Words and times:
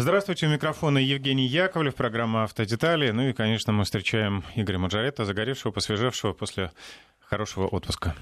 Здравствуйте, 0.00 0.46
у 0.46 0.50
микрофона 0.50 0.98
Евгений 0.98 1.48
Яковлев, 1.48 1.96
программа 1.96 2.44
«Автодетали». 2.44 3.10
Ну 3.10 3.30
и, 3.30 3.32
конечно, 3.32 3.72
мы 3.72 3.82
встречаем 3.82 4.44
Игоря 4.54 4.78
Маджарета, 4.78 5.24
загоревшего, 5.24 5.72
посвежевшего 5.72 6.34
после 6.34 6.70
хорошего 7.18 7.66
отпуска. 7.66 8.14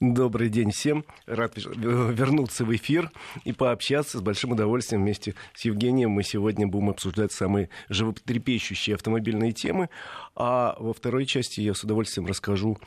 Добрый 0.00 0.48
день 0.48 0.70
всем. 0.70 1.04
Рад 1.26 1.58
вернуться 1.58 2.64
в 2.64 2.74
эфир 2.74 3.10
и 3.44 3.52
пообщаться 3.52 4.16
с 4.16 4.22
большим 4.22 4.52
удовольствием 4.52 5.02
вместе 5.02 5.34
с 5.52 5.66
Евгением. 5.66 6.12
Мы 6.12 6.22
сегодня 6.22 6.66
будем 6.66 6.88
обсуждать 6.88 7.32
самые 7.32 7.68
животрепещущие 7.90 8.94
автомобильные 8.94 9.52
темы. 9.52 9.90
А 10.34 10.74
во 10.78 10.94
второй 10.94 11.26
части 11.26 11.60
я 11.60 11.74
с 11.74 11.84
удовольствием 11.84 12.26
расскажу 12.28 12.78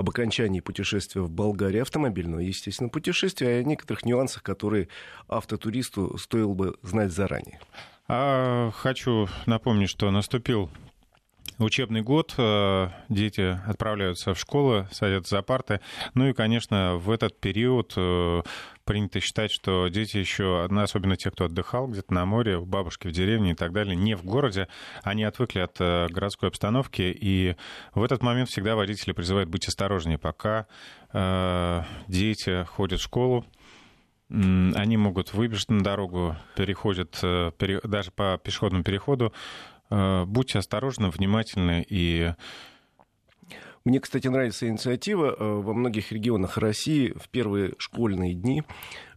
об 0.00 0.08
окончании 0.08 0.60
путешествия 0.60 1.20
в 1.20 1.30
Болгарию 1.30 1.82
автомобильного, 1.82 2.40
естественно, 2.40 2.88
путешествия, 2.88 3.58
и 3.58 3.60
о 3.60 3.64
некоторых 3.64 4.04
нюансах, 4.04 4.42
которые 4.42 4.88
автотуристу 5.28 6.16
стоило 6.16 6.54
бы 6.54 6.74
знать 6.82 7.12
заранее. 7.12 7.60
А, 8.08 8.70
хочу 8.72 9.28
напомнить, 9.46 9.90
что 9.90 10.10
наступил 10.10 10.70
учебный 11.58 12.00
год, 12.00 12.34
э, 12.38 12.88
дети 13.10 13.60
отправляются 13.66 14.32
в 14.32 14.38
школы, 14.38 14.88
садятся 14.90 15.36
за 15.36 15.42
парты. 15.42 15.80
Ну 16.14 16.28
и, 16.28 16.32
конечно, 16.32 16.96
в 16.96 17.10
этот 17.10 17.38
период 17.38 17.92
э, 17.96 18.42
принято 18.90 19.20
считать, 19.20 19.52
что 19.52 19.86
дети 19.86 20.16
еще, 20.16 20.64
особенно 20.64 21.16
те, 21.16 21.30
кто 21.30 21.44
отдыхал 21.44 21.86
где-то 21.86 22.12
на 22.12 22.26
море, 22.26 22.58
у 22.58 22.66
бабушки 22.66 23.06
в 23.06 23.12
деревне 23.12 23.52
и 23.52 23.54
так 23.54 23.72
далее, 23.72 23.94
не 23.94 24.16
в 24.16 24.24
городе, 24.24 24.66
они 25.04 25.22
отвыкли 25.22 25.60
от 25.60 25.80
э, 25.80 26.08
городской 26.08 26.48
обстановки, 26.48 27.02
и 27.02 27.54
в 27.94 28.02
этот 28.02 28.20
момент 28.20 28.48
всегда 28.48 28.74
водители 28.74 29.12
призывают 29.12 29.48
быть 29.48 29.68
осторожнее, 29.68 30.18
пока 30.18 30.66
дети 32.06 32.64
ходят 32.64 33.00
в 33.00 33.02
школу, 33.02 33.44
они 34.28 34.96
могут 34.96 35.34
выбежать 35.34 35.70
на 35.70 35.82
дорогу, 35.82 36.36
переходят 36.56 37.18
даже 37.20 38.10
по 38.12 38.38
пешеходному 38.42 38.84
переходу, 38.84 39.32
Э, 39.90 40.24
будьте 40.24 40.58
осторожны, 40.58 41.10
внимательны 41.10 41.84
и 41.88 42.32
мне, 43.84 43.98
кстати, 43.98 44.28
нравится 44.28 44.68
инициатива. 44.68 45.34
Э, 45.38 45.54
во 45.60 45.72
многих 45.72 46.12
регионах 46.12 46.58
России 46.58 47.12
в 47.16 47.28
первые 47.30 47.74
школьные 47.78 48.34
дни 48.34 48.62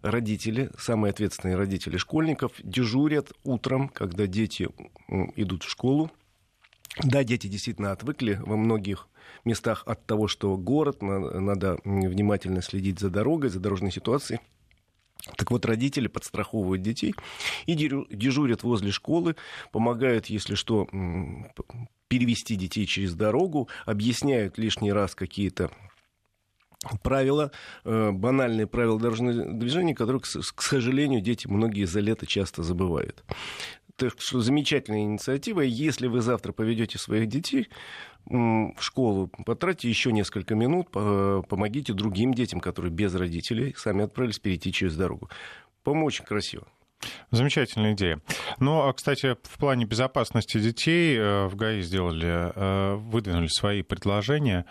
родители, 0.02 0.70
самые 0.78 1.12
ответственные 1.12 1.58
родители 1.58 1.98
школьников, 1.98 2.54
дежурят 2.64 3.34
утром, 3.44 3.90
когда 3.90 4.26
дети 4.26 4.70
идут 5.36 5.64
в 5.64 5.70
школу. 5.70 6.12
Да, 7.04 7.24
дети 7.24 7.48
действительно 7.48 7.92
отвыкли 7.92 8.40
во 8.42 8.56
многих 8.56 9.08
местах 9.46 9.84
от 9.86 10.06
того, 10.06 10.28
что 10.28 10.56
город, 10.58 11.02
надо 11.02 11.80
внимательно 11.84 12.62
следить 12.62 13.00
за 13.00 13.10
дорогой, 13.10 13.50
за 13.50 13.60
дорожной 13.60 13.92
ситуацией. 13.92 14.40
Так 15.38 15.52
вот, 15.52 15.66
родители 15.66 16.08
подстраховывают 16.08 16.82
детей 16.82 17.16
и 17.66 17.76
дежурят 17.76 18.64
возле 18.64 18.92
школы, 18.92 19.36
помогают, 19.72 20.28
если 20.28 20.56
что, 20.56 20.88
перевести 22.10 22.56
детей 22.56 22.86
через 22.86 23.16
дорогу, 23.16 23.70
объясняют 23.86 24.58
лишний 24.58 24.92
раз 24.92 25.16
какие-то 25.16 25.72
правила, 27.02 27.52
э, 27.86 28.12
банальные 28.12 28.68
правила 28.68 29.00
дорожного 29.00 29.46
движения, 29.46 29.96
которые, 29.96 30.22
к 30.22 30.62
сожалению, 30.62 31.22
дети 31.22 31.48
многие 31.48 31.86
за 31.86 32.02
лето 32.02 32.26
часто 32.26 32.62
забывают. 32.62 33.24
Так 33.96 34.20
что 34.20 34.42
замечательная 34.42 35.04
инициатива. 35.04 35.62
Если 35.62 36.08
вы 36.08 36.22
завтра 36.22 36.52
поведете 36.52 36.98
своих 36.98 37.28
детей 37.28 37.70
в 38.26 38.80
школу, 38.80 39.30
потратьте 39.46 39.90
еще 39.90 40.12
несколько 40.12 40.56
минут, 40.56 40.92
помогите 40.92 41.94
другим 41.94 42.34
детям, 42.34 42.60
которые 42.60 42.92
без 42.92 43.14
родителей 43.16 43.74
сами 43.78 44.04
отправились 44.04 44.40
перейти 44.40 44.72
через 44.72 44.96
дорогу. 44.96 45.30
По-моему, 45.84 46.08
очень 46.08 46.26
красиво. 46.26 46.66
Замечательная 47.32 47.94
идея. 47.94 48.22
Ну, 48.60 48.88
а, 48.88 48.94
кстати, 48.94 49.36
в 49.44 49.58
плане 49.58 49.86
безопасности 49.86 50.60
детей 50.60 51.18
э, 51.18 51.48
в 51.48 51.56
ГАИ 51.56 51.82
сделали, 51.82 52.52
э, 52.56 52.96
выдвинули 52.96 53.48
свои 53.48 53.82
предложения. 53.82 54.66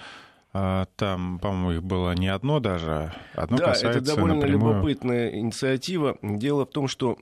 Э, 0.54 0.86
там, 0.96 1.38
по-моему, 1.40 1.72
их 1.72 1.82
было 1.82 2.12
не 2.12 2.28
одно 2.28 2.60
даже. 2.60 3.12
Одно 3.34 3.58
да, 3.58 3.72
это 3.72 4.00
довольно 4.00 4.36
напрямую... 4.36 4.74
любопытная 4.74 5.30
инициатива. 5.38 6.16
Дело 6.22 6.64
в 6.64 6.70
том, 6.70 6.88
что 6.88 7.18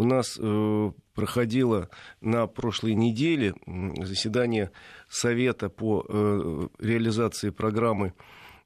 у 0.00 0.04
нас 0.04 0.38
э, 0.40 0.92
проходило 1.14 1.90
на 2.22 2.46
прошлой 2.46 2.94
неделе 2.94 3.54
заседание 3.98 4.70
Совета 5.10 5.68
по 5.68 6.06
э, 6.08 6.68
реализации 6.78 7.50
программы 7.50 8.14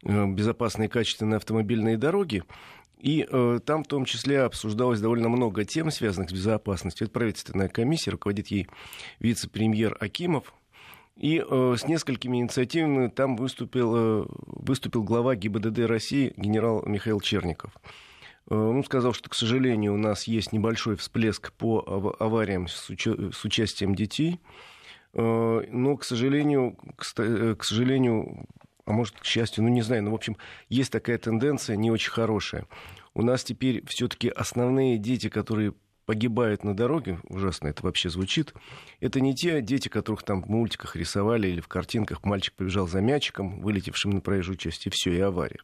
э, 0.05 0.27
«Безопасные 0.27 0.89
качественные 0.89 1.39
автомобильные 1.39 1.99
дороги». 1.99 2.45
И 3.01 3.27
э, 3.29 3.59
там 3.67 3.83
в 3.83 3.89
том 3.89 4.05
числе 4.05 4.43
обсуждалось 4.43 5.01
довольно 5.01 5.29
много 5.29 5.65
тем, 5.65 5.91
связанных 5.91 6.31
с 6.31 6.33
безопасностью. 6.33 7.07
Это 7.07 7.13
правительственная 7.13 7.69
комиссия, 7.69 8.13
руководит 8.13 8.47
ей 8.49 8.69
вице-премьер 9.19 9.97
Акимов. 9.99 10.55
И 11.17 11.45
э, 11.45 11.75
с 11.77 11.89
несколькими 11.89 12.37
инициативами 12.37 13.09
там 13.09 13.35
выступил, 13.35 13.97
э, 13.97 14.27
выступил 14.47 15.03
глава 15.03 15.35
ГИБДД 15.35 15.81
России 15.81 16.33
генерал 16.37 16.85
Михаил 16.87 17.21
Черников. 17.21 17.73
Э, 18.51 18.55
он 18.55 18.85
сказал, 18.85 19.13
что, 19.13 19.31
к 19.31 19.35
сожалению, 19.35 19.95
у 19.95 19.99
нас 19.99 20.25
есть 20.25 20.53
небольшой 20.53 20.97
всплеск 20.97 21.53
по 21.53 22.15
авариям 22.19 22.69
с, 22.69 22.91
уча- 22.91 23.33
с 23.33 23.45
участием 23.45 23.95
детей. 23.95 24.41
Э, 25.13 25.65
но, 25.71 25.97
к 25.97 26.05
сожалению, 26.05 26.77
э, 27.19 27.55
к 27.59 27.65
сожалению, 27.65 28.47
а 28.85 28.93
может, 28.93 29.19
к 29.19 29.25
счастью, 29.25 29.65
ну 29.65 29.71
не 29.71 29.83
знаю, 29.83 30.03
но, 30.03 30.11
в 30.11 30.15
общем, 30.15 30.37
есть 30.69 30.93
такая 30.93 31.19
тенденция 31.19 31.77
не 31.77 31.91
очень 31.91 32.11
хорошая. 32.11 32.67
У 33.15 33.23
нас 33.23 33.45
теперь 33.45 33.85
все-таки 33.87 34.29
основные 34.29 34.99
дети, 34.99 35.29
которые 35.29 35.75
погибают 36.05 36.65
на 36.65 36.77
дороге, 36.77 37.19
ужасно 37.25 37.69
это 37.69 37.83
вообще 37.83 38.11
звучит, 38.11 38.53
это 39.01 39.21
не 39.21 39.35
те 39.35 39.63
дети, 39.63 39.89
которых 39.89 40.23
там 40.23 40.43
в 40.43 40.49
мультиках 40.49 40.97
рисовали 40.97 41.49
или 41.49 41.61
в 41.61 41.69
картинках 41.69 42.25
мальчик 42.25 42.53
побежал 42.55 42.87
за 42.87 43.01
мячиком, 43.01 43.61
вылетевшим 43.61 44.11
на 44.11 44.21
проезжую 44.21 44.57
часть, 44.57 44.87
и 44.87 44.91
все, 44.91 45.15
и 45.15 45.21
авария. 45.21 45.61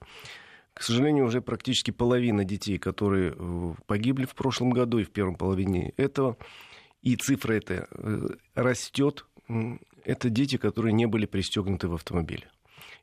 К 0.74 0.82
сожалению, 0.82 1.26
уже 1.26 1.40
практически 1.40 1.90
половина 1.90 2.44
детей, 2.44 2.78
которые 2.78 3.34
э, 3.36 3.74
погибли 3.86 4.24
в 4.24 4.34
прошлом 4.34 4.70
году 4.70 4.98
и 4.98 5.04
в 5.04 5.10
первом 5.10 5.34
половине 5.34 5.92
этого, 5.96 6.36
и 7.02 7.16
цифра 7.16 7.54
эта 7.54 7.88
э, 7.90 8.28
растет, 8.54 9.26
это 10.04 10.30
дети, 10.30 10.56
которые 10.56 10.92
не 10.92 11.06
были 11.06 11.26
пристегнуты 11.26 11.88
в 11.88 11.94
автомобиле. 11.94 12.48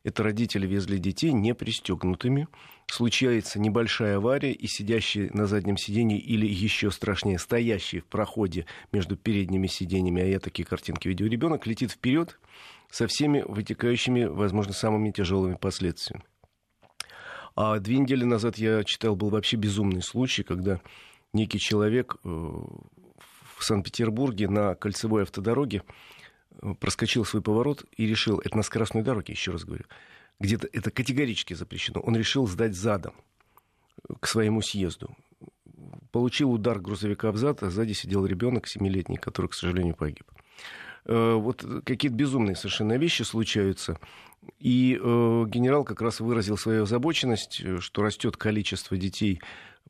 Это 0.04 0.22
родители 0.22 0.66
везли 0.66 0.98
детей 0.98 1.32
не 1.32 1.54
пристегнутыми. 1.54 2.48
Случается 2.86 3.60
небольшая 3.60 4.16
авария, 4.16 4.52
и 4.52 4.66
сидящие 4.66 5.30
на 5.32 5.46
заднем 5.46 5.76
сиденье 5.76 6.18
или 6.18 6.46
еще 6.46 6.90
страшнее, 6.90 7.38
стоящие 7.38 8.00
в 8.00 8.06
проходе 8.06 8.66
между 8.92 9.16
передними 9.16 9.66
сиденьями, 9.66 10.22
а 10.22 10.26
я 10.26 10.40
такие 10.40 10.64
картинки 10.64 11.08
видел, 11.08 11.26
ребенок 11.26 11.66
летит 11.66 11.90
вперед 11.90 12.38
со 12.90 13.06
всеми 13.06 13.44
вытекающими, 13.46 14.24
возможно, 14.24 14.72
самыми 14.72 15.10
тяжелыми 15.10 15.56
последствиями. 15.56 16.24
А 17.60 17.80
две 17.80 17.98
недели 17.98 18.22
назад 18.22 18.56
я 18.56 18.84
читал, 18.84 19.16
был 19.16 19.30
вообще 19.30 19.56
безумный 19.56 20.00
случай, 20.00 20.44
когда 20.44 20.80
некий 21.32 21.58
человек 21.58 22.14
э, 22.22 22.28
в 22.28 23.64
Санкт-Петербурге 23.64 24.48
на 24.48 24.76
кольцевой 24.76 25.24
автодороге 25.24 25.82
э, 26.62 26.74
проскочил 26.78 27.24
свой 27.24 27.42
поворот 27.42 27.84
и 27.96 28.06
решил, 28.06 28.38
это 28.38 28.56
на 28.56 28.62
скоростной 28.62 29.02
дороге, 29.02 29.32
еще 29.32 29.50
раз 29.50 29.64
говорю, 29.64 29.86
где-то 30.38 30.68
это 30.72 30.92
категорически 30.92 31.54
запрещено, 31.54 31.98
он 32.00 32.14
решил 32.14 32.46
сдать 32.46 32.76
задом 32.76 33.14
к 34.20 34.28
своему 34.28 34.62
съезду. 34.62 35.16
Получил 36.12 36.52
удар 36.52 36.78
грузовика 36.78 37.32
в 37.32 37.38
зад, 37.38 37.64
а 37.64 37.70
сзади 37.70 37.92
сидел 37.92 38.24
ребенок 38.24 38.68
семилетний, 38.68 39.16
который, 39.16 39.48
к 39.48 39.54
сожалению, 39.54 39.96
погиб. 39.96 40.30
Э, 41.08 41.34
вот 41.34 41.64
какие-то 41.84 42.16
безумные 42.16 42.54
совершенно 42.54 42.96
вещи 42.96 43.22
случаются. 43.22 43.98
И 44.60 44.94
э, 44.94 45.44
генерал 45.48 45.84
как 45.84 46.00
раз 46.02 46.20
выразил 46.20 46.56
свою 46.56 46.84
озабоченность, 46.84 47.60
э, 47.64 47.78
что 47.80 48.02
растет 48.02 48.36
количество 48.36 48.96
детей, 48.96 49.40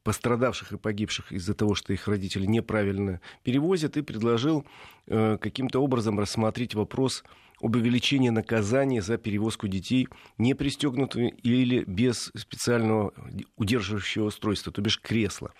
пострадавших 0.02 0.72
и 0.72 0.78
погибших 0.78 1.32
из-за 1.32 1.54
того, 1.54 1.74
что 1.74 1.92
их 1.92 2.08
родители 2.08 2.46
неправильно 2.46 3.20
перевозят, 3.42 3.96
и 3.96 4.02
предложил 4.02 4.64
э, 5.06 5.38
каким-то 5.40 5.80
образом 5.80 6.18
рассмотреть 6.18 6.74
вопрос 6.74 7.24
об 7.60 7.76
увеличении 7.76 8.30
наказания 8.30 9.02
за 9.02 9.18
перевозку 9.18 9.66
детей 9.66 10.08
не 10.38 10.54
пристегнутыми 10.54 11.34
или 11.42 11.82
без 11.84 12.30
специального 12.36 13.12
удерживающего 13.56 14.26
устройства, 14.26 14.72
то 14.72 14.80
бишь 14.80 15.00
кресла. 15.00 15.52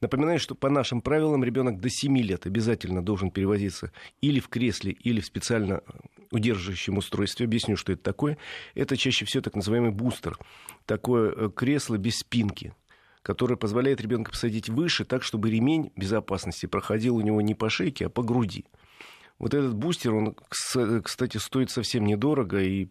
Напоминаю, 0.00 0.38
что 0.38 0.54
по 0.54 0.70
нашим 0.70 1.02
правилам 1.02 1.44
ребенок 1.44 1.78
до 1.80 1.90
7 1.90 2.16
лет 2.18 2.46
обязательно 2.46 3.04
должен 3.04 3.30
перевозиться 3.30 3.92
или 4.22 4.40
в 4.40 4.48
кресле, 4.48 4.92
или 4.92 5.20
в 5.20 5.26
специально 5.26 5.82
удерживающем 6.30 6.96
устройстве. 6.96 7.44
Объясню, 7.44 7.76
что 7.76 7.92
это 7.92 8.02
такое. 8.02 8.38
Это 8.74 8.96
чаще 8.96 9.26
всего 9.26 9.42
так 9.42 9.54
называемый 9.54 9.90
бустер. 9.90 10.38
Такое 10.86 11.32
э, 11.32 11.50
кресло 11.54 11.96
без 11.98 12.18
спинки 12.18 12.74
которое 13.22 13.56
позволяет 13.56 14.00
ребенка 14.00 14.30
посадить 14.30 14.70
выше, 14.70 15.04
так, 15.04 15.22
чтобы 15.22 15.50
ремень 15.50 15.92
безопасности 15.94 16.64
проходил 16.64 17.16
у 17.16 17.20
него 17.20 17.42
не 17.42 17.54
по 17.54 17.68
шейке, 17.68 18.06
а 18.06 18.08
по 18.08 18.22
груди. 18.22 18.64
Вот 19.38 19.54
этот 19.54 19.74
бустер, 19.74 20.14
он, 20.14 20.34
кстати, 20.48 21.36
стоит 21.36 21.70
совсем 21.70 22.06
недорого, 22.06 22.62
и 22.62 22.88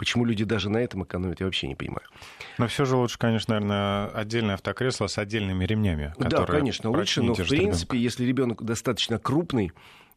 почему 0.00 0.24
люди 0.24 0.44
даже 0.44 0.70
на 0.70 0.78
этом 0.78 1.04
экономят, 1.04 1.40
я 1.40 1.46
вообще 1.46 1.68
не 1.68 1.74
понимаю. 1.74 2.06
Но 2.56 2.66
все 2.68 2.86
же 2.86 2.96
лучше, 2.96 3.18
конечно, 3.18 3.52
наверное, 3.52 4.06
отдельное 4.06 4.54
автокресло 4.54 5.08
с 5.08 5.18
отдельными 5.18 5.66
ремнями. 5.66 6.14
Да, 6.16 6.46
конечно, 6.46 6.88
лучше, 6.88 7.22
но 7.22 7.34
в 7.34 7.36
принципе, 7.36 7.58
ребенка. 7.66 7.96
если 7.96 8.24
ребенок 8.24 8.62
достаточно 8.64 9.18
крупный, 9.18 9.72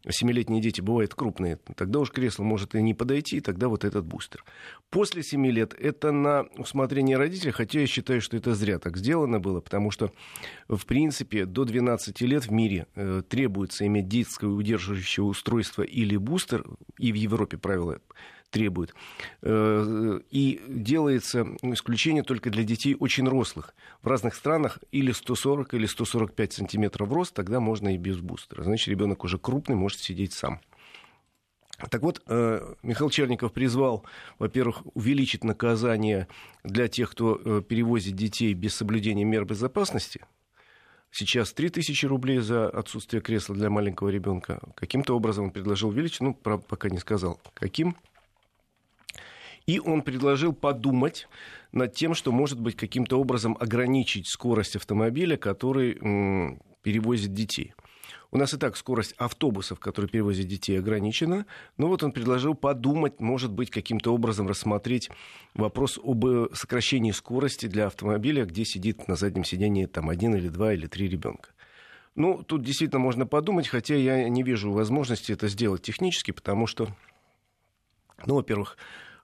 семилетние 0.08 0.62
дети 0.62 0.80
бывают 0.80 1.14
крупные, 1.14 1.58
тогда 1.76 1.98
уж 1.98 2.10
кресло 2.10 2.44
может 2.44 2.74
и 2.74 2.80
не 2.80 2.94
подойти, 2.94 3.42
тогда 3.42 3.68
вот 3.68 3.84
этот 3.84 4.06
бустер. 4.06 4.42
После 4.88 5.22
7 5.22 5.46
лет 5.48 5.74
это 5.78 6.12
на 6.12 6.46
усмотрение 6.56 7.18
родителей, 7.18 7.52
хотя 7.52 7.80
я 7.80 7.86
считаю, 7.86 8.22
что 8.22 8.38
это 8.38 8.54
зря 8.54 8.78
так 8.78 8.96
сделано 8.96 9.38
было, 9.38 9.60
потому 9.60 9.90
что, 9.90 10.12
в 10.66 10.86
принципе, 10.86 11.44
до 11.44 11.64
12 11.66 12.22
лет 12.22 12.46
в 12.46 12.52
мире 12.52 12.86
э, 12.94 13.22
требуется 13.28 13.86
иметь 13.86 14.08
детское 14.08 14.46
удерживающее 14.46 15.24
устройство 15.24 15.82
или 15.82 16.16
бустер, 16.16 16.64
и 16.98 17.12
в 17.12 17.16
Европе 17.16 17.58
правила 17.58 17.98
требует. 18.54 18.94
Э, 19.42 20.20
и 20.30 20.62
делается 20.68 21.44
исключение 21.62 22.22
только 22.22 22.50
для 22.50 22.62
детей 22.62 22.96
очень 22.98 23.28
рослых. 23.28 23.74
В 24.00 24.06
разных 24.06 24.36
странах 24.36 24.78
или 24.92 25.10
140, 25.10 25.74
или 25.74 25.86
145 25.86 26.52
сантиметров 26.52 27.10
рост, 27.10 27.34
тогда 27.34 27.58
можно 27.58 27.92
и 27.92 27.98
без 27.98 28.18
бустера. 28.18 28.62
Значит, 28.62 28.88
ребенок 28.88 29.24
уже 29.24 29.38
крупный, 29.38 29.74
может 29.74 29.98
сидеть 29.98 30.32
сам. 30.32 30.60
Так 31.90 32.02
вот, 32.02 32.22
э, 32.28 32.74
Михаил 32.84 33.10
Черников 33.10 33.52
призвал, 33.52 34.04
во-первых, 34.38 34.82
увеличить 34.94 35.42
наказание 35.42 36.28
для 36.62 36.86
тех, 36.86 37.10
кто 37.10 37.40
э, 37.44 37.62
перевозит 37.68 38.14
детей 38.14 38.54
без 38.54 38.76
соблюдения 38.76 39.24
мер 39.24 39.44
безопасности. 39.44 40.20
Сейчас 41.10 41.52
3000 41.52 42.06
рублей 42.06 42.38
за 42.38 42.68
отсутствие 42.68 43.20
кресла 43.20 43.56
для 43.56 43.68
маленького 43.68 44.10
ребенка. 44.10 44.60
Каким-то 44.76 45.16
образом 45.16 45.46
он 45.46 45.50
предложил 45.50 45.88
увеличить, 45.88 46.20
ну, 46.20 46.34
пока 46.34 46.88
не 46.88 46.98
сказал, 46.98 47.40
каким. 47.54 47.96
И 49.66 49.78
он 49.78 50.02
предложил 50.02 50.52
подумать 50.52 51.28
над 51.72 51.94
тем, 51.94 52.14
что, 52.14 52.32
может 52.32 52.60
быть, 52.60 52.76
каким-то 52.76 53.18
образом 53.18 53.56
ограничить 53.58 54.28
скорость 54.28 54.76
автомобиля, 54.76 55.36
который 55.36 55.94
перевозит 56.82 57.32
детей. 57.32 57.74
У 58.30 58.36
нас 58.36 58.52
и 58.52 58.58
так 58.58 58.76
скорость 58.76 59.14
автобусов, 59.16 59.78
которые 59.78 60.08
перевозят 60.08 60.48
детей, 60.48 60.76
ограничена. 60.76 61.46
Но 61.76 61.86
вот 61.86 62.02
он 62.02 62.10
предложил 62.10 62.54
подумать, 62.54 63.20
может 63.20 63.52
быть, 63.52 63.70
каким-то 63.70 64.12
образом 64.12 64.48
рассмотреть 64.48 65.08
вопрос 65.54 66.00
об 66.02 66.26
э, 66.26 66.48
сокращении 66.52 67.12
скорости 67.12 67.66
для 67.66 67.86
автомобиля, 67.86 68.44
где 68.44 68.64
сидит 68.64 69.06
на 69.06 69.14
заднем 69.14 69.44
сидении 69.44 69.86
там 69.86 70.10
один 70.10 70.34
или 70.34 70.48
два 70.48 70.74
или 70.74 70.88
три 70.88 71.08
ребенка. 71.08 71.50
Ну, 72.16 72.42
тут 72.42 72.62
действительно 72.62 72.98
можно 72.98 73.24
подумать, 73.24 73.68
хотя 73.68 73.94
я 73.94 74.28
не 74.28 74.42
вижу 74.42 74.72
возможности 74.72 75.30
это 75.30 75.46
сделать 75.46 75.82
технически, 75.82 76.32
потому 76.32 76.66
что, 76.66 76.88
ну, 78.26 78.34
во-первых, 78.34 78.76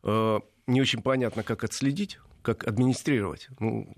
не 0.02 0.80
очень 0.80 1.02
понятно, 1.02 1.42
как 1.42 1.64
отследить, 1.64 2.18
как 2.42 2.66
администрировать. 2.66 3.48
Ну, 3.58 3.92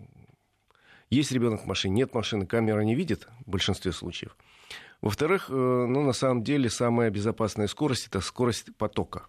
есть 1.10 1.30
ребенок 1.32 1.62
в 1.62 1.66
машине, 1.66 1.94
нет 1.94 2.14
машины, 2.14 2.46
камера 2.46 2.80
не 2.80 2.94
видит 2.94 3.28
в 3.44 3.50
большинстве 3.50 3.92
случаев. 3.92 4.34
Во-вторых, 5.02 5.46
э, 5.50 5.52
ну, 5.52 6.02
на 6.02 6.12
самом 6.12 6.42
деле 6.42 6.70
самая 6.70 7.10
безопасная 7.10 7.66
скорость 7.66 8.06
это 8.06 8.20
скорость 8.20 8.74
потока. 8.76 9.26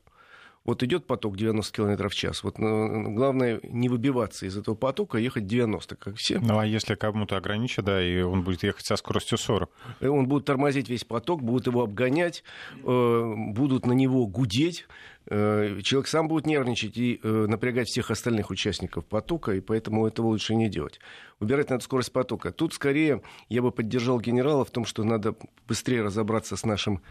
Вот 0.65 0.81
идет 0.81 1.05
поток 1.05 1.35
90 1.35 1.73
км 1.73 2.07
в 2.07 2.15
час. 2.15 2.41
Вот 2.43 2.57
ну, 2.57 3.13
главное 3.13 3.59
не 3.63 3.89
выбиваться 3.89 4.45
из 4.45 4.57
этого 4.57 4.75
потока, 4.75 5.17
а 5.17 5.21
ехать 5.21 5.45
90, 5.45 5.95
как 5.97 6.15
все. 6.15 6.39
Ну 6.39 6.57
а 6.57 6.65
если 6.65 6.95
кому-то 6.95 7.35
ограничить, 7.35 7.83
да, 7.83 8.01
и 8.01 8.21
он 8.21 8.43
будет 8.43 8.63
ехать 8.63 8.85
со 8.85 8.95
скоростью 8.95 9.37
40? 9.37 9.69
И 9.99 10.05
он 10.05 10.27
будет 10.27 10.45
тормозить 10.45 10.87
весь 10.87 11.03
поток, 11.03 11.43
будут 11.43 11.67
его 11.67 11.83
обгонять, 11.83 12.45
э, 12.81 13.33
будут 13.49 13.85
на 13.85 13.91
него 13.91 14.25
гудеть. 14.25 14.87
Э, 15.25 15.81
человек 15.83 16.07
сам 16.07 16.29
будет 16.29 16.45
нервничать 16.45 16.97
и 16.97 17.19
э, 17.21 17.45
напрягать 17.49 17.89
всех 17.89 18.09
остальных 18.09 18.49
участников 18.49 19.05
потока, 19.05 19.51
и 19.53 19.59
поэтому 19.59 20.07
этого 20.07 20.27
лучше 20.27 20.55
не 20.55 20.69
делать. 20.69 21.01
Убирать 21.41 21.71
надо 21.71 21.83
скорость 21.83 22.13
потока. 22.13 22.53
Тут 22.53 22.73
скорее 22.73 23.21
я 23.49 23.61
бы 23.61 23.71
поддержал 23.71 24.21
генерала 24.21 24.63
в 24.63 24.71
том, 24.71 24.85
что 24.85 25.03
надо 25.03 25.35
быстрее 25.67 26.03
разобраться 26.03 26.55
с 26.55 26.63
нашим 26.63 27.01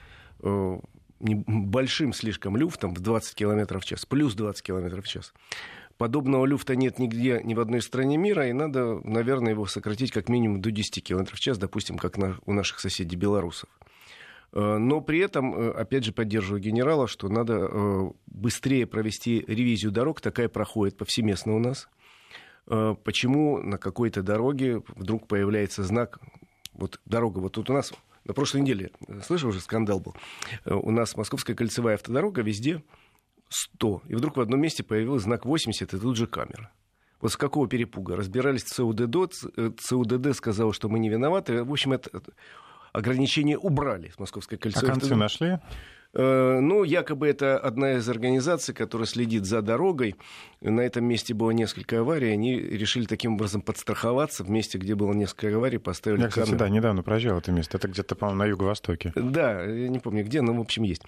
большим 1.22 2.12
слишком 2.12 2.56
люфтом 2.56 2.94
в 2.94 3.00
20 3.00 3.34
км 3.34 3.78
в 3.78 3.84
час, 3.84 4.04
плюс 4.04 4.34
20 4.34 4.62
км 4.62 5.00
в 5.00 5.08
час. 5.08 5.32
Подобного 5.96 6.46
люфта 6.46 6.74
нет 6.74 6.98
нигде, 6.98 7.40
ни 7.44 7.54
в 7.54 7.60
одной 7.60 7.80
стране 7.80 8.16
мира, 8.16 8.48
и 8.48 8.52
надо, 8.52 9.00
наверное, 9.04 9.52
его 9.52 9.66
сократить 9.66 10.10
как 10.10 10.28
минимум 10.28 10.60
до 10.60 10.70
10 10.70 11.02
км 11.04 11.34
в 11.34 11.40
час, 11.40 11.58
допустим, 11.58 11.96
как 11.96 12.18
на, 12.18 12.38
у 12.44 12.52
наших 12.52 12.80
соседей 12.80 13.16
белорусов. 13.16 13.68
Э, 14.52 14.78
но 14.78 15.00
при 15.00 15.20
этом, 15.20 15.54
э, 15.54 15.70
опять 15.70 16.04
же, 16.04 16.12
поддерживаю 16.12 16.60
генерала, 16.60 17.06
что 17.06 17.28
надо 17.28 17.54
э, 17.54 18.10
быстрее 18.26 18.86
провести 18.86 19.44
ревизию 19.46 19.92
дорог. 19.92 20.20
Такая 20.20 20.48
проходит 20.48 20.96
повсеместно 20.96 21.54
у 21.54 21.58
нас. 21.58 21.88
Почему 22.64 23.58
на 23.58 23.76
какой-то 23.76 24.22
дороге 24.22 24.84
вдруг 24.94 25.26
появляется 25.26 25.82
знак, 25.82 26.20
вот 26.74 27.00
дорога, 27.06 27.40
вот 27.40 27.54
тут 27.54 27.70
у 27.70 27.72
нас 27.72 27.92
на 28.24 28.34
прошлой 28.34 28.60
неделе, 28.62 28.90
слышал 29.24 29.50
уже, 29.50 29.60
скандал 29.60 30.00
был. 30.00 30.14
Э, 30.64 30.74
у 30.74 30.90
нас 30.90 31.16
Московская 31.16 31.54
кольцевая 31.54 31.94
автодорога 31.94 32.42
везде 32.42 32.82
100. 33.48 34.02
И 34.08 34.14
вдруг 34.14 34.36
в 34.36 34.40
одном 34.40 34.60
месте 34.60 34.82
появился 34.82 35.24
знак 35.24 35.44
80, 35.44 35.94
и 35.94 35.98
тут 35.98 36.16
же 36.16 36.26
камера. 36.26 36.72
Вот 37.20 37.32
с 37.32 37.36
какого 37.36 37.68
перепуга? 37.68 38.16
Разбирались 38.16 38.64
ЦУДД, 38.64 39.32
ЦУДД 39.78 40.34
сказал, 40.34 40.72
что 40.72 40.88
мы 40.88 40.98
не 40.98 41.08
виноваты. 41.08 41.62
В 41.62 41.70
общем, 41.70 41.92
это 41.92 42.22
ограничение 42.92 43.56
убрали 43.56 44.08
с 44.08 44.18
Московской 44.18 44.58
кольцевой. 44.58 44.90
А 44.90 44.92
концы 44.92 45.14
нашли? 45.14 45.58
Э, 46.14 46.60
ну, 46.60 46.84
якобы 46.84 47.26
это 47.26 47.58
одна 47.58 47.94
из 47.94 48.08
организаций, 48.08 48.74
которая 48.74 49.06
следит 49.06 49.46
за 49.46 49.62
дорогой. 49.62 50.16
На 50.60 50.80
этом 50.80 51.04
месте 51.04 51.32
было 51.32 51.50
несколько 51.52 52.00
аварий. 52.00 52.30
Они 52.30 52.56
решили 52.56 53.06
таким 53.06 53.34
образом 53.34 53.62
подстраховаться. 53.62 54.44
В 54.44 54.50
месте, 54.50 54.78
где 54.78 54.94
было 54.94 55.12
несколько 55.12 55.54
аварий, 55.54 55.78
поставили 55.78 56.22
Я, 56.22 56.28
кстати, 56.28 56.46
камеры. 56.46 56.58
да, 56.58 56.68
недавно 56.68 57.02
проезжал 57.02 57.38
это 57.38 57.50
место. 57.52 57.78
Это 57.78 57.88
где-то, 57.88 58.14
по-моему, 58.14 58.38
на 58.40 58.46
юго-востоке. 58.46 59.12
Да, 59.14 59.62
я 59.64 59.88
не 59.88 59.98
помню 60.00 60.24
где, 60.24 60.42
но, 60.42 60.52
в 60.52 60.60
общем, 60.60 60.82
есть. 60.82 61.02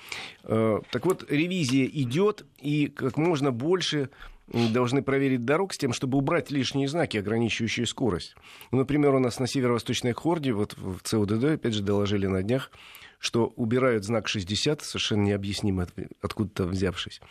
Э, 0.45 0.81
так 0.91 1.05
вот, 1.05 1.31
ревизия 1.31 1.85
идет, 1.87 2.47
и 2.59 2.87
как 2.87 3.19
можно 3.19 3.53
больше 3.53 4.09
должны 4.49 5.03
проверить 5.03 5.45
дорог 5.45 5.73
с 5.73 5.79
тем, 5.79 5.93
чтобы 5.93 6.19
убрать 6.19 6.51
лишние 6.51 6.89
знаки, 6.89 7.17
ограничивающие 7.17 7.87
скорость. 7.87 8.37
Ну, 8.71 8.79
например, 8.79 9.15
у 9.15 9.19
нас 9.19 9.39
на 9.39 9.47
северо-восточной 9.47 10.12
Хорде, 10.12 10.53
вот 10.53 10.75
в 10.77 11.01
ЦУДД, 11.03 11.45
опять 11.45 11.75
же, 11.75 11.83
доложили 11.83 12.27
на 12.27 12.43
днях, 12.43 12.71
что 13.25 13.47
убирают 13.56 14.05
знак 14.05 14.29
60, 14.29 14.82
совершенно 14.82 15.23
необъяснимо 15.23 15.87
откуда-то 16.21 16.67
взявшись. 16.67 17.23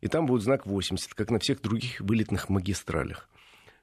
И 0.00 0.06
там 0.06 0.26
будет 0.26 0.42
знак 0.42 0.64
80, 0.64 1.12
как 1.14 1.30
на 1.30 1.40
всех 1.40 1.60
других 1.60 2.00
вылетных 2.00 2.48
магистралях. 2.48 3.28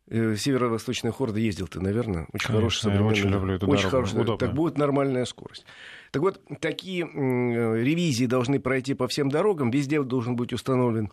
Э, 0.09 0.37
северо-восточная 0.37 1.11
хорда 1.11 1.39
ездил 1.39 1.67
ты, 1.67 1.81
наверное. 1.81 2.27
Очень 2.31 2.53
хороший 2.53 2.79
современный. 2.79 3.11
Очень 3.11 3.29
люблю 3.29 3.55
эту 3.55 3.67
очень 3.67 3.89
дорогу. 3.89 4.07
Хороший, 4.07 4.37
так 4.37 4.53
будет 4.53 4.77
нормальная 4.77 5.25
скорость. 5.25 5.65
Так 6.11 6.21
вот, 6.21 6.41
такие 6.61 7.03
э, 7.03 7.83
ревизии 7.83 8.27
должны 8.27 8.61
пройти 8.61 8.93
по 8.93 9.09
всем 9.09 9.27
дорогам. 9.27 9.69
Везде 9.69 10.01
должен 10.01 10.37
быть 10.37 10.53
установлен 10.53 11.11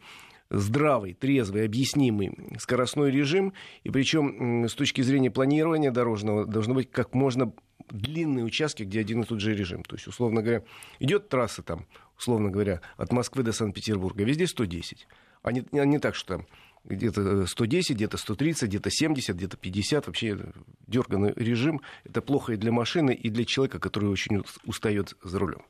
здравый, 0.51 1.15
трезвый, 1.15 1.65
объяснимый 1.65 2.37
скоростной 2.61 3.11
режим. 3.11 3.55
И 3.83 3.91
причем 3.91 4.69
с 4.69 4.75
точки 4.75 5.01
зрения 5.01 5.33
планирования 5.33 5.91
дорожного 5.91 6.47
должно 6.47 6.75
быть 6.75 6.93
как 6.93 7.13
можно 7.13 7.53
длинные 7.91 8.45
участки, 8.45 8.83
где 8.83 9.01
один 9.01 9.23
и 9.23 9.27
тот 9.27 9.41
же 9.41 9.55
режим. 9.55 9.83
То 9.83 9.97
есть, 9.97 10.07
условно 10.07 10.43
говоря, 10.43 10.63
идет 10.99 11.29
трасса 11.29 11.63
там, 11.63 11.87
условно 12.19 12.51
говоря, 12.51 12.81
от 12.97 13.13
Москвы 13.13 13.43
до 13.43 13.53
Санкт-Петербурга, 13.53 14.25
везде 14.25 14.47
110. 14.47 15.07
А 15.43 15.53
не, 15.53 15.65
не 15.73 15.99
так, 15.99 16.15
что 16.15 16.39
там 16.39 16.47
где-то 16.85 17.47
110, 17.47 17.97
где-то 17.97 18.17
130, 18.17 18.69
где-то 18.69 18.91
70, 18.91 19.37
где-то 19.37 19.57
50. 19.57 20.07
Вообще 20.07 20.39
дерганный 20.87 21.33
режим. 21.37 21.81
Это 22.05 22.21
плохо 22.21 22.53
и 22.53 22.57
для 22.57 22.73
машины, 22.73 23.15
и 23.15 23.31
для 23.31 23.45
человека, 23.45 23.79
который 23.79 24.09
очень 24.09 24.43
устает 24.65 25.17
за 25.23 25.39
рулем. 25.39 25.63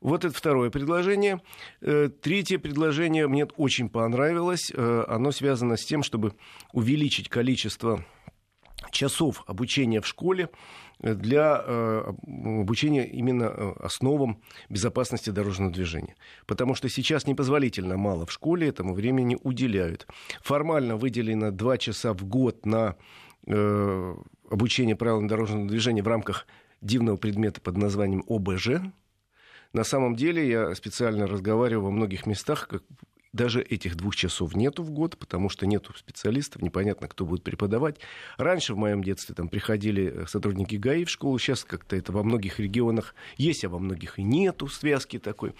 Вот 0.00 0.24
это 0.24 0.34
второе 0.34 0.70
предложение. 0.70 1.40
Э, 1.80 2.10
третье 2.20 2.58
предложение 2.58 3.26
мне 3.26 3.46
очень 3.46 3.88
понравилось. 3.88 4.70
Э, 4.74 5.04
оно 5.08 5.30
связано 5.30 5.76
с 5.76 5.84
тем, 5.84 6.02
чтобы 6.02 6.34
увеличить 6.72 7.28
количество 7.28 8.04
часов 8.90 9.42
обучения 9.46 10.00
в 10.00 10.06
школе 10.06 10.50
для 11.00 11.62
э, 11.64 12.12
обучения 12.60 13.06
именно 13.06 13.72
основам 13.80 14.40
безопасности 14.68 15.30
дорожного 15.30 15.72
движения. 15.72 16.16
Потому 16.46 16.74
что 16.74 16.88
сейчас 16.88 17.26
непозволительно 17.26 17.96
мало 17.96 18.26
в 18.26 18.32
школе 18.32 18.68
этому 18.68 18.94
времени 18.94 19.38
уделяют. 19.42 20.06
Формально 20.42 20.96
выделено 20.96 21.50
2 21.50 21.78
часа 21.78 22.12
в 22.12 22.24
год 22.24 22.64
на 22.66 22.96
обучение 24.50 24.96
правилам 24.96 25.28
дорожного 25.28 25.68
движения 25.68 26.02
в 26.02 26.08
рамках 26.08 26.46
дивного 26.80 27.16
предмета 27.16 27.60
под 27.60 27.76
названием 27.76 28.24
ОБЖ, 28.26 28.80
на 29.74 29.82
самом 29.82 30.14
деле 30.14 30.48
я 30.48 30.74
специально 30.76 31.26
разговариваю 31.26 31.86
во 31.86 31.90
многих 31.90 32.26
местах, 32.26 32.68
как 32.68 32.84
даже 33.34 33.60
этих 33.60 33.96
двух 33.96 34.14
часов 34.14 34.54
нету 34.54 34.82
в 34.84 34.90
год, 34.90 35.18
потому 35.18 35.48
что 35.48 35.66
нету 35.66 35.92
специалистов, 35.94 36.62
непонятно, 36.62 37.08
кто 37.08 37.26
будет 37.26 37.42
преподавать. 37.42 37.96
Раньше 38.38 38.74
в 38.74 38.78
моем 38.78 39.02
детстве 39.02 39.34
там 39.34 39.48
приходили 39.48 40.22
э, 40.22 40.26
сотрудники 40.26 40.76
ГАИ 40.76 41.04
в 41.04 41.10
школу, 41.10 41.38
сейчас 41.38 41.64
как-то 41.64 41.96
это 41.96 42.12
во 42.12 42.22
многих 42.22 42.60
регионах 42.60 43.14
есть, 43.36 43.64
а 43.64 43.68
во 43.68 43.80
многих 43.80 44.20
и 44.20 44.22
нету 44.22 44.68
связки 44.68 45.18
такой. 45.18 45.52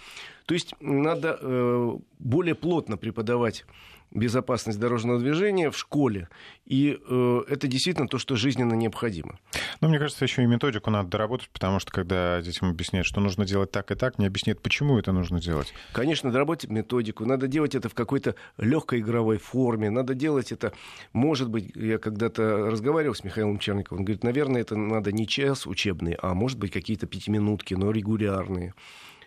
То 0.45 0.53
есть 0.53 0.73
надо 0.79 1.37
э, 1.41 1.97
более 2.17 2.55
плотно 2.55 2.95
преподавать 2.95 3.65
безопасность 4.11 4.79
дорожного 4.79 5.19
движения 5.19 5.69
в 5.69 5.77
школе. 5.77 6.29
И 6.65 6.97
э, 7.07 7.41
это 7.47 7.67
действительно 7.67 8.07
то, 8.07 8.17
что 8.17 8.35
жизненно 8.35 8.73
необходимо. 8.73 9.39
Ну, 9.81 9.89
мне 9.89 9.99
кажется, 9.99 10.25
еще 10.25 10.43
и 10.43 10.45
методику 10.45 10.89
надо 10.89 11.09
доработать, 11.09 11.49
потому 11.49 11.79
что 11.79 11.91
когда 11.91 12.41
детям 12.41 12.69
объясняют, 12.69 13.07
что 13.07 13.19
нужно 13.19 13.45
делать 13.45 13.71
так 13.71 13.91
и 13.91 13.95
так, 13.95 14.17
не 14.17 14.25
объясняют, 14.25 14.61
почему 14.61 14.97
это 14.97 15.11
нужно 15.11 15.41
делать. 15.41 15.73
Конечно, 15.91 16.31
доработать 16.31 16.69
методику. 16.69 17.25
Надо 17.25 17.47
делать 17.47 17.75
это 17.75 17.89
в 17.89 17.93
какой-то 17.93 18.35
легкой 18.57 18.99
игровой 18.99 19.37
форме. 19.37 19.89
Надо 19.89 20.13
делать 20.15 20.51
это, 20.51 20.73
может 21.13 21.49
быть, 21.49 21.71
я 21.75 21.97
когда-то 21.97 22.69
разговаривал 22.69 23.15
с 23.15 23.23
Михаилом 23.23 23.59
Черниковым, 23.59 23.99
он 23.99 24.05
говорит, 24.05 24.23
наверное, 24.23 24.61
это 24.61 24.75
надо 24.75 25.11
не 25.11 25.27
час 25.27 25.67
учебный, 25.67 26.17
а 26.21 26.33
может 26.33 26.57
быть 26.57 26.71
какие-то 26.71 27.07
пятиминутки, 27.07 27.73
но 27.73 27.91
регулярные. 27.91 28.73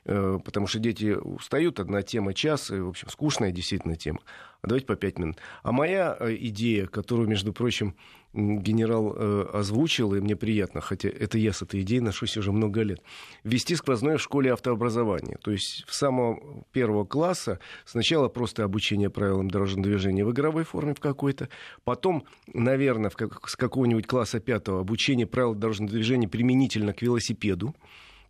Э, 0.09 0.38
потому 0.43 0.67
что 0.67 0.79
дети 0.79 1.17
устают, 1.21 1.79
одна 1.79 2.00
тема 2.00 2.33
час, 2.33 2.71
и, 2.71 2.81
в 2.81 2.88
общем, 2.88 3.09
скучная 3.11 3.53
действительно 3.53 3.95
тема. 3.95 4.21
А 4.62 4.67
давайте 4.67 4.87
по 4.87 4.97
пять 4.97 5.19
минут. 5.19 5.37
А 5.62 5.71
моя 5.71 6.17
э, 6.19 6.35
идея, 6.35 6.87
которую, 6.87 7.29
между 7.29 7.53
прочим, 7.53 7.95
генерал 8.33 9.15
э, 9.15 9.50
озвучил, 9.53 10.15
и 10.15 10.21
мне 10.21 10.35
приятно, 10.35 10.81
хотя 10.81 11.11
это 11.11 11.37
я 11.37 11.53
с 11.53 11.61
этой 11.61 11.83
идеей 11.83 12.00
ношусь 12.00 12.38
уже 12.38 12.53
много 12.53 12.81
лет, 12.83 13.03
ввести 13.45 13.77
сквозное 13.77 14.17
в 14.17 14.23
школе 14.23 14.55
автообразование. 14.55 15.37
То 15.43 15.50
есть 15.50 15.85
с 15.87 15.99
самого 15.99 16.65
первого 16.73 17.05
класса 17.05 17.61
сначала 17.85 18.29
просто 18.29 18.65
обучение 18.65 19.11
правилам 19.11 19.50
дорожного 19.50 19.88
движения 19.88 20.25
в 20.25 20.33
игровой 20.33 20.65
форме 20.65 20.95
в 20.95 21.00
какой-то, 21.00 21.50
потом, 21.85 22.25
наверное, 22.55 23.11
в 23.11 23.17
как, 23.17 23.47
с 23.47 23.57
какого-нибудь 23.57 24.07
класса 24.07 24.41
пятого 24.41 24.81
обучение 24.81 25.27
правил 25.27 25.55
дорожного 25.55 25.93
движения 25.93 26.29
применительно 26.29 26.95
к 26.95 27.03
велосипеду, 27.03 27.75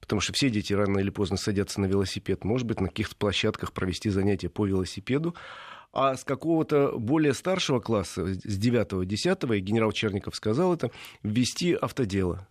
потому 0.08 0.22
что 0.22 0.32
все 0.32 0.48
дети 0.48 0.72
рано 0.72 1.00
или 1.00 1.10
поздно 1.10 1.36
садятся 1.36 1.82
на 1.82 1.84
велосипед. 1.84 2.42
Может 2.42 2.66
быть, 2.66 2.80
на 2.80 2.88
каких-то 2.88 3.14
площадках 3.14 3.74
провести 3.74 4.08
занятия 4.08 4.48
по 4.48 4.64
велосипеду. 4.64 5.34
А 5.92 6.16
с 6.16 6.24
какого-то 6.24 6.98
более 6.98 7.34
старшего 7.34 7.78
класса, 7.78 8.24
с 8.26 8.58
9-10, 8.58 9.54
и 9.54 9.60
генерал 9.60 9.92
Черников 9.92 10.34
сказал 10.34 10.72
это, 10.72 10.90
ввести 11.22 11.74
автодело. 11.74 12.48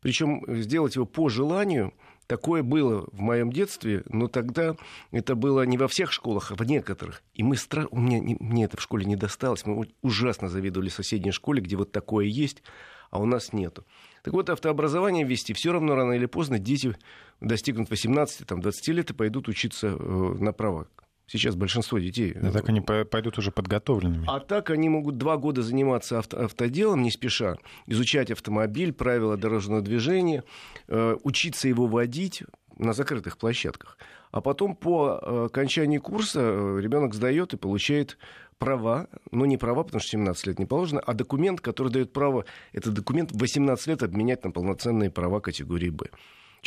Причем 0.00 0.42
сделать 0.60 0.96
его 0.96 1.06
по 1.06 1.28
желанию, 1.28 1.94
Такое 2.28 2.62
было 2.62 3.08
в 3.10 3.20
моем 3.20 3.50
детстве, 3.50 4.02
но 4.10 4.28
тогда 4.28 4.76
это 5.12 5.34
было 5.34 5.62
не 5.62 5.78
во 5.78 5.88
всех 5.88 6.12
школах, 6.12 6.52
а 6.52 6.56
в 6.56 6.62
некоторых. 6.62 7.22
И 7.32 7.42
мы 7.42 7.56
стра... 7.56 7.86
у 7.90 7.98
меня, 7.98 8.20
не, 8.20 8.36
мне 8.38 8.64
это 8.64 8.76
в 8.76 8.82
школе 8.82 9.06
не 9.06 9.16
досталось. 9.16 9.64
Мы 9.64 9.88
ужасно 10.02 10.50
завидовали 10.50 10.90
соседней 10.90 11.32
школе, 11.32 11.62
где 11.62 11.74
вот 11.76 11.90
такое 11.90 12.26
есть, 12.26 12.62
а 13.10 13.18
у 13.18 13.24
нас 13.24 13.54
нету. 13.54 13.86
Так 14.22 14.34
вот, 14.34 14.50
автообразование 14.50 15.24
вести 15.24 15.54
все 15.54 15.72
равно 15.72 15.94
рано 15.94 16.12
или 16.12 16.26
поздно 16.26 16.58
дети 16.58 16.94
достигнут 17.40 17.90
18-20 17.90 18.92
лет 18.92 19.10
и 19.10 19.14
пойдут 19.14 19.48
учиться 19.48 19.86
э, 19.86 20.36
на 20.38 20.52
права. 20.52 20.86
Сейчас 21.28 21.56
большинство 21.56 21.98
детей... 21.98 22.34
А 22.42 22.50
так 22.50 22.68
они 22.70 22.80
пойдут 22.80 23.36
уже 23.36 23.52
подготовленными. 23.52 24.24
А 24.26 24.40
так 24.40 24.70
они 24.70 24.88
могут 24.88 25.18
два 25.18 25.36
года 25.36 25.62
заниматься 25.62 26.18
авто, 26.18 26.38
автоделом 26.44 27.02
не 27.02 27.10
спеша, 27.10 27.58
изучать 27.86 28.30
автомобиль, 28.30 28.94
правила 28.94 29.36
дорожного 29.36 29.82
движения, 29.82 30.42
э, 30.88 31.16
учиться 31.22 31.68
его 31.68 31.86
водить 31.86 32.42
на 32.78 32.94
закрытых 32.94 33.36
площадках. 33.36 33.98
А 34.30 34.40
потом 34.40 34.74
по 34.74 35.20
э, 35.20 35.44
окончании 35.46 35.98
курса 35.98 36.40
ребенок 36.78 37.14
сдает 37.14 37.52
и 37.52 37.58
получает 37.58 38.16
права, 38.58 39.08
ну 39.30 39.44
не 39.44 39.58
права, 39.58 39.84
потому 39.84 40.00
что 40.00 40.10
17 40.12 40.46
лет 40.46 40.58
не 40.58 40.66
положено, 40.66 41.00
а 41.00 41.12
документ, 41.12 41.60
который 41.60 41.92
дает 41.92 42.12
право, 42.12 42.46
этот 42.72 42.94
документ 42.94 43.32
в 43.32 43.38
18 43.38 43.86
лет 43.86 44.02
обменять 44.02 44.44
на 44.44 44.50
полноценные 44.50 45.10
права 45.10 45.40
категории 45.40 45.90
«Б». 45.90 46.06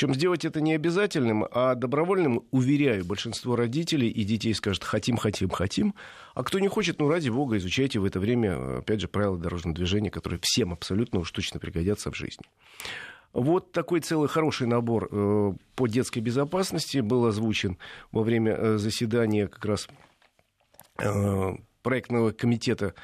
Чем 0.01 0.15
сделать 0.15 0.46
это 0.46 0.62
не 0.62 0.74
обязательным, 0.74 1.46
а 1.51 1.75
добровольным, 1.75 2.43
уверяю, 2.50 3.05
большинство 3.05 3.55
родителей 3.55 4.10
и 4.10 4.24
детей 4.24 4.51
скажут 4.55 4.84
«хотим, 4.84 5.15
хотим, 5.15 5.50
хотим», 5.51 5.93
а 6.34 6.41
кто 6.41 6.58
не 6.58 6.67
хочет, 6.67 6.98
ну 6.98 7.08
ради 7.08 7.29
бога, 7.29 7.58
изучайте 7.58 8.00
в 8.00 8.05
это 8.05 8.20
время, 8.20 8.79
опять 8.79 9.00
же, 9.00 9.08
правила 9.08 9.38
дорожного 9.38 9.75
движения, 9.75 10.10
которые 10.10 10.39
всем 10.41 10.74
абсолютно 10.74 11.20
уж 11.20 11.29
точно 11.29 11.60
пригодятся 11.60 12.10
в 12.10 12.15
жизни. 12.15 12.43
Вот 13.31 13.74
такой 13.74 14.00
целый 14.00 14.27
хороший 14.27 14.65
набор 14.65 15.08
э, 15.12 15.53
по 15.75 15.86
детской 15.86 16.17
безопасности 16.17 16.98
был 16.98 17.27
озвучен 17.27 17.77
во 18.12 18.24
время 18.24 18.53
э, 18.53 18.77
заседания 18.77 19.46
как 19.46 19.63
раз 19.65 19.88
э, 20.98 21.51
проектного 21.84 22.31
комитета 22.31 22.96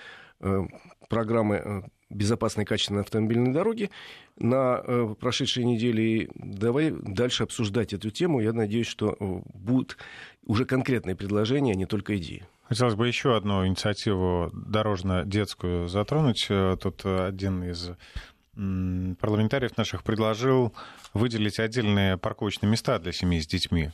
программы 1.10 1.92
безопасной 2.10 2.66
качественной 2.66 3.02
автомобильной 3.02 3.54
дороги 3.54 3.90
на 4.38 4.82
э, 4.84 5.16
прошедшей 5.20 5.64
неделе. 5.66 6.24
И 6.24 6.30
давай 6.36 6.92
дальше 6.92 7.44
обсуждать 7.44 7.94
эту 7.94 8.10
тему. 8.10 8.40
Я 8.40 8.54
надеюсь, 8.54 8.88
что 8.88 9.16
будут 9.54 9.98
уже 10.46 10.66
конкретные 10.66 11.16
предложения, 11.16 11.74
а 11.74 11.76
не 11.76 11.86
только 11.86 12.18
идеи. 12.18 12.46
Хотелось 12.64 12.96
бы 12.96 13.08
еще 13.08 13.36
одну 13.36 13.66
инициативу 13.66 14.52
дорожно-детскую 14.54 15.88
затронуть. 15.88 16.48
Тут 16.82 17.06
один 17.06 17.64
из 17.64 17.92
парламентариев 18.56 19.78
наших 19.78 20.04
предложил 20.04 20.74
выделить 21.14 21.60
отдельные 21.60 22.18
парковочные 22.18 22.70
места 22.70 23.00
для 23.00 23.12
семей 23.12 23.42
с 23.42 23.48
детьми. 23.48 23.92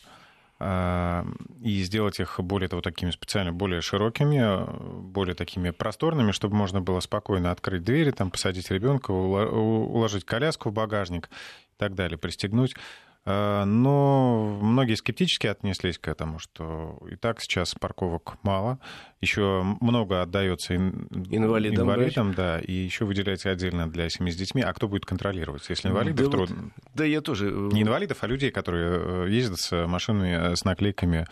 А, 0.60 1.26
и 1.62 1.82
сделать 1.84 2.20
их 2.20 2.40
более 2.40 2.70
того 2.70 2.82
такими 2.82 3.12
специально 3.12 3.52
более 3.52 3.82
широкими, 3.82 4.66
более 5.02 5.36
такими 5.36 5.72
просторными, 5.72 6.32
чтобы 6.32 6.56
можно 6.56 6.80
было 6.80 7.00
спокойно 7.00 7.52
открыть 7.52 7.84
двери, 7.84 8.12
там 8.12 8.32
посадить 8.32 8.70
ребенка, 8.72 9.12
уложить 9.12 10.26
коляску 10.26 10.70
в 10.70 10.74
багажник 10.74 11.28
и 11.28 11.78
так 11.78 11.96
далее, 11.96 12.18
пристегнуть. 12.18 12.76
Э, 13.26 13.64
но 13.64 14.60
многие 14.62 14.96
скептически 14.96 15.48
отнеслись 15.48 15.98
к 15.98 16.08
этому, 16.08 16.40
что 16.40 17.00
и 17.10 17.16
так 17.16 17.42
сейчас 17.42 17.74
парковок 17.74 18.38
мало, 18.44 18.80
еще 19.22 19.64
много 19.80 20.22
отдается 20.22 20.76
инвалидам, 20.76 21.86
инвалидам 21.86 22.34
да, 22.34 22.60
и 22.60 22.74
еще 22.74 23.06
выделяется 23.06 23.50
отдельно 23.50 23.90
для 23.90 24.10
семьи 24.10 24.32
с 24.32 24.36
детьми. 24.36 24.62
А 24.62 24.74
кто 24.74 24.88
будет 24.88 25.06
контролировать, 25.06 25.70
если 25.70 25.88
инвалидов 25.88 26.26
да, 26.26 26.32
трудно? 26.32 26.56
Вот, 26.64 26.72
да, 26.96 27.06
я 27.06 27.22
тоже. 27.22 27.50
Э, 27.50 27.70
Не 27.72 27.84
инвалидов, 27.84 28.18
а 28.22 28.28
людей, 28.28 28.52
которые 28.52 29.26
э, 29.26 29.30
ездят 29.30 29.60
с 29.60 29.88
машинами 29.88 30.56
с 30.56 30.66
наклейками 30.66 31.26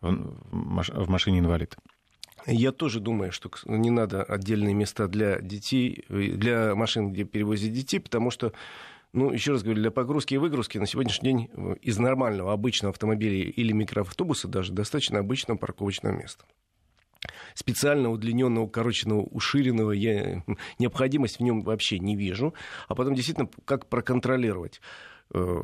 в 0.00 1.08
машине 1.08 1.40
инвалид. 1.40 1.76
Я 2.46 2.70
тоже 2.70 3.00
думаю, 3.00 3.32
что 3.32 3.50
не 3.66 3.90
надо 3.90 4.22
отдельные 4.22 4.72
места 4.72 5.08
для 5.08 5.40
детей, 5.40 6.04
для 6.08 6.74
машин, 6.76 7.12
где 7.12 7.24
перевозят 7.24 7.72
детей, 7.72 7.98
потому 7.98 8.30
что 8.30 8.52
ну, 9.12 9.32
еще 9.32 9.52
раз 9.52 9.62
говорю, 9.62 9.80
для 9.80 9.90
погрузки 9.90 10.34
и 10.34 10.38
выгрузки 10.38 10.78
на 10.78 10.86
сегодняшний 10.86 11.32
день 11.32 11.50
э, 11.52 11.74
из 11.80 11.98
нормального 11.98 12.52
обычного 12.52 12.92
автомобиля 12.92 13.50
или 13.50 13.72
микроавтобуса 13.72 14.48
даже 14.48 14.72
достаточно 14.72 15.20
обычного 15.20 15.58
парковочного 15.58 16.14
места 16.14 16.44
специально 17.54 18.10
удлиненного, 18.10 18.64
укороченного, 18.64 19.22
уширенного 19.22 19.92
я 19.92 20.44
необходимость 20.78 21.38
в 21.38 21.42
нем 21.42 21.62
вообще 21.62 21.98
не 21.98 22.16
вижу. 22.16 22.54
А 22.86 22.94
потом 22.94 23.14
действительно, 23.14 23.48
как 23.64 23.88
проконтролировать. 23.88 24.80
Э, 25.34 25.62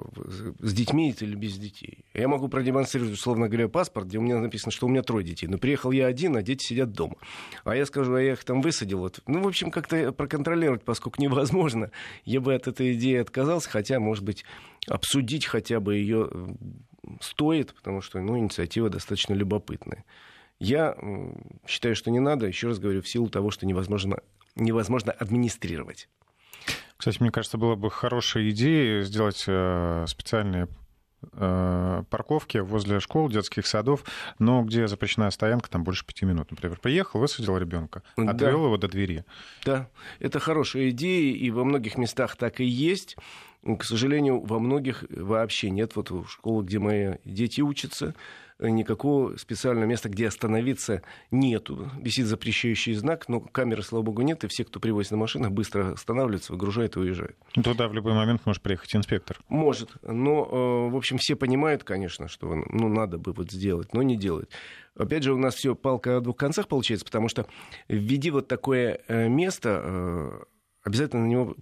с 0.58 0.74
детьми 0.74 1.14
или 1.18 1.34
без 1.34 1.56
детей. 1.56 2.04
Я 2.12 2.28
могу 2.28 2.48
продемонстрировать, 2.48 3.14
условно 3.14 3.48
говоря, 3.48 3.66
паспорт, 3.66 4.06
где 4.06 4.18
у 4.18 4.20
меня 4.20 4.38
написано, 4.38 4.70
что 4.70 4.84
у 4.84 4.90
меня 4.90 5.02
трое 5.02 5.24
детей. 5.24 5.46
Но 5.46 5.56
приехал 5.56 5.90
я 5.90 6.06
один, 6.06 6.36
а 6.36 6.42
дети 6.42 6.66
сидят 6.66 6.92
дома. 6.92 7.16
А 7.64 7.74
я 7.74 7.86
скажу, 7.86 8.14
а 8.14 8.20
я 8.20 8.32
их 8.32 8.44
там 8.44 8.60
высадил. 8.60 8.98
Вот. 8.98 9.20
Ну, 9.26 9.42
в 9.42 9.48
общем, 9.48 9.70
как-то 9.70 10.12
проконтролировать, 10.12 10.82
поскольку 10.82 11.22
невозможно, 11.22 11.90
я 12.26 12.42
бы 12.42 12.54
от 12.54 12.68
этой 12.68 12.92
идеи 12.92 13.16
отказался, 13.16 13.70
хотя, 13.70 14.00
может 14.00 14.22
быть, 14.22 14.44
обсудить 14.86 15.46
хотя 15.46 15.80
бы 15.80 15.96
ее 15.96 16.30
стоит, 17.22 17.74
потому 17.74 18.02
что 18.02 18.20
ну, 18.20 18.38
инициатива 18.38 18.90
достаточно 18.90 19.32
любопытная. 19.32 20.04
Я 20.58 20.94
считаю, 21.66 21.96
что 21.96 22.10
не 22.10 22.20
надо, 22.20 22.46
еще 22.46 22.68
раз 22.68 22.78
говорю, 22.78 23.00
в 23.00 23.08
силу 23.08 23.30
того, 23.30 23.50
что 23.50 23.64
невозможно, 23.64 24.18
невозможно 24.56 25.10
администрировать. 25.12 26.08
Кстати, 27.04 27.20
мне 27.20 27.30
кажется, 27.30 27.58
было 27.58 27.74
бы 27.74 27.90
хорошей 27.90 28.48
идеей 28.48 29.02
сделать 29.02 29.44
э, 29.46 30.06
специальные 30.08 30.68
э, 31.34 32.02
парковки 32.08 32.56
возле 32.56 32.98
школ, 32.98 33.28
детских 33.28 33.66
садов, 33.66 34.04
но 34.38 34.62
где 34.62 34.88
запрещена 34.88 35.30
стоянка, 35.30 35.68
там 35.68 35.84
больше 35.84 36.06
пяти 36.06 36.24
минут. 36.24 36.50
Например, 36.50 36.78
приехал, 36.80 37.20
высадил 37.20 37.58
ребенка, 37.58 38.02
отвел 38.16 38.36
да. 38.36 38.48
его 38.48 38.76
до 38.78 38.88
двери. 38.88 39.26
Да, 39.66 39.90
это 40.18 40.38
хорошая 40.38 40.88
идея, 40.88 41.36
и 41.36 41.50
во 41.50 41.64
многих 41.64 41.98
местах 41.98 42.36
так 42.36 42.60
и 42.60 42.64
есть. 42.64 43.18
К 43.62 43.84
сожалению, 43.84 44.40
во 44.40 44.58
многих 44.58 45.04
вообще 45.10 45.68
нет. 45.68 45.96
Вот 45.96 46.10
в 46.10 46.26
школах, 46.26 46.64
где 46.64 46.78
мои 46.78 47.16
дети 47.26 47.60
учатся, 47.60 48.14
никакого 48.58 49.36
специального 49.36 49.86
места, 49.86 50.08
где 50.08 50.28
остановиться, 50.28 51.02
нету. 51.30 51.90
Висит 52.00 52.26
запрещающий 52.26 52.94
знак, 52.94 53.28
но 53.28 53.40
камеры, 53.40 53.82
слава 53.82 54.02
богу, 54.02 54.22
нет, 54.22 54.44
и 54.44 54.48
все, 54.48 54.64
кто 54.64 54.80
привозит 54.80 55.12
на 55.12 55.16
машинах, 55.16 55.50
быстро 55.50 55.92
останавливаются, 55.92 56.52
выгружают 56.52 56.96
и 56.96 57.00
уезжают. 57.00 57.36
Ну, 57.56 57.62
туда 57.62 57.88
в 57.88 57.94
любой 57.94 58.14
момент 58.14 58.42
может 58.44 58.62
приехать 58.62 58.94
инспектор. 58.94 59.38
Может, 59.48 59.90
но, 60.02 60.44
э, 60.44 60.92
в 60.92 60.96
общем, 60.96 61.18
все 61.18 61.36
понимают, 61.36 61.84
конечно, 61.84 62.28
что 62.28 62.54
ну, 62.54 62.88
надо 62.88 63.18
бы 63.18 63.32
вот 63.32 63.50
сделать, 63.50 63.92
но 63.92 64.02
не 64.02 64.16
делать. 64.16 64.48
Опять 64.96 65.24
же, 65.24 65.34
у 65.34 65.38
нас 65.38 65.54
все 65.54 65.74
палка 65.74 66.18
о 66.18 66.20
двух 66.20 66.36
концах 66.36 66.68
получается, 66.68 67.04
потому 67.04 67.28
что 67.28 67.46
введи 67.88 68.30
вот 68.30 68.46
такое 68.46 69.00
э, 69.08 69.28
место, 69.28 69.82
э, 69.84 70.40
обязательно 70.84 71.22
на 71.22 71.28
него 71.28 71.56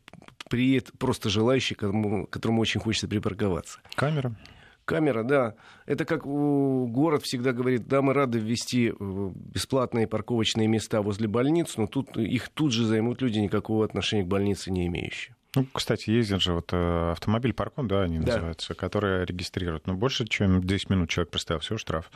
приедет 0.50 0.92
просто 0.98 1.30
желающий, 1.30 1.74
которому, 1.74 2.26
которому 2.26 2.60
очень 2.60 2.80
хочется 2.80 3.08
припарковаться. 3.08 3.80
Камера? 3.94 4.36
Камера, 4.84 5.22
да. 5.22 5.54
Это 5.86 6.04
как 6.04 6.24
город 6.24 7.22
всегда 7.22 7.52
говорит, 7.52 7.86
да, 7.86 8.02
мы 8.02 8.14
рады 8.14 8.38
ввести 8.38 8.88
э, 8.88 8.94
бесплатные 8.98 10.06
парковочные 10.06 10.66
места 10.66 11.02
возле 11.02 11.28
больниц, 11.28 11.76
но 11.76 11.86
тут 11.86 12.16
их 12.16 12.48
тут 12.48 12.72
же 12.72 12.84
займут 12.84 13.22
люди, 13.22 13.38
никакого 13.38 13.84
отношения 13.84 14.24
к 14.24 14.28
больнице 14.28 14.70
не 14.70 14.86
имеющие. 14.88 15.36
Ну, 15.54 15.66
кстати, 15.72 16.10
ездит 16.10 16.40
же 16.40 16.54
вот 16.54 16.70
э, 16.72 17.10
автомобиль 17.12 17.52
паркон, 17.52 17.86
да, 17.86 18.02
они 18.02 18.18
да. 18.18 18.26
называются, 18.26 18.74
которые 18.74 19.26
регистрируют. 19.26 19.86
Но 19.86 19.94
больше, 19.94 20.26
чем 20.26 20.62
10 20.62 20.90
минут 20.90 21.10
человек 21.10 21.30
представил, 21.30 21.60
все, 21.60 21.76
штраф. 21.76 22.10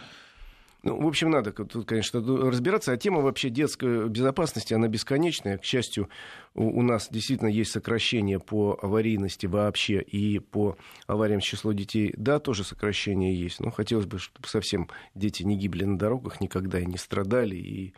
Ну, 0.87 1.03
в 1.03 1.07
общем, 1.09 1.31
надо 1.31 1.51
тут, 1.51 1.85
конечно, 1.85 2.21
разбираться. 2.21 2.93
А 2.93 2.97
тема 2.97 3.21
вообще 3.21 3.51
детской 3.51 4.09
безопасности, 4.09 4.73
она 4.73 4.87
бесконечная. 4.87 5.59
К 5.59 5.65
счастью, 5.65 6.09
у 6.55 6.81
нас 6.81 7.09
действительно 7.11 7.49
есть 7.49 7.73
сокращение 7.73 8.39
по 8.39 8.79
аварийности 8.81 9.47
вообще 9.47 10.01
и 10.01 10.39
по 10.39 10.77
авариям 11.09 11.41
с 11.41 11.45
число 11.45 11.73
детей. 11.73 12.15
Да, 12.17 12.39
тоже 12.39 12.63
сокращение 12.63 13.35
есть. 13.35 13.59
Но 13.59 13.73
хотелось 13.73 14.07
бы, 14.07 14.21
чтобы 14.21 14.47
совсем 14.47 14.89
дети 15.17 15.43
не 15.43 15.57
гибли 15.57 15.83
на 15.83 15.99
дорогах 15.99 16.41
никогда 16.41 16.79
и 16.79 16.87
не 16.87 16.99
страдали, 16.99 17.57
и 17.57 17.93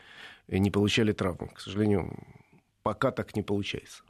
не 0.49 0.71
получали 0.71 1.13
травм. 1.13 1.49
К 1.49 1.61
сожалению, 1.61 2.17
пока 2.83 3.11
так 3.11 3.37
не 3.37 3.43
получается. 3.43 4.03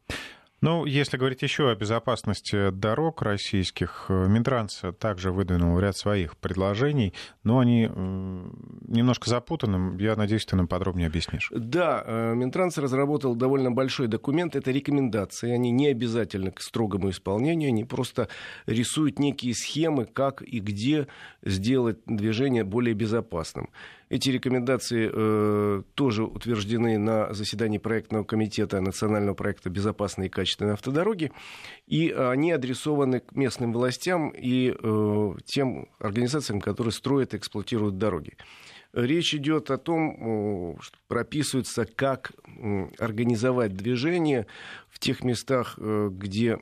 Ну, 0.61 0.85
если 0.87 1.17
говорить 1.17 1.43
еще 1.43 1.71
о 1.71 1.75
безопасности 1.77 2.71
дорог 2.71 3.23
российских, 3.23 4.07
э, 4.09 4.27
Минтранс 4.27 4.83
также 4.99 5.31
выдвинул 5.31 5.79
ряд 5.79 5.97
своих 5.97 6.37
предложений, 6.37 7.15
но 7.45 7.61
они 7.61 7.85
немножко 7.85 9.31
запутаны. 9.31 10.01
Я 10.01 10.17
надеюсь, 10.17 10.45
ты 10.45 10.57
нам 10.57 10.67
подробнее 10.67 11.07
объяснишь. 11.07 11.51
Да, 11.55 12.03
э, 12.05 12.35
Минтранс 12.35 12.77
разработал 12.79 13.37
довольно 13.37 13.71
большой 13.71 14.09
документ. 14.09 14.57
Это 14.57 14.73
рекомендации. 14.73 15.53
Они 15.53 15.71
не 15.71 15.89
обязательны 15.89 16.51
к 16.51 16.61
строгому 16.61 17.11
исполнению. 17.11 17.69
Они 17.69 17.85
просто 17.85 18.29
рисуют 18.67 19.21
некие 19.21 19.55
схемы, 19.55 20.07
как 20.07 20.43
и 20.43 20.59
где 20.59 21.07
сделать 21.43 21.99
движение 22.07 22.65
более 22.65 22.95
безопасным. 22.95 23.71
Эти 24.11 24.31
рекомендации 24.31 25.11
э, 25.13 25.83
тоже 25.95 26.25
утверждены 26.25 26.99
на 26.99 27.35
заседании 27.35 27.79
проектного 27.79 28.25
комитета 28.25 28.81
национального 28.81 29.35
проекта 29.35 29.69
«Безопасные 29.69 30.29
и 30.29 30.31
качественные 30.31 30.75
автодороги», 30.75 31.31
и 31.87 32.11
они 32.11 32.53
адресованы 32.53 33.21
к 33.21 33.33
местным 33.35 33.73
властям 33.73 34.31
и 34.31 34.71
э, 34.71 35.33
тем 35.45 35.89
организациям, 35.99 36.61
которые 36.61 36.93
строят 36.93 37.35
и 37.35 37.37
эксплуатируют 37.37 37.99
дороги. 37.99 38.37
Речь 38.99 39.33
идет 39.33 39.71
о 39.71 39.79
том, 39.79 40.77
что 40.81 40.99
прописывается, 41.07 41.85
как 41.85 42.33
организовать 42.99 43.75
движение 43.75 44.47
в 44.91 44.99
тех 44.99 45.23
местах, 45.23 45.75
э, 45.79 46.11
где 46.13 46.57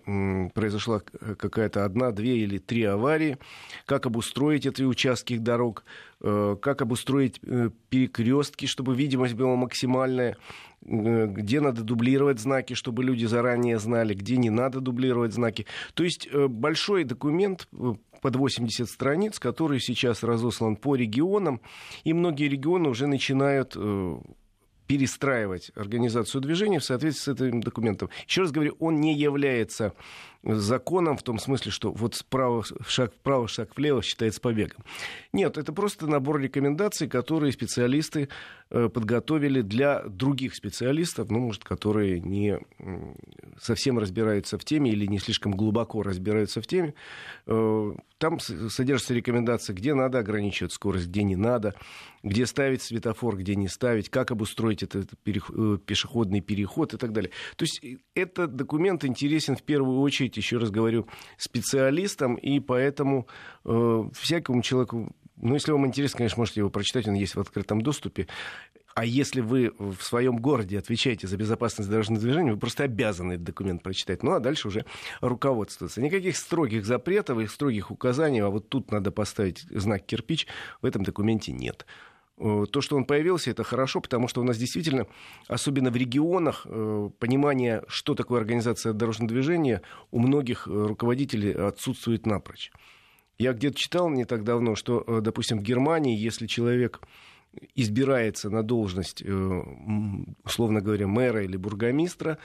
произошла 0.54 1.00
какая-то 1.00 1.86
одна, 1.86 2.10
две 2.10 2.36
или 2.36 2.58
три 2.58 2.82
аварии, 2.82 3.38
как 3.86 4.04
обустроить 4.04 4.66
эти 4.66 4.82
участки 4.82 5.38
дорог, 5.38 5.84
э, 6.20 6.56
как 6.60 6.82
обустроить 6.82 7.40
э, 7.42 7.70
перекрестки, 7.88 8.66
чтобы 8.66 8.94
видимость 8.94 9.32
была 9.32 9.56
максимальная, 9.56 10.36
где 10.82 11.60
надо 11.60 11.82
дублировать 11.82 12.38
знаки, 12.38 12.74
чтобы 12.74 13.02
люди 13.02 13.24
заранее 13.24 13.78
знали, 13.78 14.14
где 14.14 14.36
не 14.36 14.50
надо 14.50 14.80
дублировать 14.80 15.32
знаки. 15.32 15.66
То 15.94 16.04
есть 16.04 16.32
большой 16.32 17.04
документ 17.04 17.68
под 18.20 18.36
80 18.36 18.88
страниц, 18.88 19.38
который 19.38 19.80
сейчас 19.80 20.22
разослан 20.22 20.76
по 20.76 20.96
регионам, 20.96 21.60
и 22.04 22.12
многие 22.12 22.48
регионы 22.48 22.88
уже 22.88 23.06
начинают 23.06 23.74
э, 23.76 24.18
перестраивать 24.86 25.70
организацию 25.74 26.40
движения 26.40 26.78
в 26.78 26.84
соответствии 26.84 27.32
с 27.32 27.34
этим 27.34 27.60
документом. 27.60 28.08
Еще 28.26 28.42
раз 28.42 28.52
говорю, 28.52 28.76
он 28.78 29.00
не 29.00 29.14
является 29.14 29.92
законом 30.54 31.16
в 31.16 31.22
том 31.22 31.38
смысле, 31.38 31.70
что 31.72 31.92
вот 31.92 32.14
справа 32.14 32.64
шаг 32.86 33.12
вправо, 33.12 33.48
шаг 33.48 33.76
влево 33.76 34.02
считается 34.02 34.40
побегом. 34.40 34.84
Нет, 35.32 35.58
это 35.58 35.72
просто 35.72 36.06
набор 36.06 36.40
рекомендаций, 36.40 37.08
которые 37.08 37.52
специалисты 37.52 38.28
э, 38.70 38.88
подготовили 38.88 39.62
для 39.62 40.02
других 40.04 40.54
специалистов, 40.54 41.30
ну, 41.30 41.40
может, 41.40 41.64
которые 41.64 42.20
не 42.20 42.58
совсем 43.60 43.98
разбираются 43.98 44.58
в 44.58 44.64
теме 44.64 44.90
или 44.90 45.06
не 45.06 45.18
слишком 45.18 45.52
глубоко 45.52 46.02
разбираются 46.02 46.60
в 46.60 46.66
теме. 46.66 46.94
Э, 47.46 47.92
там 48.18 48.38
содержатся 48.40 49.14
рекомендации, 49.14 49.72
где 49.72 49.94
надо 49.94 50.18
ограничивать 50.18 50.72
скорость, 50.72 51.08
где 51.08 51.22
не 51.22 51.36
надо, 51.36 51.74
где 52.22 52.46
ставить 52.46 52.82
светофор, 52.82 53.36
где 53.36 53.54
не 53.56 53.68
ставить, 53.68 54.08
как 54.08 54.30
обустроить 54.30 54.82
этот 54.82 55.10
э, 55.12 55.78
пешеходный 55.84 56.40
переход 56.40 56.94
и 56.94 56.96
так 56.96 57.12
далее. 57.12 57.30
То 57.56 57.64
есть 57.64 57.82
этот 58.14 58.56
документ 58.56 59.04
интересен 59.04 59.56
в 59.56 59.62
первую 59.62 60.00
очередь 60.00 60.35
еще 60.36 60.58
раз 60.58 60.70
говорю, 60.70 61.06
специалистом, 61.36 62.34
и 62.34 62.60
поэтому 62.60 63.26
э, 63.64 64.04
всякому 64.12 64.62
человеку, 64.62 65.14
ну, 65.36 65.54
если 65.54 65.72
вам 65.72 65.86
интересно, 65.86 66.18
конечно, 66.18 66.40
можете 66.40 66.60
его 66.60 66.70
прочитать, 66.70 67.08
он 67.08 67.14
есть 67.14 67.34
в 67.34 67.40
открытом 67.40 67.80
доступе. 67.80 68.26
А 68.94 69.04
если 69.04 69.42
вы 69.42 69.74
в 69.78 70.00
своем 70.00 70.38
городе 70.38 70.78
отвечаете 70.78 71.26
за 71.26 71.36
безопасность 71.36 71.90
дорожного 71.90 72.22
движения, 72.22 72.52
вы 72.52 72.58
просто 72.58 72.84
обязаны 72.84 73.34
этот 73.34 73.44
документ 73.44 73.82
прочитать. 73.82 74.22
Ну, 74.22 74.32
а 74.32 74.40
дальше 74.40 74.68
уже 74.68 74.86
руководствоваться. 75.20 76.00
Никаких 76.00 76.34
строгих 76.34 76.86
запретов 76.86 77.38
и 77.38 77.46
строгих 77.46 77.90
указаний, 77.90 78.40
а 78.40 78.48
вот 78.48 78.70
тут 78.70 78.90
надо 78.90 79.10
поставить 79.10 79.66
знак 79.68 80.06
кирпич, 80.06 80.46
в 80.80 80.86
этом 80.86 81.02
документе 81.02 81.52
нет. 81.52 81.84
Э, 82.38 82.66
то, 82.70 82.80
что 82.80 82.96
он 82.96 83.04
появился, 83.04 83.50
это 83.50 83.64
хорошо, 83.64 84.00
потому 84.00 84.28
что 84.28 84.40
у 84.40 84.44
нас 84.44 84.58
действительно, 84.58 85.06
особенно 85.48 85.90
в 85.90 85.96
регионах, 85.96 86.66
э, 86.66 87.10
понимание, 87.18 87.82
что 87.88 88.14
такое 88.14 88.40
организация 88.40 88.92
дорожного 88.92 89.30
движения, 89.30 89.82
у 90.10 90.18
многих 90.18 90.68
э, 90.68 90.70
руководителей 90.70 91.52
отсутствует 91.52 92.26
напрочь. 92.26 92.70
Я 93.38 93.52
где-то 93.52 93.76
читал 93.76 94.10
не 94.10 94.24
так 94.24 94.44
давно, 94.44 94.76
что, 94.76 95.20
допустим, 95.20 95.58
в 95.58 95.62
Германии, 95.62 96.16
если 96.16 96.46
человек 96.46 97.02
избирается 97.74 98.48
на 98.48 98.62
должность, 98.62 99.22
условно 100.42 100.80
говоря, 100.80 101.06
мэра 101.06 101.44
или 101.44 101.58
бургомистра, 101.58 102.38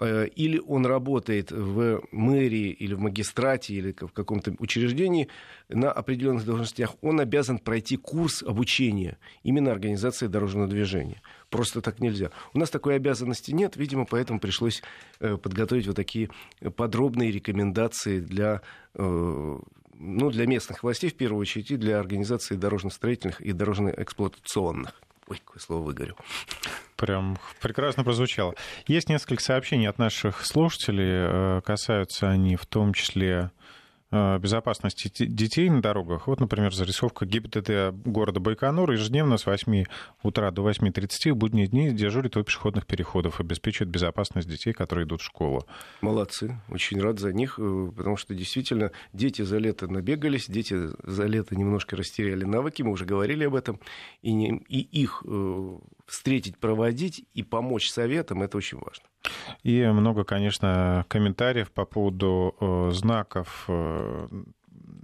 или 0.00 0.58
он 0.58 0.86
работает 0.86 1.50
в 1.50 2.02
мэрии 2.12 2.70
или 2.70 2.94
в 2.94 3.00
магистрате 3.00 3.74
или 3.74 3.92
в 3.92 4.12
каком-то 4.12 4.54
учреждении 4.58 5.28
на 5.68 5.90
определенных 5.90 6.44
должностях, 6.44 6.94
он 7.00 7.20
обязан 7.20 7.58
пройти 7.58 7.96
курс 7.96 8.42
обучения 8.42 9.18
именно 9.42 9.72
организации 9.72 10.26
дорожного 10.26 10.68
движения. 10.68 11.22
Просто 11.50 11.80
так 11.80 12.00
нельзя. 12.00 12.30
У 12.52 12.58
нас 12.58 12.70
такой 12.70 12.96
обязанности 12.96 13.52
нет, 13.52 13.76
видимо, 13.76 14.04
поэтому 14.04 14.40
пришлось 14.40 14.82
э, 15.20 15.36
подготовить 15.36 15.86
вот 15.86 15.96
такие 15.96 16.30
подробные 16.76 17.30
рекомендации 17.30 18.20
для 18.20 18.62
э, 18.94 19.58
ну, 19.98 20.30
для 20.30 20.46
местных 20.46 20.82
властей, 20.82 21.10
в 21.10 21.14
первую 21.14 21.40
очередь, 21.40 21.70
и 21.70 21.76
для 21.76 21.98
организации 21.98 22.54
дорожно-строительных 22.54 23.40
и 23.40 23.52
дорожно-эксплуатационных. 23.52 25.00
Ой, 25.28 25.40
какое 25.44 25.60
слово 25.60 25.82
выговорю. 25.82 26.16
Прям 26.96 27.36
прекрасно 27.60 28.04
прозвучало. 28.04 28.54
Есть 28.86 29.08
несколько 29.08 29.42
сообщений 29.42 29.88
от 29.88 29.98
наших 29.98 30.46
слушателей. 30.46 31.58
Э, 31.58 31.60
касаются 31.64 32.30
они 32.30 32.56
в 32.56 32.64
том 32.64 32.94
числе 32.94 33.50
безопасности 34.10 35.26
детей 35.26 35.68
на 35.68 35.82
дорогах. 35.82 36.26
Вот, 36.26 36.40
например, 36.40 36.74
зарисовка 36.74 37.26
ГИБДД 37.26 37.92
города 38.04 38.40
Байконур 38.40 38.90
ежедневно 38.92 39.36
с 39.36 39.46
8 39.46 39.84
утра 40.22 40.50
до 40.50 40.68
8.30 40.68 41.32
в 41.32 41.36
будние 41.36 41.66
дни 41.66 41.90
дежурит 41.90 42.36
у 42.36 42.44
пешеходных 42.44 42.86
переходов, 42.86 43.40
обеспечивает 43.40 43.90
безопасность 43.90 44.48
детей, 44.48 44.72
которые 44.72 45.06
идут 45.06 45.20
в 45.20 45.24
школу. 45.24 45.66
Молодцы, 46.00 46.60
очень 46.68 47.00
рад 47.00 47.18
за 47.18 47.32
них, 47.32 47.58
э, 47.58 47.92
потому 47.96 48.16
что 48.16 48.34
действительно 48.34 48.92
дети 49.12 49.42
за 49.42 49.58
лето 49.58 49.88
набегались, 49.88 50.46
дети 50.48 50.76
за 51.02 51.24
лето 51.26 51.56
немножко 51.56 51.96
растеряли 51.96 52.44
навыки, 52.44 52.82
мы 52.82 52.92
уже 52.92 53.04
говорили 53.04 53.44
об 53.44 53.54
этом, 53.54 53.80
и, 54.22 54.32
не, 54.32 54.62
и 54.68 54.80
их 54.80 55.22
э, 55.26 55.78
встретить, 56.06 56.58
проводить 56.58 57.24
и 57.34 57.42
помочь 57.42 57.88
советам, 57.88 58.42
это 58.42 58.56
очень 58.56 58.78
важно. 58.78 59.04
И 59.62 59.84
много, 59.84 60.24
конечно, 60.24 61.04
комментариев 61.08 61.70
по 61.70 61.84
поводу 61.84 62.54
э, 62.60 62.90
знаков 62.92 63.64
э, 63.68 64.28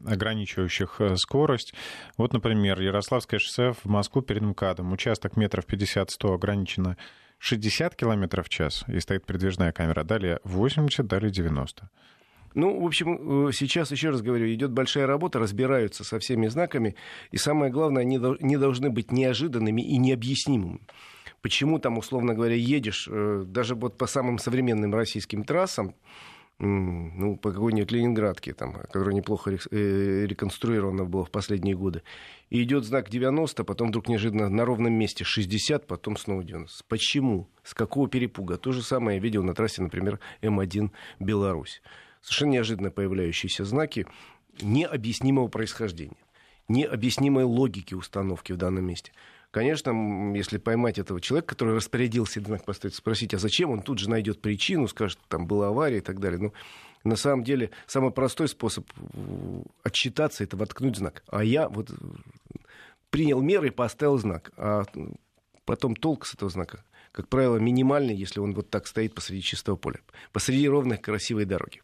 ограничивающих 0.07 1.01
э, 1.01 1.17
скорость. 1.17 1.75
Вот, 2.17 2.33
например, 2.33 2.81
Ярославское 2.81 3.41
шоссе 3.41 3.73
в 3.73 3.85
Москву 3.87 4.23
перед 4.23 4.43
МКАДом. 4.43 4.93
Участок 4.93 5.37
метров 5.37 5.65
50-100 5.67 6.35
ограничено 6.35 6.97
60 7.39 7.97
км 7.97 8.43
в 8.43 8.49
час, 8.49 8.85
и 8.87 9.01
стоит 9.01 9.27
передвижная 9.27 9.73
камера. 9.73 10.05
Далее 10.05 10.39
80, 10.45 11.07
далее 11.07 11.31
90. 11.31 11.89
Ну, 12.55 12.83
в 12.83 12.87
общем, 12.87 13.51
сейчас, 13.53 13.91
еще 13.91 14.11
раз 14.11 14.21
говорю, 14.21 14.53
идет 14.53 14.73
большая 14.73 15.07
работа, 15.07 15.39
разбираются 15.39 16.05
со 16.05 16.19
всеми 16.19 16.49
знаками, 16.49 16.97
и 17.31 17.39
самое 17.39 17.73
главное, 17.73 18.03
они 18.03 18.19
не 18.41 18.59
должны 18.59 18.91
быть 18.91 19.11
неожиданными 19.11 19.81
и 19.81 19.97
необъяснимыми 19.97 20.81
почему 21.43 21.79
там, 21.79 21.99
условно 21.99 22.35
говоря, 22.35 22.55
едешь 22.55 23.09
э, 23.11 23.45
даже 23.47 23.75
вот 23.75 23.99
по 23.99 24.07
самым 24.07 24.39
современным 24.39 24.95
российским 24.95 25.45
трассам, 25.45 25.95
ну, 26.59 27.37
по 27.37 27.51
какой-нибудь 27.51 27.91
Ленинградке, 27.91 28.53
там, 28.53 28.75
которая 28.75 29.15
неплохо 29.15 29.51
э, 29.51 30.27
реконструирована 30.27 31.05
была 31.05 31.25
в 31.25 31.31
последние 31.31 31.75
годы, 31.75 32.03
и 32.51 32.63
идет 32.63 32.85
знак 32.85 33.11
90, 33.11 33.65
потом 33.65 33.89
вдруг 33.89 34.09
неожиданно 34.09 34.49
на 34.49 34.65
ровном 34.65 34.93
месте 34.93 35.25
60, 35.25 35.87
потом 35.87 36.17
снова 36.17 36.45
90. 36.45 36.85
Почему? 36.87 37.49
С 37.65 37.75
какого 37.75 38.09
перепуга? 38.09 38.59
То 38.59 38.71
же 38.71 38.83
самое 38.83 39.17
я 39.17 39.23
видел 39.23 39.43
на 39.43 39.55
трассе, 39.55 39.83
например, 39.83 40.21
М1 40.41 40.91
Беларусь. 41.19 41.83
Совершенно 42.21 42.51
неожиданно 42.51 42.91
появляющиеся 42.93 43.65
знаки. 43.65 44.07
необъяснимого 44.61 45.49
происхождения, 45.49 46.23
необъяснимой 46.69 47.45
логики 47.45 47.95
установки 47.95 48.53
в 48.53 48.57
данном 48.57 48.85
месте. 48.85 49.11
Конечно, 49.53 50.33
если 50.35 50.57
поймать 50.57 50.99
этого 50.99 51.21
человека, 51.21 51.49
который 51.49 51.77
распорядился 51.77 52.41
знак 52.41 52.65
поставить, 52.65 52.97
спросить, 52.97 53.35
а 53.35 53.39
зачем, 53.39 53.71
он 53.71 53.83
тут 53.83 53.99
же 53.99 54.09
найдет 54.09 54.41
причину, 54.41 54.89
скажет, 54.89 55.19
там 55.29 55.47
была 55.47 55.69
авария 55.69 55.99
и 55.99 56.01
так 56.01 56.21
далее. 56.21 56.41
Но 56.41 56.53
на 57.05 57.17
самом 57.17 57.45
деле 57.45 57.71
самый 57.87 58.13
простой 58.13 58.49
способ 58.49 58.91
э, 58.97 59.63
отчитаться 59.83 60.43
это 60.43 60.57
воткнуть 60.57 60.97
знак. 60.97 61.23
А 61.27 61.45
я 61.45 61.69
вот 61.69 61.91
принял 63.11 63.43
меры 63.43 63.69
и 63.69 63.71
поставил 63.71 64.17
знак. 64.17 64.53
А 64.57 64.85
потом 65.67 65.97
толк 65.97 66.25
с 66.25 66.33
этого 66.33 66.51
знака, 66.51 66.83
как 67.13 67.29
правило, 67.29 67.59
минимальный, 67.59 68.17
если 68.17 68.41
он 68.41 68.55
вот 68.55 68.71
так 68.71 68.87
стоит 68.87 69.15
посреди 69.15 69.43
чистого 69.43 69.77
поля, 69.77 70.01
посреди 70.33 70.67
ровной 70.67 70.97
красивой 70.97 71.45
дороги. 71.45 71.83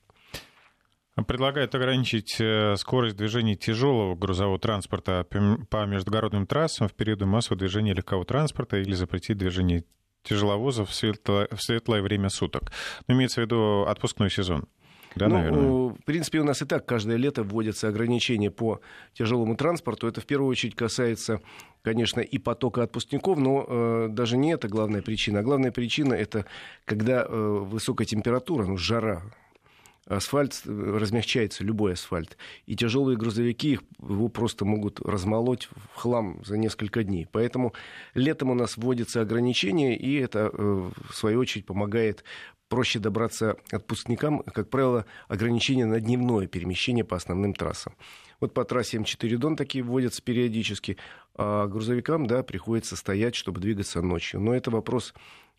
Предлагают 1.26 1.74
ограничить 1.74 2.36
э, 2.38 2.76
скорость 2.76 3.16
движения 3.16 3.56
тяжелого 3.56 4.14
грузового 4.14 4.58
транспорта 4.58 5.26
по 5.68 5.86
междугородным 5.86 6.46
трассам 6.46 6.88
в 6.88 6.94
периоды 6.94 7.26
массового 7.26 7.58
движения 7.58 7.92
легкового 7.92 8.24
транспорта 8.24 8.76
или 8.76 8.92
запретить 8.92 9.36
движение 9.36 9.84
тяжеловозов 10.22 10.90
в 10.90 10.94
светлое, 10.94 11.48
в 11.50 11.62
светлое 11.62 12.02
время 12.02 12.28
суток. 12.28 12.72
Но 13.06 13.14
имеется 13.14 13.40
в 13.40 13.44
виду 13.44 13.86
отпускной 13.86 14.30
сезон. 14.30 14.66
Да, 15.16 15.28
ну, 15.28 15.36
наверное. 15.36 15.88
в 15.90 16.04
принципе, 16.04 16.38
у 16.38 16.44
нас 16.44 16.62
и 16.62 16.64
так 16.64 16.86
каждое 16.86 17.16
лето 17.16 17.42
вводятся 17.42 17.88
ограничения 17.88 18.50
по 18.50 18.80
тяжелому 19.14 19.56
транспорту. 19.56 20.06
Это 20.06 20.20
в 20.20 20.26
первую 20.26 20.50
очередь 20.50 20.76
касается, 20.76 21.40
конечно, 21.82 22.20
и 22.20 22.38
потока 22.38 22.82
отпускников, 22.82 23.38
но 23.38 23.64
э, 23.66 24.08
даже 24.10 24.36
не 24.36 24.52
это 24.52 24.68
главная 24.68 25.02
причина. 25.02 25.40
А 25.40 25.42
главная 25.42 25.72
причина 25.72 26.14
это 26.14 26.44
когда 26.84 27.24
э, 27.24 27.26
высокая 27.28 28.06
температура, 28.06 28.66
ну, 28.66 28.76
жара, 28.76 29.22
асфальт 30.08 30.62
э, 30.64 30.70
размягчается, 30.70 31.64
любой 31.64 31.92
асфальт. 31.92 32.36
И 32.66 32.74
тяжелые 32.76 33.16
грузовики 33.16 33.72
их, 33.72 33.82
его 34.00 34.28
просто 34.28 34.64
могут 34.64 35.00
размолоть 35.00 35.68
в 35.92 35.96
хлам 35.96 36.42
за 36.44 36.56
несколько 36.56 37.04
дней. 37.04 37.26
Поэтому 37.30 37.74
летом 38.14 38.50
у 38.50 38.54
нас 38.54 38.76
вводятся 38.76 39.20
ограничения, 39.20 39.96
и 39.96 40.14
это, 40.14 40.50
э, 40.52 40.90
в 41.10 41.14
свою 41.14 41.40
очередь, 41.40 41.66
помогает 41.66 42.24
проще 42.68 42.98
добраться 42.98 43.56
отпускникам, 43.70 44.40
как 44.40 44.68
правило, 44.70 45.06
ограничения 45.28 45.86
на 45.86 46.00
дневное 46.00 46.46
перемещение 46.46 47.04
по 47.04 47.16
основным 47.16 47.54
трассам. 47.54 47.94
Вот 48.40 48.54
по 48.54 48.64
трассе 48.64 48.98
М4 48.98 49.36
Дон 49.36 49.56
такие 49.56 49.82
вводятся 49.82 50.22
периодически, 50.22 50.96
а 51.34 51.66
грузовикам 51.66 52.26
да, 52.26 52.42
приходится 52.42 52.96
стоять, 52.96 53.34
чтобы 53.34 53.60
двигаться 53.60 54.02
ночью. 54.02 54.40
Но 54.40 54.54
это 54.54 54.70
вопрос 54.70 55.14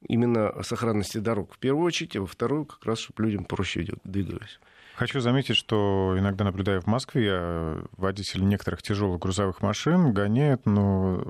именно 0.08 0.54
сохранности 0.63 1.18
дорог 1.18 1.54
в 1.54 1.58
первую 1.58 1.86
очередь, 1.86 2.15
а 2.15 2.22
во 2.22 2.28
вторую 2.28 2.65
как 2.65 2.86
раз, 2.86 3.00
чтобы 3.00 3.24
людям 3.24 3.46
проще 3.46 3.86
двигались. 4.04 4.60
Хочу 4.99 5.21
заметить, 5.21 5.55
что 5.55 6.13
иногда 6.17 6.43
наблюдаю 6.43 6.81
в 6.81 6.85
Москве, 6.85 7.77
водители 7.95 8.43
некоторых 8.43 8.81
тяжелых 8.81 9.21
грузовых 9.21 9.62
машин 9.62 10.12
гоняют, 10.12 10.65
ну, 10.65 11.23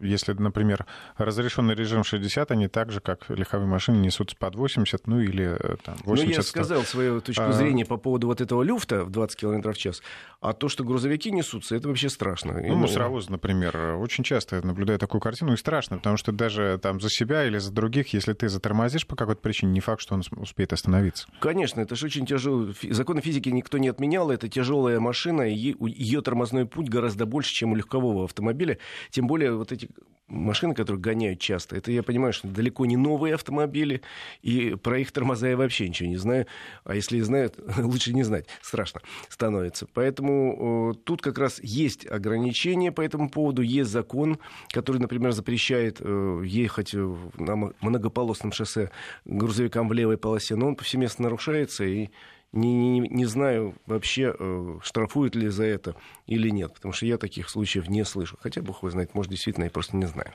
если, 0.00 0.32
например, 0.32 0.86
разрешенный 1.16 1.76
режим 1.76 2.02
60, 2.02 2.50
они 2.50 2.66
так 2.66 2.90
же, 2.90 2.98
как 2.98 3.30
легковые 3.30 3.68
машины, 3.68 3.98
несутся 3.98 4.34
под 4.36 4.56
80, 4.56 5.06
ну 5.06 5.20
или 5.20 5.56
э, 5.56 5.76
там 5.84 5.94
80 6.04 6.26
Ну, 6.26 6.32
я 6.32 6.42
сказал 6.42 6.82
свою 6.82 7.20
точку 7.20 7.44
а... 7.44 7.52
зрения 7.52 7.84
по 7.84 7.96
поводу 7.96 8.26
вот 8.26 8.40
этого 8.40 8.64
люфта 8.64 9.04
в 9.04 9.10
20 9.10 9.38
км 9.38 9.72
в 9.72 9.78
час, 9.78 10.02
а 10.40 10.52
то, 10.52 10.68
что 10.68 10.82
грузовики 10.82 11.30
несутся, 11.30 11.76
это 11.76 11.86
вообще 11.86 12.08
страшно. 12.08 12.60
Ну, 12.60 12.74
мусоровозы, 12.74 13.30
например, 13.30 13.98
очень 14.00 14.24
часто 14.24 14.66
наблюдаю 14.66 14.98
такую 14.98 15.20
картину, 15.20 15.52
и 15.52 15.56
страшно, 15.56 15.98
потому 15.98 16.16
что 16.16 16.32
даже 16.32 16.76
там 16.82 17.00
за 17.00 17.08
себя 17.08 17.44
или 17.46 17.58
за 17.58 17.70
других, 17.70 18.14
если 18.14 18.32
ты 18.32 18.48
затормозишь 18.48 19.06
по 19.06 19.14
какой-то 19.14 19.40
причине, 19.40 19.70
не 19.70 19.80
факт, 19.80 20.02
что 20.02 20.14
он 20.16 20.24
успеет 20.38 20.72
остановиться. 20.72 21.28
Конечно, 21.38 21.80
это 21.80 21.94
же 21.94 22.06
очень 22.06 22.26
тяжело. 22.26 22.66
Закон 22.90 23.11
законы 23.12 23.20
физики 23.20 23.50
никто 23.50 23.76
не 23.76 23.88
отменял. 23.88 24.30
Это 24.30 24.48
тяжелая 24.48 24.98
машина, 24.98 25.42
и 25.42 25.74
ее 25.80 26.22
тормозной 26.22 26.64
путь 26.64 26.88
гораздо 26.88 27.26
больше, 27.26 27.52
чем 27.52 27.72
у 27.72 27.74
легкового 27.74 28.24
автомобиля. 28.24 28.78
Тем 29.10 29.26
более 29.26 29.54
вот 29.54 29.70
эти 29.70 29.90
машины, 30.28 30.74
которые 30.74 31.02
гоняют 31.02 31.40
часто, 31.40 31.76
это 31.76 31.92
я 31.92 32.02
понимаю, 32.02 32.32
что 32.32 32.48
далеко 32.48 32.86
не 32.86 32.96
новые 32.96 33.34
автомобили, 33.34 34.00
и 34.40 34.76
про 34.82 34.98
их 34.98 35.12
тормоза 35.12 35.48
я 35.48 35.58
вообще 35.58 35.88
ничего 35.88 36.08
не 36.08 36.16
знаю. 36.16 36.46
А 36.84 36.94
если 36.94 37.18
и 37.18 37.20
знаю, 37.20 37.52
лучше 37.76 38.14
не 38.14 38.22
знать, 38.22 38.46
страшно 38.62 39.02
становится. 39.28 39.86
Поэтому 39.92 40.94
тут 41.04 41.20
как 41.20 41.36
раз 41.38 41.60
есть 41.62 42.06
ограничения 42.06 42.92
по 42.92 43.02
этому 43.02 43.28
поводу, 43.28 43.60
есть 43.60 43.90
закон, 43.90 44.38
который, 44.70 45.02
например, 45.02 45.32
запрещает 45.32 45.98
э, 46.00 46.42
ехать 46.46 46.94
на 46.94 47.72
многополосном 47.82 48.52
шоссе 48.52 48.90
грузовикам 49.26 49.86
в 49.88 49.92
левой 49.92 50.16
полосе, 50.16 50.56
но 50.56 50.68
он 50.68 50.76
повсеместно 50.76 51.24
нарушается, 51.24 51.84
и 51.84 52.08
не, 52.52 53.00
не, 53.00 53.08
не 53.08 53.24
знаю 53.24 53.74
вообще, 53.86 54.34
э, 54.38 54.78
штрафуют 54.82 55.34
ли 55.34 55.48
за 55.48 55.64
это 55.64 55.96
или 56.26 56.50
нет, 56.50 56.74
потому 56.74 56.92
что 56.92 57.06
я 57.06 57.18
таких 57.18 57.48
случаев 57.48 57.88
не 57.88 58.04
слышу. 58.04 58.36
Хотя, 58.40 58.62
бог 58.62 58.78
его 58.78 58.90
знает, 58.90 59.14
может, 59.14 59.30
действительно, 59.30 59.64
я 59.64 59.70
просто 59.70 59.96
не 59.96 60.06
знаю. 60.06 60.32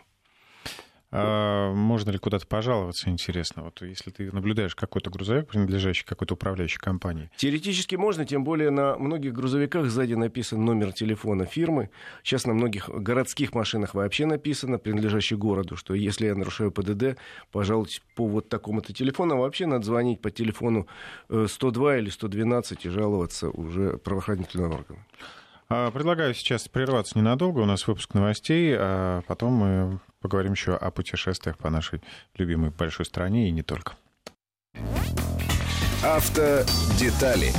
А 1.09 1.71
можно 1.73 2.11
ли 2.11 2.17
куда-то 2.17 2.45
пожаловаться, 2.47 3.09
интересно? 3.09 3.63
Вот 3.63 3.81
если 3.81 4.11
ты 4.11 4.29
наблюдаешь 4.31 4.75
какой-то 4.75 5.09
грузовик, 5.09 5.47
принадлежащий 5.47 6.05
какой-то 6.05 6.33
управляющей 6.33 6.79
компании. 6.79 7.31
Теоретически 7.37 7.95
можно, 7.95 8.25
тем 8.25 8.43
более 8.43 8.71
на 8.71 8.97
многих 8.97 9.33
грузовиках 9.33 9.85
сзади 9.85 10.15
написан 10.15 10.65
номер 10.65 10.91
телефона 10.91 11.45
фирмы. 11.45 11.89
Сейчас 12.23 12.45
на 12.45 12.53
многих 12.53 12.89
городских 12.89 13.53
машинах 13.53 13.93
вообще 13.93 14.25
написано, 14.25 14.79
принадлежащий 14.79 15.37
городу, 15.37 15.77
что 15.77 15.93
если 15.93 16.25
я 16.25 16.35
нарушаю 16.35 16.71
ПДД, 16.71 17.17
пожалуйте 17.53 18.01
по 18.15 18.27
вот 18.27 18.49
такому-то 18.49 18.91
телефону. 18.91 19.35
А 19.35 19.37
вообще 19.37 19.65
надо 19.65 19.85
звонить 19.85 20.21
по 20.21 20.29
телефону 20.29 20.87
102 21.29 21.95
э, 21.95 21.99
или 21.99 22.09
112 22.09 22.85
и 22.85 22.89
жаловаться 22.89 23.49
уже 23.49 23.97
правоохранительным 23.97 24.73
органам. 24.73 25.05
А, 25.69 25.91
предлагаю 25.91 26.33
сейчас 26.33 26.67
прерваться 26.67 27.17
ненадолго. 27.17 27.59
У 27.59 27.65
нас 27.65 27.87
выпуск 27.87 28.13
новостей, 28.13 28.73
а 28.77 29.21
потом 29.27 29.53
мы 29.53 29.99
поговорим 30.27 30.51
еще 30.51 30.75
о 30.75 30.91
путешествиях 30.91 31.57
по 31.57 31.69
нашей 31.69 32.01
любимой 32.35 32.69
большой 32.69 33.05
стране 33.05 33.47
и 33.47 33.51
не 33.51 33.63
только. 33.63 33.93
Автодетали. 36.03 37.53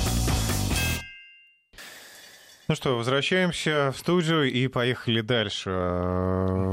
Ну 2.68 2.74
что, 2.74 2.98
возвращаемся 2.98 3.92
в 3.94 3.98
студию 3.98 4.52
и 4.52 4.68
поехали 4.68 5.22
дальше. 5.22 5.70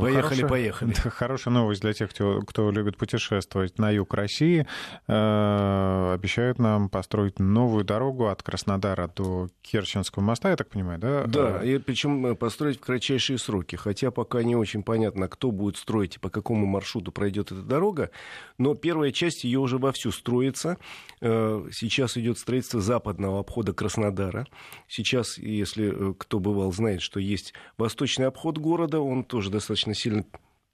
Поехали, 0.01 0.21
хорошая, 0.23 0.49
поехали. 0.49 0.93
Хорошая 1.09 1.53
новость 1.53 1.81
для 1.83 1.93
тех, 1.93 2.09
кто, 2.09 2.41
кто 2.41 2.69
любит 2.69 2.97
путешествовать 2.97 3.79
на 3.79 3.91
юг 3.91 4.13
России. 4.13 4.67
Э, 5.07 6.11
обещают 6.13 6.59
нам 6.59 6.89
построить 6.89 7.39
новую 7.39 7.85
дорогу 7.85 8.27
от 8.27 8.43
Краснодара 8.43 9.07
до 9.07 9.47
Керченского 9.61 10.21
моста, 10.21 10.49
я 10.49 10.57
так 10.57 10.67
понимаю, 10.67 10.99
да? 10.99 11.23
Да, 11.27 11.63
и 11.63 11.77
причем 11.77 12.25
э, 12.25 12.35
построить 12.35 12.75
в 12.75 12.81
кратчайшие 12.81 13.37
сроки. 13.37 13.77
Хотя 13.77 14.11
пока 14.11 14.43
не 14.43 14.57
очень 14.57 14.83
понятно, 14.83 15.29
кто 15.29 15.51
будет 15.51 15.77
строить 15.77 16.17
и 16.17 16.19
по 16.19 16.29
какому 16.29 16.65
маршруту 16.65 17.13
пройдет 17.13 17.53
эта 17.53 17.61
дорога. 17.61 18.11
Но 18.57 18.75
первая 18.75 19.13
часть 19.13 19.45
ее 19.45 19.59
уже 19.59 19.77
вовсю 19.77 20.11
строится. 20.11 20.77
Э, 21.21 21.65
сейчас 21.71 22.17
идет 22.17 22.37
строительство 22.37 22.81
западного 22.81 23.39
обхода 23.39 23.71
Краснодара. 23.71 24.45
Сейчас, 24.89 25.37
если 25.37 25.84
Э, 25.93 26.13
кто 26.17 26.39
бывал, 26.39 26.71
знает, 26.71 27.01
что 27.01 27.19
есть 27.19 27.53
восточный 27.77 28.27
обход 28.27 28.57
города, 28.57 28.99
он 28.99 29.23
тоже 29.23 29.49
достаточно 29.49 29.93
сильно 29.93 30.25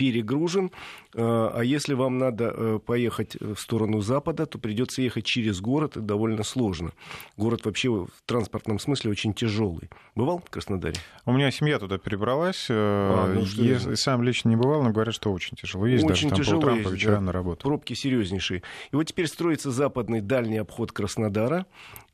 перегружен. 0.01 0.71
А, 1.15 1.51
а 1.57 1.63
если 1.63 1.93
вам 1.93 2.17
надо 2.17 2.51
э, 2.55 2.79
поехать 2.83 3.35
в 3.39 3.57
сторону 3.57 4.01
запада, 4.01 4.47
то 4.47 4.57
придется 4.57 5.03
ехать 5.03 5.25
через 5.25 5.61
город, 5.61 5.91
это 5.91 6.01
довольно 6.01 6.41
сложно. 6.41 6.91
Город 7.37 7.65
вообще 7.65 7.89
в 7.89 8.09
транспортном 8.25 8.79
смысле 8.79 9.11
очень 9.11 9.35
тяжелый. 9.35 9.91
Бывал 10.15 10.39
в 10.39 10.49
Краснодаре? 10.49 10.95
У 11.25 11.33
меня 11.33 11.51
семья 11.51 11.77
туда 11.77 11.99
перебралась. 11.99 12.65
Э, 12.67 12.73
а, 12.73 13.31
ну, 13.31 13.41
Я 13.63 13.95
сам 13.95 14.23
лично 14.23 14.49
не 14.49 14.55
бывал, 14.55 14.81
но 14.81 14.89
говорят, 14.89 15.13
что 15.13 15.31
очень 15.31 15.55
тяжело. 15.55 15.85
Есть 15.85 16.03
очень 16.03 16.29
даже 16.29 16.35
там 16.35 16.37
тяжело 16.39 16.61
по 16.61 16.65
утрам, 16.65 16.83
по 16.83 16.89
вечерам 16.89 17.15
да. 17.15 17.21
на 17.21 17.31
работу. 17.31 17.61
Пробки 17.67 17.93
серьезнейшие. 17.93 18.63
И 18.91 18.95
вот 18.95 19.03
теперь 19.03 19.27
строится 19.27 19.69
западный 19.69 20.21
дальний 20.21 20.57
обход 20.57 20.91
Краснодара. 20.91 21.67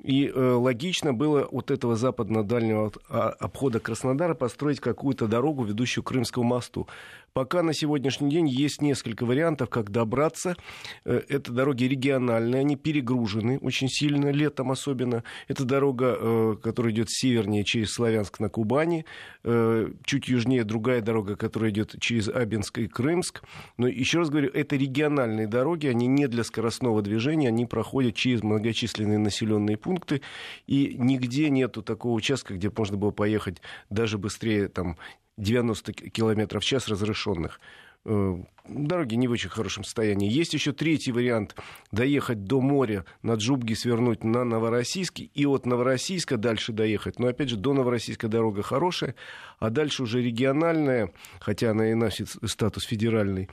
И 0.04 0.28
э, 0.28 0.52
логично 0.54 1.12
было 1.14 1.44
от 1.44 1.72
этого 1.72 1.96
западно-дальнего 1.96 2.92
а, 3.10 3.30
обхода 3.30 3.80
Краснодара 3.80 4.36
построить 4.36 4.80
какую-то 4.80 5.28
дорогу, 5.28 5.64
ведущую 5.64 6.04
к 6.04 6.08
Крымскому 6.08 6.46
мосту. 6.46 6.88
Пока 7.38 7.62
на 7.62 7.72
сегодняшний 7.72 8.32
день 8.32 8.48
есть 8.48 8.82
несколько 8.82 9.24
вариантов, 9.24 9.70
как 9.70 9.92
добраться. 9.92 10.56
Э, 11.06 11.22
это 11.30 11.52
дороги 11.52 11.84
региональные, 11.86 12.62
они 12.62 12.76
перегружены 12.76 13.60
очень 13.60 13.90
сильно, 13.90 14.30
летом 14.30 14.72
особенно. 14.72 15.24
Это 15.48 15.64
дорога, 15.64 16.18
э, 16.20 16.56
которая 16.64 16.94
идет 16.94 17.10
севернее 17.10 17.64
через 17.64 17.92
Славянск 17.94 18.40
на 18.40 18.50
Кубани. 18.50 19.06
Э, 19.44 19.88
чуть 20.04 20.28
южнее 20.28 20.64
другая 20.64 21.02
дорога, 21.02 21.36
которая 21.36 21.72
идет 21.72 21.96
через 22.00 22.28
Абинск 22.28 22.80
и 22.80 22.88
Крымск. 22.88 23.44
Но 23.78 23.88
еще 23.88 24.20
раз 24.20 24.30
говорю, 24.30 24.50
это 24.52 24.76
региональные 24.76 25.48
дороги, 25.48 25.88
они 25.88 26.08
не 26.08 26.28
для 26.28 26.44
скоростного 26.44 27.02
движения, 27.02 27.50
они 27.50 27.66
проходят 27.66 28.16
через 28.16 28.44
многочисленные 28.44 29.18
населенные 29.18 29.78
пункты. 29.78 29.87
И 30.68 30.96
нигде 30.98 31.50
нету 31.50 31.82
такого 31.82 32.14
участка, 32.14 32.54
где 32.54 32.72
можно 32.76 32.98
было 32.98 33.12
поехать 33.12 33.62
даже 33.90 34.18
быстрее 34.18 34.68
там, 34.68 34.98
90 35.38 35.94
км 35.94 36.60
в 36.60 36.64
час 36.66 36.88
разрешенных. 36.88 37.60
Э, 38.10 38.38
дороги 38.68 39.16
не 39.16 39.28
в 39.28 39.32
очень 39.32 39.50
хорошем 39.50 39.84
состоянии. 39.84 40.32
Есть 40.32 40.54
еще 40.54 40.72
третий 40.72 41.12
вариант. 41.12 41.56
Доехать 41.92 42.46
до 42.46 42.62
моря, 42.62 43.06
на 43.22 43.34
Джубги 43.34 43.74
свернуть 43.74 44.24
на 44.24 44.46
Новороссийск 44.46 45.20
и 45.20 45.46
от 45.46 45.66
Новороссийска 45.66 46.38
дальше 46.38 46.72
доехать. 46.72 47.20
Но, 47.20 47.28
опять 47.28 47.50
же, 47.50 47.58
до 47.58 47.74
Новороссийска 47.74 48.30
дорога 48.30 48.62
хорошая, 48.64 49.16
а 49.60 49.70
дальше 49.70 50.04
уже 50.04 50.22
региональная, 50.22 51.12
хотя 51.40 51.72
она 51.72 51.92
и 51.92 51.96
носит 51.96 52.30
статус 52.46 52.84
федеральный, 52.84 53.50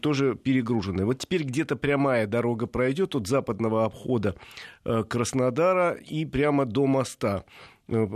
тоже 0.00 0.34
перегруженная. 0.34 1.04
Вот 1.04 1.18
теперь 1.18 1.44
где-то 1.44 1.76
прямая 1.76 2.26
дорога 2.26 2.66
пройдет 2.66 3.14
от 3.14 3.26
западного 3.26 3.84
обхода 3.84 4.36
э, 4.84 5.04
Краснодара 5.04 5.92
и 5.92 6.24
прямо 6.24 6.66
до 6.66 6.86
моста. 6.86 7.44
Э, 7.90 8.06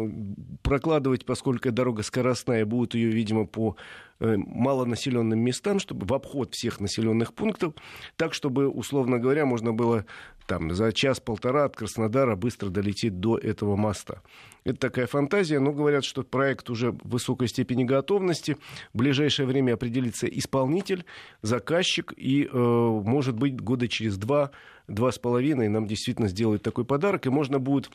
прокладывать, 0.62 1.26
поскольку 1.26 1.72
дорога 1.72 2.02
скоростная, 2.02 2.64
будут 2.64 2.94
ее, 2.94 3.10
видимо, 3.10 3.44
по 3.44 3.76
э, 4.20 4.36
малонаселенным 4.36 5.38
местам, 5.38 5.80
чтобы 5.80 6.06
в 6.06 6.14
обход 6.14 6.54
всех 6.54 6.78
населенных 6.80 7.34
пунктов, 7.34 7.74
так, 8.16 8.34
чтобы, 8.34 8.68
условно 8.68 9.18
говоря, 9.18 9.46
можно 9.46 9.72
было 9.72 10.06
там, 10.46 10.72
за 10.72 10.92
час-полтора 10.92 11.64
от 11.64 11.76
Краснодара 11.76 12.36
быстро 12.36 12.68
долететь 12.68 13.18
до 13.18 13.36
этого 13.36 13.74
моста. 13.74 14.22
Это 14.62 14.78
такая 14.78 15.06
фантазия, 15.08 15.58
но 15.58 15.72
говорят, 15.72 16.04
что 16.04 16.22
проект 16.22 16.70
уже 16.70 16.92
в 16.92 17.00
высокой 17.02 17.48
степени 17.48 17.82
готовности. 17.82 18.56
В 18.92 18.98
ближайшее 18.98 19.46
время 19.46 19.74
определится 19.74 20.28
исполнитель, 20.28 21.04
заказчик, 21.42 22.12
и, 22.16 22.44
э, 22.44 22.56
может 22.56 23.36
быть, 23.36 23.60
года 23.60 23.88
через 23.88 24.18
два, 24.18 24.52
два 24.86 25.10
с 25.10 25.18
половиной 25.18 25.68
нам 25.68 25.86
действительно 25.86 26.28
сделают 26.28 26.62
такой 26.62 26.84
подарок, 26.84 27.26
и 27.26 27.30
можно 27.30 27.58
будет 27.58 27.90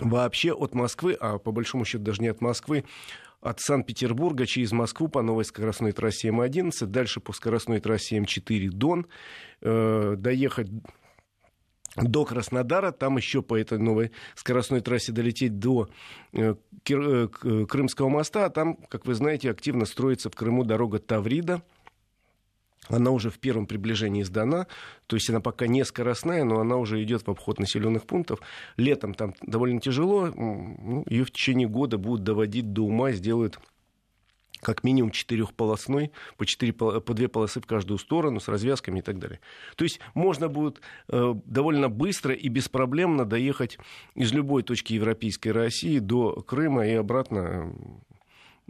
вообще 0.00 0.52
от 0.52 0.74
Москвы, 0.74 1.16
а 1.20 1.38
по 1.38 1.52
большому 1.52 1.84
счету 1.84 2.04
даже 2.04 2.22
не 2.22 2.28
от 2.28 2.40
Москвы, 2.40 2.84
от 3.40 3.60
Санкт-Петербурга 3.60 4.46
через 4.46 4.72
Москву 4.72 5.08
по 5.08 5.22
новой 5.22 5.44
скоростной 5.44 5.92
трассе 5.92 6.28
М11, 6.28 6.86
дальше 6.86 7.20
по 7.20 7.32
скоростной 7.32 7.80
трассе 7.80 8.18
М4 8.18 8.68
Дон, 8.70 9.06
э, 9.62 10.14
доехать 10.16 10.68
до 11.96 12.24
Краснодара, 12.24 12.92
там 12.92 13.16
еще 13.16 13.42
по 13.42 13.58
этой 13.58 13.78
новой 13.78 14.12
скоростной 14.34 14.80
трассе 14.80 15.12
долететь 15.12 15.58
до 15.58 15.88
э, 16.32 16.54
э, 16.88 17.28
Крымского 17.68 18.08
моста, 18.08 18.46
а 18.46 18.50
там, 18.50 18.76
как 18.88 19.06
вы 19.06 19.14
знаете, 19.14 19.50
активно 19.50 19.86
строится 19.86 20.30
в 20.30 20.36
Крыму 20.36 20.64
дорога 20.64 20.98
Таврида, 20.98 21.62
она 22.90 23.10
уже 23.10 23.30
в 23.30 23.38
первом 23.38 23.66
приближении 23.66 24.22
сдана, 24.22 24.66
то 25.06 25.16
есть 25.16 25.30
она 25.30 25.40
пока 25.40 25.66
не 25.66 25.84
скоростная, 25.84 26.44
но 26.44 26.60
она 26.60 26.76
уже 26.76 27.02
идет 27.02 27.26
в 27.26 27.30
обход 27.30 27.58
населенных 27.58 28.04
пунктов. 28.04 28.40
Летом 28.76 29.14
там 29.14 29.34
довольно 29.42 29.80
тяжело, 29.80 30.26
ну, 30.26 31.04
ее 31.08 31.24
в 31.24 31.30
течение 31.30 31.68
года 31.68 31.98
будут 31.98 32.24
доводить 32.24 32.72
до 32.72 32.82
ума, 32.82 33.12
сделают 33.12 33.58
как 34.60 34.84
минимум 34.84 35.10
четырехполосной, 35.10 36.12
по, 36.36 36.44
четыре, 36.44 36.72
по 36.72 37.14
две 37.14 37.28
полосы 37.28 37.60
в 37.60 37.66
каждую 37.66 37.98
сторону, 37.98 38.40
с 38.40 38.48
развязками 38.48 38.98
и 38.98 39.02
так 39.02 39.18
далее. 39.18 39.40
То 39.76 39.84
есть 39.84 40.00
можно 40.14 40.48
будет 40.48 40.80
э, 41.08 41.34
довольно 41.46 41.88
быстро 41.88 42.34
и 42.34 42.48
беспроблемно 42.48 43.24
доехать 43.24 43.78
из 44.14 44.32
любой 44.32 44.62
точки 44.62 44.92
Европейской 44.92 45.48
России 45.48 45.98
до 45.98 46.42
Крыма 46.42 46.86
и 46.86 46.92
обратно 46.92 47.74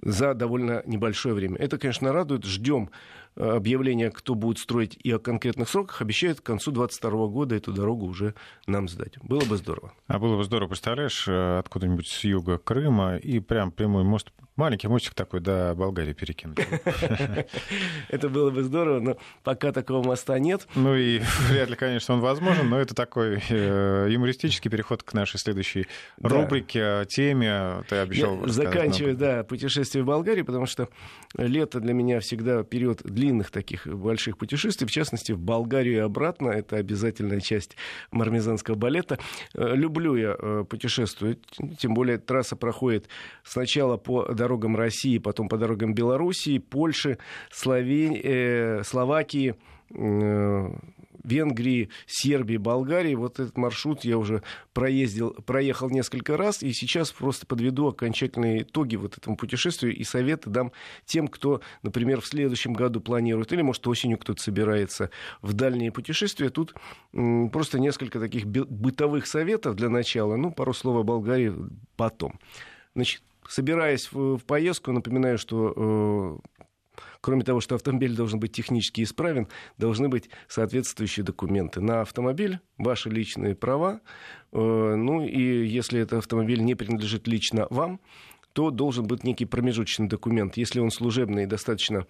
за 0.02 0.34
довольно 0.34 0.82
небольшое 0.86 1.34
время. 1.34 1.56
Это, 1.56 1.78
конечно, 1.78 2.12
радует. 2.12 2.44
Ждем 2.44 2.90
э, 3.36 3.50
объявления, 3.50 4.10
кто 4.10 4.34
будет 4.34 4.58
строить 4.58 4.98
и 5.02 5.10
о 5.10 5.18
конкретных 5.18 5.68
сроках. 5.68 6.00
Обещают 6.00 6.40
к 6.40 6.44
концу 6.44 6.70
2022 6.72 7.26
года 7.28 7.54
эту 7.54 7.72
дорогу 7.72 8.06
уже 8.06 8.34
нам 8.66 8.88
сдать. 8.88 9.18
Было 9.22 9.44
бы 9.44 9.56
здорово. 9.56 9.92
А 10.06 10.18
было 10.18 10.36
бы 10.36 10.44
здорово, 10.44 10.68
представляешь, 10.68 11.26
э, 11.28 11.58
откуда-нибудь 11.58 12.08
с 12.08 12.24
юга 12.24 12.58
Крыма 12.58 13.16
и 13.16 13.40
прям 13.40 13.72
прямой 13.72 14.04
мост 14.04 14.30
маленький 14.60 14.88
мостик 14.88 15.14
такой 15.14 15.40
до 15.40 15.74
Болгарии 15.74 16.12
перекинуть. 16.12 16.58
Это 18.08 18.28
было 18.28 18.50
бы 18.50 18.62
здорово, 18.62 19.00
но 19.00 19.16
пока 19.42 19.72
такого 19.72 20.06
моста 20.06 20.38
нет. 20.38 20.68
Ну 20.74 20.94
и 20.94 21.20
вряд 21.48 21.70
ли, 21.70 21.76
конечно, 21.76 22.14
он 22.14 22.20
возможен, 22.20 22.68
но 22.68 22.78
это 22.78 22.94
такой 22.94 23.42
э, 23.48 24.08
юмористический 24.10 24.70
переход 24.70 25.02
к 25.02 25.14
нашей 25.14 25.38
следующей 25.38 25.86
рубрике, 26.20 27.06
теме. 27.08 27.82
Ты 27.88 27.96
обещал 27.96 28.46
Заканчиваю, 28.46 29.16
да, 29.16 29.44
путешествие 29.44 30.04
в 30.04 30.06
Болгарии, 30.06 30.42
потому 30.42 30.66
что 30.66 30.88
лето 31.36 31.80
для 31.80 31.94
меня 31.94 32.20
всегда 32.20 32.62
период 32.62 33.02
длинных 33.20 33.50
таких 33.50 33.86
больших 33.86 34.38
путешествий, 34.38 34.86
в 34.86 34.90
частности, 34.90 35.32
в 35.32 35.38
Болгарию 35.38 35.96
и 35.96 35.98
обратно. 35.98 36.48
Это 36.48 36.76
обязательная 36.76 37.40
часть 37.40 37.76
мармезанского 38.10 38.76
балета. 38.76 39.18
Э, 39.54 39.74
люблю 39.74 40.16
я 40.16 40.36
э, 40.38 40.64
путешествовать, 40.68 41.38
тем 41.78 41.92
более 41.94 42.16
трасса 42.18 42.56
проходит 42.56 43.08
сначала 43.44 43.98
по 43.98 44.32
дорогам 44.32 44.74
России, 44.74 45.18
потом 45.18 45.48
по 45.48 45.58
дорогам 45.58 45.94
Белоруссии, 45.94 46.58
Польши, 46.58 47.18
Словен... 47.50 48.14
э, 48.14 48.82
Словакии, 48.84 49.54
Венгрии, 51.24 51.90
Сербии, 52.06 52.56
Болгарии. 52.56 53.14
Вот 53.14 53.40
этот 53.40 53.56
маршрут 53.56 54.04
я 54.04 54.18
уже 54.18 54.42
проездил, 54.72 55.32
проехал 55.46 55.90
несколько 55.90 56.36
раз, 56.36 56.62
и 56.62 56.72
сейчас 56.72 57.12
просто 57.12 57.46
подведу 57.46 57.88
окончательные 57.88 58.62
итоги 58.62 58.96
вот 58.96 59.18
этому 59.18 59.36
путешествию 59.36 59.94
и 59.94 60.04
советы 60.04 60.50
дам 60.50 60.72
тем, 61.04 61.28
кто, 61.28 61.60
например, 61.82 62.20
в 62.20 62.26
следующем 62.26 62.72
году 62.72 63.00
планирует, 63.00 63.52
или, 63.52 63.62
может, 63.62 63.86
осенью 63.86 64.18
кто-то 64.18 64.42
собирается 64.42 65.10
в 65.42 65.52
дальние 65.52 65.92
путешествия. 65.92 66.50
Тут 66.50 66.74
просто 67.12 67.78
несколько 67.78 68.20
таких 68.20 68.46
бытовых 68.46 69.26
советов 69.26 69.76
для 69.76 69.88
начала, 69.88 70.36
ну, 70.36 70.52
пару 70.52 70.72
слов 70.72 70.98
о 70.98 71.02
Болгарии 71.02 71.52
потом. 71.96 72.38
Значит, 72.94 73.22
собираясь 73.48 74.10
в, 74.12 74.36
в 74.36 74.44
поездку, 74.44 74.92
напоминаю, 74.92 75.38
что 75.38 75.72
э, 75.76 76.64
кроме 77.20 77.44
того, 77.44 77.60
что 77.60 77.74
автомобиль 77.74 78.14
должен 78.14 78.40
быть 78.40 78.52
технически 78.52 79.02
исправен, 79.02 79.48
должны 79.78 80.08
быть 80.08 80.30
соответствующие 80.48 81.24
документы. 81.24 81.80
На 81.80 82.02
автомобиль 82.02 82.60
ваши 82.78 83.10
личные 83.10 83.54
права, 83.54 84.00
э, 84.52 84.58
ну 84.58 85.24
и 85.24 85.66
если 85.66 86.00
этот 86.00 86.20
автомобиль 86.20 86.62
не 86.62 86.74
принадлежит 86.74 87.28
лично 87.28 87.66
вам, 87.70 88.00
то 88.52 88.70
должен 88.70 89.06
быть 89.06 89.24
некий 89.24 89.44
промежуточный 89.44 90.08
документ. 90.08 90.56
Если 90.56 90.80
он 90.80 90.90
служебный, 90.90 91.46
достаточно, 91.46 92.06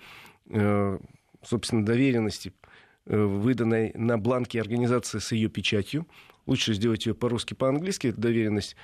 э, 0.49 0.99
собственно, 1.43 1.85
доверенности, 1.85 2.53
э, 3.07 3.17
выданной 3.17 3.93
на 3.95 4.19
бланке 4.19 4.61
организации 4.61 5.19
с 5.19 5.33
ее 5.33 5.49
печатью. 5.49 6.07
Лучше 6.47 6.75
сделать 6.75 7.07
ее 7.07 7.15
по-русски, 7.15 7.55
по-английски, 7.55 8.13
доверенность 8.13 8.77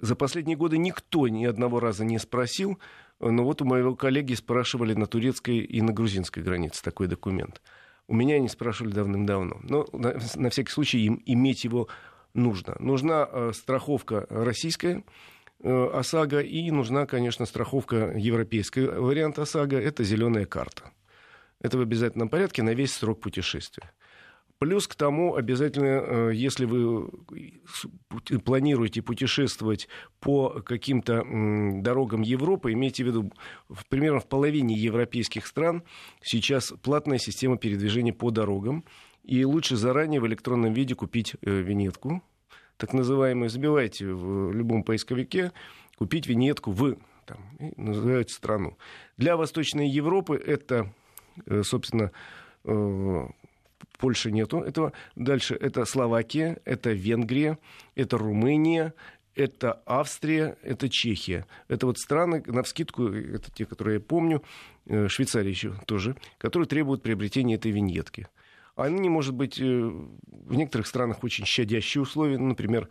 за 0.00 0.14
последние 0.16 0.56
годы 0.56 0.78
никто 0.78 1.28
ни 1.28 1.44
одного 1.44 1.80
раза 1.80 2.04
не 2.04 2.18
спросил, 2.18 2.78
но 3.20 3.44
вот 3.44 3.62
у 3.62 3.64
моего 3.64 3.96
коллеги 3.96 4.34
спрашивали 4.34 4.94
на 4.94 5.06
турецкой 5.06 5.58
и 5.58 5.80
на 5.80 5.92
грузинской 5.92 6.42
границе 6.42 6.82
такой 6.82 7.06
документ. 7.06 7.62
У 8.08 8.14
меня 8.14 8.36
они 8.36 8.48
спрашивали 8.48 8.92
давным-давно. 8.92 9.58
Но 9.62 9.86
на, 9.92 10.16
на 10.36 10.50
всякий 10.50 10.70
случай 10.70 11.00
им 11.00 11.22
иметь 11.26 11.64
его 11.64 11.88
нужно. 12.34 12.76
Нужна 12.78 13.28
э, 13.30 13.52
страховка 13.54 14.26
российская 14.30 15.02
э, 15.60 15.88
ОСАГО 15.92 16.40
и 16.40 16.70
нужна, 16.70 17.06
конечно, 17.06 17.46
страховка 17.46 18.12
европейская 18.16 19.00
вариант 19.00 19.38
ОСАГО. 19.38 19.80
Это 19.80 20.04
зеленая 20.04 20.46
карта. 20.46 20.92
Это 21.60 21.78
в 21.78 21.80
обязательном 21.80 22.28
порядке 22.28 22.62
на 22.62 22.74
весь 22.74 22.92
срок 22.92 23.20
путешествия. 23.20 23.90
Плюс 24.58 24.88
к 24.88 24.94
тому 24.94 25.34
обязательно, 25.34 26.30
э, 26.30 26.30
если 26.34 26.64
вы 26.64 27.10
планируете 28.44 29.02
путешествовать 29.02 29.86
по 30.18 30.48
каким-то 30.64 31.24
дорогам 31.82 32.22
Европы, 32.22 32.72
имейте 32.72 33.04
в 33.04 33.06
виду, 33.08 33.32
примерно 33.90 34.20
в 34.20 34.26
половине 34.26 34.74
европейских 34.74 35.46
стран 35.46 35.82
сейчас 36.22 36.72
платная 36.82 37.18
система 37.18 37.58
передвижения 37.58 38.14
по 38.14 38.30
дорогам. 38.30 38.84
И 39.24 39.44
лучше 39.44 39.76
заранее 39.76 40.20
в 40.20 40.26
электронном 40.26 40.72
виде 40.72 40.94
купить 40.94 41.34
э, 41.42 41.60
винетку, 41.60 42.22
так 42.78 42.94
называемую, 42.94 43.50
забивайте 43.50 44.06
в 44.06 44.52
любом 44.52 44.84
поисковике, 44.84 45.52
купить 45.98 46.28
винетку 46.28 46.70
в, 46.70 46.96
там, 47.26 47.38
называют 47.76 48.30
страну. 48.30 48.78
Для 49.18 49.36
Восточной 49.36 49.88
Европы 49.88 50.36
это, 50.36 50.94
э, 51.44 51.62
собственно, 51.62 52.12
Польши 53.98 54.30
нету 54.32 54.60
этого. 54.60 54.92
Дальше 55.14 55.54
это 55.54 55.84
Словакия, 55.84 56.58
это 56.64 56.92
Венгрия, 56.92 57.58
это 57.94 58.18
Румыния, 58.18 58.94
это 59.34 59.82
Австрия, 59.84 60.56
это 60.62 60.88
Чехия. 60.88 61.46
Это 61.68 61.86
вот 61.86 61.98
страны, 61.98 62.42
на 62.46 62.62
вскидку, 62.62 63.08
это 63.08 63.50
те, 63.50 63.66
которые 63.66 63.96
я 63.96 64.00
помню, 64.00 64.42
э, 64.86 65.08
Швейцария 65.08 65.50
еще 65.50 65.74
тоже, 65.86 66.16
которые 66.38 66.66
требуют 66.66 67.02
приобретения 67.02 67.56
этой 67.56 67.70
виньетки. 67.70 68.28
Они, 68.74 69.08
может 69.08 69.34
быть, 69.34 69.60
э, 69.60 69.64
в 69.64 70.54
некоторых 70.54 70.86
странах 70.86 71.22
очень 71.22 71.44
щадящие 71.44 72.02
условия. 72.02 72.38
Ну, 72.38 72.48
например, 72.48 72.88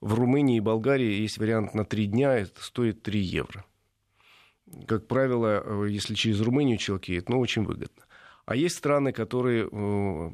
в 0.00 0.14
Румынии 0.14 0.56
и 0.56 0.60
Болгарии 0.60 1.20
есть 1.20 1.38
вариант 1.38 1.74
на 1.74 1.84
три 1.84 2.06
дня, 2.06 2.34
это 2.34 2.62
стоит 2.62 3.02
3 3.02 3.20
евро. 3.20 3.64
Как 4.86 5.06
правило, 5.06 5.62
э, 5.64 5.88
если 5.90 6.14
через 6.14 6.40
Румынию 6.40 6.78
человек 6.78 7.06
едет, 7.06 7.28
ну, 7.28 7.40
очень 7.40 7.64
выгодно. 7.64 8.04
А 8.48 8.56
есть 8.56 8.78
страны, 8.78 9.12
которые 9.12 9.68
э, 9.70 10.30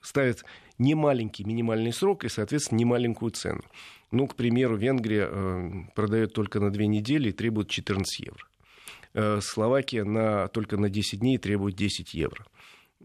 ставят 0.00 0.44
немаленький 0.78 1.44
минимальный 1.44 1.92
срок 1.92 2.24
и, 2.24 2.28
соответственно, 2.28 2.80
немаленькую 2.80 3.30
цену. 3.30 3.62
Ну, 4.10 4.26
к 4.26 4.34
примеру, 4.34 4.76
Венгрия 4.76 5.28
э, 5.30 5.70
продает 5.94 6.32
только 6.32 6.58
на 6.58 6.72
две 6.72 6.88
недели 6.88 7.28
и 7.28 7.32
требует 7.32 7.68
14 7.68 8.20
евро. 8.20 9.40
Словакия 9.42 10.02
на, 10.02 10.48
только 10.48 10.76
на 10.76 10.90
10 10.90 11.20
дней 11.20 11.38
требует 11.38 11.76
10 11.76 12.14
евро. 12.14 12.44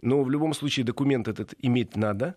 Но 0.02 0.24
в 0.24 0.32
любом 0.32 0.56
случае 0.56 0.84
документ 0.84 1.28
этот 1.28 1.54
иметь 1.60 1.96
надо. 1.96 2.36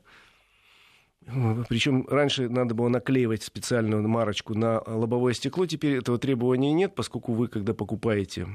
Причем 1.69 2.07
раньше 2.09 2.49
надо 2.49 2.75
было 2.75 2.89
наклеивать 2.89 3.43
специальную 3.43 4.07
марочку 4.09 4.55
на 4.55 4.83
лобовое 4.85 5.35
стекло. 5.35 5.67
Теперь 5.67 5.97
этого 5.97 6.19
требования 6.19 6.73
нет, 6.73 6.95
поскольку 6.95 7.33
вы, 7.33 7.49
когда 7.49 7.75
покупаете, 7.75 8.47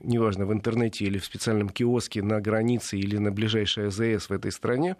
неважно, 0.00 0.46
в 0.46 0.52
интернете 0.52 1.04
или 1.04 1.18
в 1.18 1.24
специальном 1.24 1.68
киоске 1.68 2.22
на 2.22 2.40
границе 2.40 2.98
или 2.98 3.16
на 3.16 3.30
ближайшей 3.30 3.88
АЗС 3.88 4.28
в 4.28 4.32
этой 4.32 4.52
стране, 4.52 4.96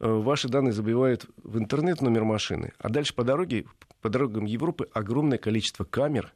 э, 0.00 0.08
ваши 0.08 0.48
данные 0.48 0.72
забивают 0.72 1.26
в 1.42 1.58
интернет 1.58 2.00
номер 2.00 2.24
машины. 2.24 2.72
А 2.78 2.88
дальше 2.88 3.14
по 3.14 3.24
дороге, 3.24 3.66
по 4.00 4.08
дорогам 4.08 4.44
Европы 4.44 4.88
огромное 4.92 5.38
количество 5.38 5.84
камер, 5.84 6.32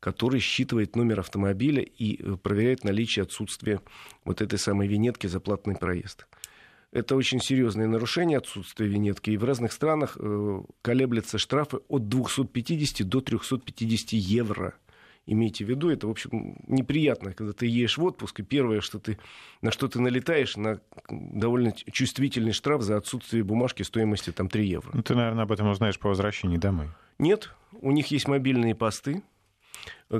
который 0.00 0.40
считывает 0.40 0.96
номер 0.96 1.20
автомобиля 1.20 1.82
и 1.82 2.20
э, 2.20 2.36
проверяет 2.36 2.84
наличие 2.84 3.24
отсутствия 3.24 3.80
вот 4.24 4.40
этой 4.40 4.58
самой 4.58 4.88
винетки 4.88 5.26
за 5.26 5.40
платный 5.40 5.76
проезд. 5.76 6.26
Это 6.92 7.14
очень 7.14 7.40
серьезное 7.40 7.86
нарушение 7.86 8.38
отсутствия 8.38 8.88
винетки. 8.88 9.30
И 9.30 9.36
в 9.36 9.44
разных 9.44 9.72
странах 9.72 10.16
э, 10.18 10.62
колеблются 10.82 11.38
штрафы 11.38 11.78
от 11.88 12.08
250 12.08 13.08
до 13.08 13.20
350 13.20 14.12
евро. 14.12 14.74
Имейте 15.26 15.64
в 15.64 15.68
виду, 15.68 15.90
это, 15.90 16.08
в 16.08 16.10
общем, 16.10 16.56
неприятно, 16.66 17.32
когда 17.32 17.52
ты 17.52 17.66
едешь 17.66 17.98
в 17.98 18.02
отпуск, 18.02 18.40
и 18.40 18.42
первое, 18.42 18.80
что 18.80 18.98
ты, 18.98 19.18
на 19.62 19.70
что 19.70 19.86
ты 19.86 20.00
налетаешь, 20.00 20.56
на 20.56 20.80
довольно 21.08 21.72
чувствительный 21.92 22.52
штраф 22.52 22.82
за 22.82 22.96
отсутствие 22.96 23.44
бумажки 23.44 23.84
стоимостью 23.84 24.32
там 24.32 24.48
3 24.48 24.66
евро. 24.66 24.90
Ну, 24.92 25.02
ты, 25.02 25.14
наверное, 25.14 25.44
об 25.44 25.52
этом 25.52 25.68
узнаешь 25.68 25.98
по 26.00 26.08
возвращении 26.08 26.56
домой. 26.56 26.88
Нет, 27.18 27.54
у 27.80 27.92
них 27.92 28.08
есть 28.08 28.26
мобильные 28.26 28.74
посты, 28.74 29.22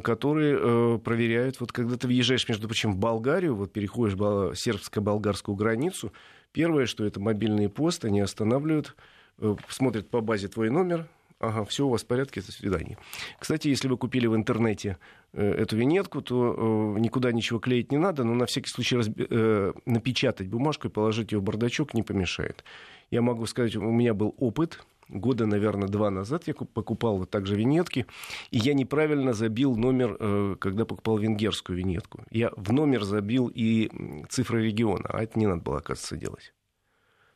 которые 0.02 0.58
э, 0.60 0.98
проверяют, 0.98 1.58
вот 1.58 1.72
когда 1.72 1.96
ты 1.96 2.06
въезжаешь, 2.06 2.48
между 2.48 2.68
прочим, 2.68 2.92
в 2.92 2.98
Болгарию, 2.98 3.56
вот 3.56 3.72
переходишь 3.72 4.14
сербско-болгарскую 4.56 5.56
границу, 5.56 6.12
первое, 6.52 6.86
что 6.86 7.04
это 7.04 7.20
мобильные 7.20 7.68
посты, 7.68 8.08
они 8.08 8.20
останавливают, 8.20 8.96
э, 9.38 9.56
смотрят 9.68 10.08
по 10.08 10.20
базе 10.20 10.48
твой 10.48 10.70
номер, 10.70 11.06
ага, 11.38 11.64
все 11.64 11.86
у 11.86 11.90
вас 11.90 12.02
в 12.02 12.06
порядке, 12.06 12.40
до 12.40 12.52
свидания. 12.52 12.98
Кстати, 13.38 13.68
если 13.68 13.88
вы 13.88 13.96
купили 13.96 14.26
в 14.26 14.34
интернете 14.34 14.98
э, 15.32 15.52
эту 15.52 15.76
винетку, 15.76 16.22
то 16.22 16.94
э, 16.96 17.00
никуда 17.00 17.32
ничего 17.32 17.58
клеить 17.58 17.92
не 17.92 17.98
надо, 17.98 18.24
но 18.24 18.34
на 18.34 18.46
всякий 18.46 18.70
случай 18.70 18.96
разби- 18.96 19.80
напечатать 19.86 20.48
бумажку 20.48 20.88
и 20.88 20.90
положить 20.90 21.32
ее 21.32 21.38
в 21.38 21.42
бардачок 21.42 21.94
не 21.94 22.02
помешает. 22.02 22.64
Я 23.10 23.22
могу 23.22 23.46
сказать, 23.46 23.76
у 23.76 23.90
меня 23.90 24.14
был 24.14 24.34
опыт, 24.38 24.84
года, 25.10 25.46
наверное, 25.46 25.88
два 25.88 26.10
назад 26.10 26.44
я 26.46 26.54
покупал 26.54 27.18
вот 27.18 27.30
также 27.30 27.56
винетки, 27.56 28.06
и 28.50 28.58
я 28.58 28.74
неправильно 28.74 29.32
забил 29.32 29.76
номер, 29.76 30.16
э, 30.18 30.56
когда 30.58 30.84
покупал 30.84 31.18
венгерскую 31.18 31.78
винетку. 31.78 32.24
Я 32.30 32.50
в 32.56 32.72
номер 32.72 33.04
забил 33.04 33.50
и 33.52 33.90
цифры 34.28 34.64
региона, 34.64 35.06
а 35.08 35.22
это 35.22 35.38
не 35.38 35.46
надо 35.46 35.62
было, 35.62 35.78
оказывается, 35.78 36.16
делать. 36.16 36.54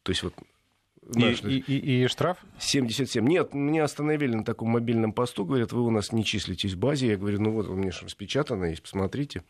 То 0.03 0.11
есть 0.11 0.23
вот 0.23 0.35
и, 1.15 1.21
и, 1.21 1.59
и, 1.59 2.05
и 2.05 2.07
штраф? 2.07 2.39
77. 2.59 3.27
Нет, 3.27 3.53
меня 3.53 3.85
остановили 3.85 4.35
на 4.35 4.45
таком 4.45 4.71
мобильном 4.71 5.13
посту, 5.13 5.45
говорят, 5.45 5.73
вы 5.73 5.83
у 5.83 5.91
нас 5.91 6.13
не 6.13 6.25
числитесь 6.25 6.73
в 6.73 6.79
базе. 6.79 7.09
Я 7.09 7.17
говорю, 7.17 7.41
ну 7.43 7.51
вот 7.51 7.69
у 7.69 7.75
меня 7.75 7.91
же 7.91 8.07
распечатано 8.07 8.67
есть, 8.67 8.83
посмотрите. 8.83 9.43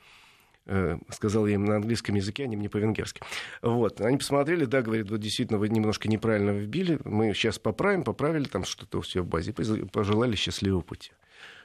Э, 0.67 0.97
сказал 1.11 1.47
я 1.47 1.55
им 1.55 1.65
на 1.67 1.77
английском 1.77 2.15
языке, 2.15 2.45
они 2.45 2.57
мне 2.57 2.71
по-венгерски. 2.71 3.21
Вот. 3.61 4.01
Они 4.01 4.17
посмотрели, 4.17 4.65
да, 4.65 4.81
говорят, 4.81 5.11
вот 5.11 5.21
действительно 5.21 5.59
вы 5.59 5.69
немножко 5.69 6.09
неправильно 6.09 6.53
вбили, 6.53 6.99
мы 7.05 7.35
сейчас 7.35 7.59
поправим, 7.59 8.03
поправили 8.03 8.45
там 8.45 8.65
что-то 8.65 9.03
все 9.03 9.23
в 9.23 9.27
базе, 9.27 9.53
пожелали 9.53 10.37
счастливого 10.37 10.81
пути. 10.81 11.13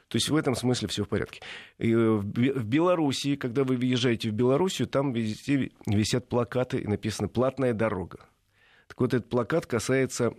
То 0.08 0.16
есть 0.16 0.28
в 0.28 0.36
этом 0.36 0.54
смысле 0.54 0.88
все 0.88 1.04
в 1.04 1.08
порядке. 1.08 1.40
И 1.78 1.92
э, 1.92 1.96
в 1.96 2.64
Белоруссии, 2.64 3.36
когда 3.36 3.64
вы 3.64 3.76
въезжаете 3.76 4.28
в 4.28 4.32
Белоруссию, 4.32 4.88
там 4.88 5.12
везде 5.12 5.70
висят 5.86 6.28
плакаты 6.28 6.78
и 6.78 6.86
написано 6.86 7.28
«платная 7.28 7.72
дорога». 7.72 8.26
Так 8.90 9.00
вот, 9.00 9.14
этот 9.14 9.30
плакат 9.30 9.66
касается 9.66 10.34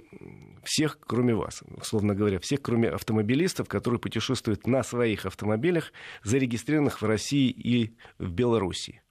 всех, 0.61 0.99
кроме 0.99 1.33
вас, 1.33 1.63
условно 1.77 2.13
говоря, 2.13 2.37
всех, 2.37 2.61
кроме 2.61 2.89
автомобилистов, 2.89 3.69
которые 3.69 3.97
путешествуют 3.97 4.67
на 4.67 4.83
своих 4.83 5.25
автомобилях, 5.25 5.93
зарегистрированных 6.25 7.01
в 7.01 7.05
России 7.05 7.49
и 7.49 7.95
в 8.19 8.29
Белоруссии. 8.29 9.01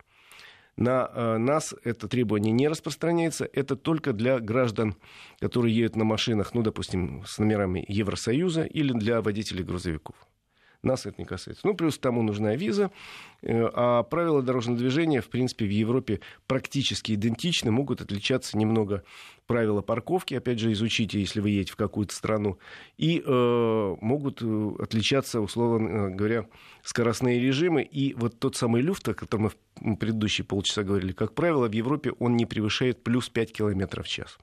На 0.77 1.11
э, 1.11 1.39
нас 1.39 1.75
это 1.85 2.07
требование 2.07 2.53
не 2.53 2.69
распространяется. 2.69 3.49
Это 3.55 3.77
только 3.77 4.13
для 4.13 4.41
граждан, 4.41 4.95
которые 5.41 5.75
едут 5.75 5.97
на 5.97 6.05
машинах, 6.05 6.53
ну, 6.53 6.61
допустим, 6.61 7.25
с 7.27 7.39
номерами 7.39 7.83
Евросоюза 7.89 8.65
или 8.65 8.93
для 8.93 9.23
водителей 9.23 9.65
грузовиков. 9.65 10.17
Нас 10.83 11.05
это 11.05 11.17
не 11.19 11.27
касается. 11.27 11.67
Ну, 11.67 11.75
плюс 11.75 11.99
тому 11.99 12.23
нужна 12.23 12.57
виза. 12.57 12.91
Э, 13.43 13.69
а 13.75 14.03
правила 14.03 14.43
дорожного 14.43 14.79
движения, 14.79 15.21
в 15.21 15.29
принципе, 15.29 15.67
в 15.67 15.71
Европе 15.71 16.21
практически 16.47 17.13
идентичны. 17.13 17.71
Могут 17.71 18.01
отличаться 18.01 18.57
немного 18.57 19.05
правила 19.47 19.83
парковки, 19.83 20.35
опять 20.35 20.59
же, 20.59 20.73
изучите, 20.73 21.21
если 21.21 21.41
вы 21.41 21.51
едете 21.51 21.73
в 21.73 21.77
какую-то 21.77 22.15
страну. 22.15 22.59
И 22.97 23.23
э, 23.25 23.97
могут 24.01 24.41
э, 24.43 24.71
отличаться, 24.79 25.41
условно 25.41 25.89
э, 25.89 26.11
говоря, 26.11 26.47
скоростные 26.83 27.41
режимы. 27.41 27.83
И 27.83 28.15
вот 28.15 28.39
тот 28.39 28.57
самый 28.57 28.81
люфт, 28.81 29.09
о 29.09 29.15
котором 29.15 29.51
мы 29.81 29.95
в 29.95 29.97
предыдущие 29.97 30.45
полчаса 30.47 30.83
говорили, 30.83 31.13
как 31.13 31.35
правило, 31.35 31.69
в 31.69 31.73
Европе 31.73 32.13
он 32.19 32.37
не 32.37 32.47
превышает 32.47 33.03
плюс 33.03 33.29
5 33.29 33.53
км 33.53 34.03
в 34.03 34.09
час. 34.09 34.39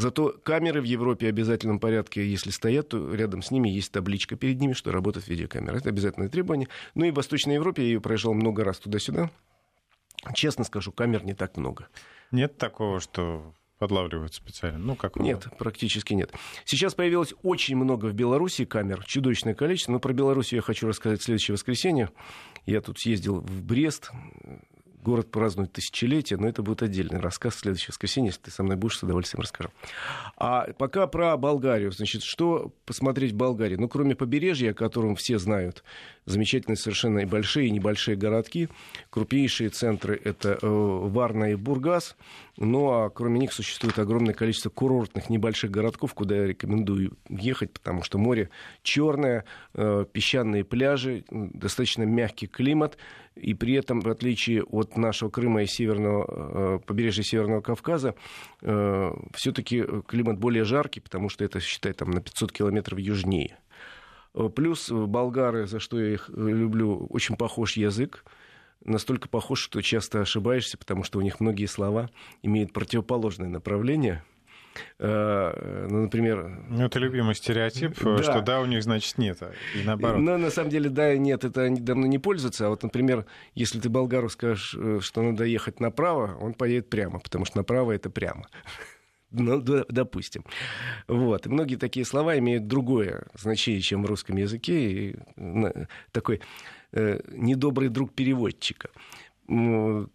Зато 0.00 0.34
камеры 0.42 0.80
в 0.80 0.84
Европе 0.84 1.26
в 1.26 1.28
обязательном 1.28 1.78
порядке, 1.78 2.26
если 2.26 2.48
стоят, 2.48 2.88
то 2.88 3.14
рядом 3.14 3.42
с 3.42 3.50
ними 3.50 3.68
есть 3.68 3.92
табличка 3.92 4.34
перед 4.34 4.58
ними, 4.58 4.72
что 4.72 4.92
работает 4.92 5.28
видеокамера. 5.28 5.76
Это 5.76 5.90
обязательное 5.90 6.30
требование. 6.30 6.68
Ну 6.94 7.04
и 7.04 7.10
в 7.10 7.14
Восточной 7.16 7.56
Европе 7.56 7.82
я 7.82 7.88
ее 7.88 8.00
проезжал 8.00 8.32
много 8.32 8.64
раз 8.64 8.78
туда-сюда. 8.78 9.30
Честно 10.34 10.64
скажу, 10.64 10.90
камер 10.90 11.24
не 11.24 11.34
так 11.34 11.58
много. 11.58 11.88
Нет 12.30 12.56
такого, 12.56 13.00
что 13.00 13.52
подлавливают 13.78 14.32
специально? 14.32 14.78
Ну, 14.78 14.96
как 14.96 15.16
Нет, 15.16 15.48
практически 15.58 16.14
нет. 16.14 16.32
Сейчас 16.64 16.94
появилось 16.94 17.34
очень 17.42 17.76
много 17.76 18.06
в 18.06 18.14
Беларуси 18.14 18.64
камер, 18.64 19.04
чудовищное 19.04 19.54
количество. 19.54 19.92
Но 19.92 20.00
про 20.00 20.14
Белоруссию 20.14 20.58
я 20.58 20.62
хочу 20.62 20.88
рассказать 20.88 21.20
в 21.20 21.24
следующее 21.24 21.52
воскресенье. 21.52 22.08
Я 22.64 22.80
тут 22.80 22.98
съездил 22.98 23.40
в 23.40 23.62
Брест, 23.62 24.10
город 25.02 25.30
празднует 25.30 25.72
тысячелетие, 25.72 26.38
но 26.38 26.48
это 26.48 26.62
будет 26.62 26.82
отдельный 26.82 27.20
рассказ 27.20 27.54
в 27.54 27.58
следующее 27.60 27.88
воскресенье, 27.88 28.28
если 28.28 28.42
ты 28.42 28.50
со 28.50 28.62
мной 28.62 28.76
будешь, 28.76 28.98
с 28.98 29.02
удовольствием 29.02 29.42
расскажу. 29.42 29.70
А 30.36 30.72
пока 30.78 31.06
про 31.06 31.36
Болгарию. 31.36 31.92
Значит, 31.92 32.22
что 32.22 32.72
посмотреть 32.84 33.32
в 33.32 33.36
Болгарии? 33.36 33.76
Ну, 33.76 33.88
кроме 33.88 34.14
побережья, 34.14 34.72
о 34.72 34.74
котором 34.74 35.16
все 35.16 35.38
знают, 35.38 35.82
замечательные 36.30 36.76
совершенно 36.76 37.20
и 37.20 37.24
большие, 37.24 37.68
и 37.68 37.70
небольшие 37.70 38.16
городки. 38.16 38.68
Крупнейшие 39.10 39.70
центры— 39.70 40.20
это 40.24 40.58
э, 40.60 40.66
Варна 40.66 41.52
и 41.52 41.54
Бургас. 41.54 42.16
Ну, 42.56 42.90
а 42.90 43.10
кроме 43.10 43.40
них 43.40 43.52
существует 43.52 43.98
огромное 43.98 44.34
количество 44.34 44.70
курортных 44.70 45.30
небольших 45.30 45.70
городков, 45.70 46.14
куда 46.14 46.36
я 46.36 46.46
рекомендую 46.46 47.16
ехать, 47.28 47.72
потому 47.72 48.02
что 48.02 48.18
море 48.18 48.50
черное, 48.82 49.44
э, 49.74 50.04
песчаные 50.12 50.64
пляжи, 50.64 51.24
достаточно 51.30 52.04
мягкий 52.04 52.46
климат, 52.46 52.96
и 53.34 53.54
при 53.54 53.74
этом, 53.74 54.00
в 54.00 54.08
отличие 54.08 54.62
от 54.62 54.96
нашего 54.96 55.30
Крыма 55.30 55.62
и 55.62 55.66
северного, 55.66 56.26
э, 56.26 56.78
побережья 56.86 57.22
Северного 57.22 57.60
Кавказа, 57.60 58.14
все-таки 58.60 59.84
климат 60.06 60.38
более 60.38 60.64
жаркий, 60.64 61.00
потому 61.00 61.28
что 61.28 61.44
это, 61.44 61.60
считай, 61.60 61.92
там 61.92 62.10
на 62.10 62.20
500 62.20 62.52
километров 62.52 62.98
южнее. 62.98 63.56
Э, 64.34 64.48
плюс 64.54 64.90
болгары, 64.90 65.66
за 65.66 65.80
что 65.80 66.00
я 66.00 66.14
их 66.14 66.28
люблю, 66.28 67.06
очень 67.10 67.36
похож 67.36 67.76
язык 67.76 68.24
настолько 68.84 69.28
похож, 69.28 69.60
что 69.60 69.82
часто 69.82 70.20
ошибаешься, 70.20 70.78
потому 70.78 71.04
что 71.04 71.18
у 71.18 71.22
них 71.22 71.40
многие 71.40 71.66
слова 71.66 72.10
имеют 72.42 72.72
противоположное 72.72 73.48
направление. 73.48 74.24
Э, 74.98 75.86
ну, 75.90 76.02
например... 76.02 76.48
Ну, 76.68 76.84
это 76.84 76.98
любимый 76.98 77.34
стереотип, 77.34 78.00
да. 78.02 78.22
что 78.22 78.40
да, 78.40 78.60
у 78.60 78.66
них, 78.66 78.82
значит, 78.82 79.18
нет, 79.18 79.38
а 79.42 79.52
и 79.74 79.82
наоборот. 79.84 80.20
Но 80.20 80.38
на 80.38 80.50
самом 80.50 80.70
деле 80.70 80.88
да 80.88 81.12
и 81.12 81.18
нет, 81.18 81.44
это 81.44 81.62
они 81.62 81.80
давно 81.80 82.06
не 82.06 82.18
пользуются. 82.18 82.66
А 82.66 82.70
вот, 82.70 82.82
например, 82.82 83.26
если 83.54 83.80
ты 83.80 83.88
болгару 83.88 84.28
скажешь, 84.28 84.74
э, 84.78 85.00
что 85.02 85.22
надо 85.22 85.44
ехать 85.44 85.80
направо, 85.80 86.36
он 86.40 86.54
поедет 86.54 86.88
прямо, 86.88 87.18
потому 87.18 87.44
что 87.44 87.58
направо 87.58 87.92
это 87.92 88.10
прямо. 88.10 88.46
Ну, 89.30 89.60
допустим. 89.60 90.44
Вот. 91.08 91.46
И 91.46 91.48
многие 91.48 91.76
такие 91.76 92.04
слова 92.04 92.38
имеют 92.38 92.66
другое 92.66 93.26
значение, 93.34 93.80
чем 93.80 94.02
в 94.02 94.06
русском 94.06 94.36
языке. 94.36 94.90
И 94.90 95.16
такой 96.12 96.40
э, 96.92 97.20
недобрый 97.28 97.88
друг 97.88 98.12
переводчика 98.12 98.90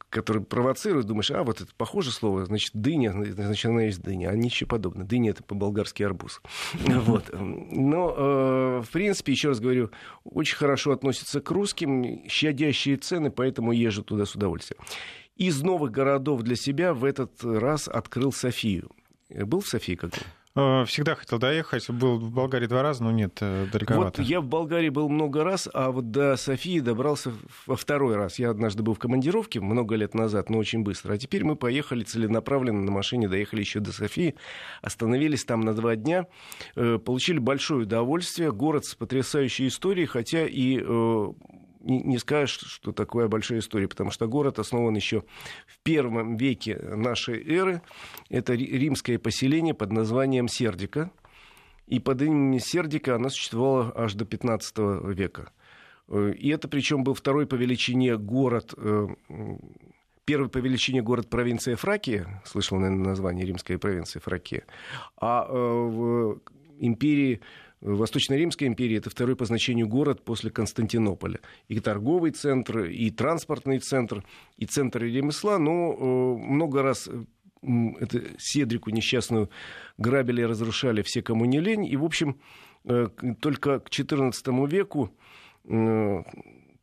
который 0.10 0.42
провоцирует, 0.42 1.08
думаешь, 1.08 1.30
а, 1.30 1.44
вот 1.44 1.60
это 1.60 1.70
похоже 1.76 2.12
слово, 2.12 2.46
значит, 2.46 2.72
дыня, 2.74 3.12
значит, 3.12 3.66
она 3.66 3.84
есть 3.84 4.02
дыня, 4.02 4.30
а 4.30 4.36
ничего 4.36 4.70
подобного. 4.70 5.06
Дыня— 5.06 5.32
это 5.32 5.44
по-болгарски 5.44 6.04
арбуз. 6.04 6.42
Вот. 7.06 7.32
Но, 7.34 8.16
э, 8.16 8.82
в 8.82 8.90
принципе, 8.92 9.34
еще 9.34 9.50
раз 9.50 9.60
говорю, 9.60 9.92
очень 10.24 10.56
хорошо 10.56 10.92
относятся 10.94 11.42
к 11.42 11.52
русским, 11.52 12.24
щадящие 12.30 12.96
цены, 12.96 13.30
поэтому 13.30 13.74
езжу 13.74 14.04
туда 14.04 14.26
с 14.26 14.36
удовольствием. 14.36 14.82
Из 15.36 15.62
новых 15.62 15.92
городов 15.92 16.42
для 16.44 16.56
себя 16.56 16.94
в 16.94 17.04
этот 17.04 17.44
раз 17.44 17.90
открыл 17.90 18.32
Софию. 18.32 18.92
Был 19.44 19.62
в 19.62 19.68
Софии 19.68 19.96
когда 19.96 20.18
Э, 20.58 20.86
всегда 20.86 21.16
хотел 21.16 21.38
доехать. 21.38 21.90
Был 21.90 22.18
в 22.18 22.32
Болгарии 22.32 22.68
два 22.68 22.82
раза, 22.82 23.04
но 23.04 23.12
нет, 23.12 23.38
э, 23.42 23.68
далековато. 23.72 24.22
Вот 24.22 24.28
я 24.28 24.40
в 24.40 24.46
Болгарии 24.46 24.88
был 24.88 25.10
много 25.10 25.44
раз, 25.44 25.68
а 25.74 25.92
вот 25.92 26.12
до 26.12 26.38
Софии 26.38 26.80
добрался 26.80 27.34
во 27.66 27.76
второй 27.76 28.16
раз. 28.16 28.40
Я 28.40 28.52
однажды 28.52 28.82
был 28.82 28.94
в 28.94 29.00
командировке 29.00 29.60
много 29.60 29.96
лет 29.96 30.14
назад, 30.14 30.50
но 30.50 30.58
очень 30.58 30.84
быстро. 30.84 31.14
А 31.14 31.18
теперь 31.18 31.44
мы 31.44 31.58
поехали 31.58 32.04
целенаправленно 32.04 32.82
на 32.82 32.92
машине, 32.92 33.28
доехали 33.28 33.60
еще 33.60 33.82
до 33.82 33.92
Софии, 33.92 34.36
остановились 34.82 35.44
там 35.44 35.62
на 35.62 35.74
два 35.74 35.98
дня, 35.98 36.28
э, 36.76 37.00
получили 37.04 37.40
большое 37.40 37.84
удовольствие. 37.84 38.54
Город 38.54 38.86
с 38.86 38.96
потрясающей 38.96 39.68
историей, 39.68 40.06
хотя 40.06 40.46
и 40.48 40.82
не, 41.86 42.02
не 42.02 42.18
скажешь, 42.18 42.60
что 42.60 42.92
такое 42.92 43.28
большая 43.28 43.60
история, 43.60 43.88
потому 43.88 44.12
что 44.12 44.28
город 44.28 44.60
основан 44.60 44.96
еще 44.96 45.24
в 45.68 45.80
первом 45.84 46.36
веке 46.38 46.78
нашей 46.78 47.42
эры. 47.48 47.82
Это 48.30 48.54
римское 48.54 49.20
поселение 49.20 49.74
под 49.74 49.92
названием 49.92 50.48
Сердика. 50.48 51.12
И 51.88 52.00
под 52.00 52.22
именем 52.24 52.60
Сердика 52.60 53.16
оно 53.16 53.30
существовало 53.30 53.94
аж 53.96 54.16
до 54.16 54.26
15 54.26 54.78
века. 55.16 55.52
Э, 56.08 56.34
и 56.38 56.50
это 56.50 56.68
причем 56.68 57.04
был 57.04 57.14
второй 57.14 57.46
по 57.46 57.56
величине 57.56 58.18
город, 58.18 58.74
э, 58.78 59.08
первый 60.26 60.50
по 60.50 60.58
величине 60.58 61.02
город 61.02 61.30
провинции 61.30 61.76
Фракия, 61.76 62.42
слышал, 62.46 62.80
наверное, 62.80 63.10
название 63.10 63.46
римской 63.46 63.78
провинции 63.78 64.20
Фракия, 64.20 64.66
а 65.18 65.46
э, 65.48 65.54
в 65.54 66.42
империи 66.80 67.42
Восточно-Римской 67.86 68.68
империи 68.68 68.98
это 68.98 69.10
второй 69.10 69.36
по 69.36 69.46
значению 69.46 69.88
город 69.88 70.24
после 70.24 70.50
Константинополя. 70.50 71.40
И 71.68 71.80
торговый 71.80 72.32
центр, 72.32 72.86
и 72.86 73.12
транспортный 73.12 73.80
центр, 73.80 74.24
и 74.58 74.66
центр 74.66 75.04
ремесла, 75.04 75.60
но 75.60 75.94
э, 75.94 76.06
много 76.48 76.82
раз 76.82 77.08
это 77.62 78.22
Седрику 78.38 78.90
несчастную 78.90 79.50
грабили, 79.98 80.42
разрушали 80.42 81.04
все, 81.04 81.22
кому 81.22 81.46
не 81.46 81.60
лень. 81.60 81.86
И, 81.86 81.96
в 81.96 82.04
общем, 82.04 82.40
э, 82.86 83.08
только 83.40 83.80
к 83.80 83.90
XIV 83.90 84.68
веку 84.68 85.12
э, 85.66 86.24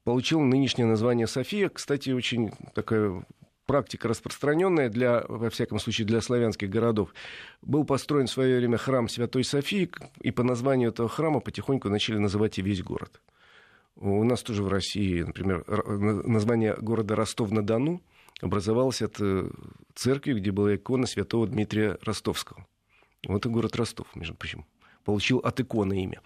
получил 0.04 0.40
нынешнее 0.40 0.86
название 0.86 1.26
София. 1.26 1.68
Кстати, 1.68 2.10
очень 2.10 2.52
такая 2.74 3.24
практика 3.72 4.06
распространенная 4.06 4.90
для, 4.90 5.24
во 5.26 5.48
всяком 5.48 5.78
случае, 5.78 6.06
для 6.06 6.20
славянских 6.20 6.68
городов. 6.68 7.14
Был 7.62 7.84
построен 7.84 8.26
в 8.26 8.30
свое 8.30 8.58
время 8.58 8.76
храм 8.76 9.08
Святой 9.08 9.44
Софии, 9.44 9.88
и 10.20 10.30
по 10.30 10.42
названию 10.42 10.90
этого 10.90 11.08
храма 11.08 11.40
потихоньку 11.40 11.88
начали 11.88 12.18
называть 12.18 12.58
и 12.58 12.62
весь 12.62 12.82
город. 12.82 13.22
У 13.96 14.22
нас 14.24 14.42
тоже 14.42 14.62
в 14.62 14.68
России, 14.68 15.22
например, 15.22 15.64
название 15.66 16.76
города 16.78 17.16
Ростов-на-Дону 17.16 18.02
образовалось 18.42 19.00
от 19.00 19.16
э, 19.20 19.48
церкви, 19.94 20.34
где 20.34 20.50
была 20.50 20.74
икона 20.74 21.06
святого 21.06 21.46
Дмитрия 21.46 21.96
Ростовского. 22.02 22.66
Вот 23.26 23.46
и 23.46 23.48
город 23.48 23.74
Ростов, 23.76 24.14
между 24.14 24.34
прочим, 24.34 24.66
получил 25.02 25.38
от 25.38 25.58
иконы 25.60 26.02
имя. 26.02 26.20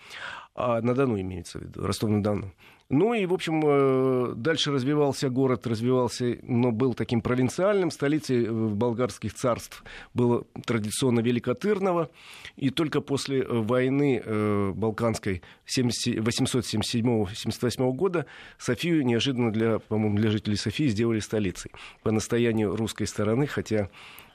А 0.56 0.80
на 0.80 0.94
Дону 0.94 1.20
имеется 1.20 1.60
в 1.60 1.62
виду, 1.62 1.86
Ростов-на-Дону. 1.86 2.52
Ну 2.88 3.14
и, 3.14 3.26
в 3.26 3.34
общем, 3.34 3.62
э, 3.64 4.34
дальше 4.36 4.70
развивался 4.70 5.28
город, 5.28 5.66
развивался, 5.66 6.38
но 6.42 6.70
был 6.70 6.94
таким 6.94 7.20
провинциальным. 7.20 7.90
Столицей 7.90 8.46
э, 8.46 8.52
болгарских 8.52 9.34
царств 9.34 9.82
было 10.14 10.44
традиционно 10.64 11.18
Великотырново. 11.18 12.10
И 12.54 12.70
только 12.70 13.00
после 13.00 13.44
войны 13.44 14.22
э, 14.24 14.72
Балканской 14.72 15.42
877-78 15.66 17.92
года 17.92 18.26
Софию 18.56 19.04
неожиданно 19.04 19.52
для, 19.52 19.80
по-моему, 19.80 20.16
для 20.16 20.30
жителей 20.30 20.56
Софии 20.56 20.86
сделали 20.86 21.18
столицей. 21.18 21.72
По 22.04 22.12
настоянию 22.12 22.76
русской 22.76 23.06
стороны, 23.06 23.48
хотя 23.48 23.90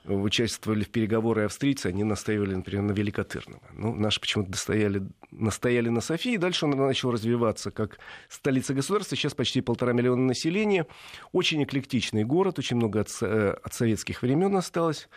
участвовали 0.05 0.83
в 0.83 0.89
переговоры 0.89 1.43
австрийцы, 1.43 1.87
они 1.87 2.03
настаивали, 2.03 2.55
например, 2.55 2.83
на 2.83 2.91
Великотырново. 2.91 3.61
Ну, 3.73 3.95
наши 3.95 4.19
почему-то 4.19 4.51
достояли, 4.51 5.03
настояли 5.31 5.89
на 5.89 6.01
Софии, 6.01 6.37
дальше 6.37 6.65
он 6.65 6.71
начал 6.71 7.11
развиваться 7.11 7.71
как 7.71 7.99
столица 8.27 8.73
государства, 8.73 9.15
сейчас 9.15 9.33
почти 9.33 9.61
полтора 9.61 9.93
миллиона 9.93 10.23
населения, 10.23 10.87
очень 11.31 11.63
эклектичный 11.63 12.23
город, 12.23 12.57
очень 12.57 12.77
много 12.77 13.01
от, 13.01 13.09
э, 13.21 13.55
от 13.63 13.73
советских 13.73 14.21
времен 14.21 14.55
осталось. 14.55 15.07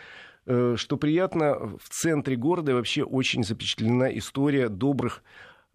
Э, 0.47 0.74
что 0.76 0.97
приятно, 0.99 1.78
в 1.78 1.89
центре 1.89 2.37
города 2.37 2.74
вообще 2.74 3.03
очень 3.03 3.45
запечатлена 3.45 4.16
история 4.18 4.68
добрых 4.68 5.22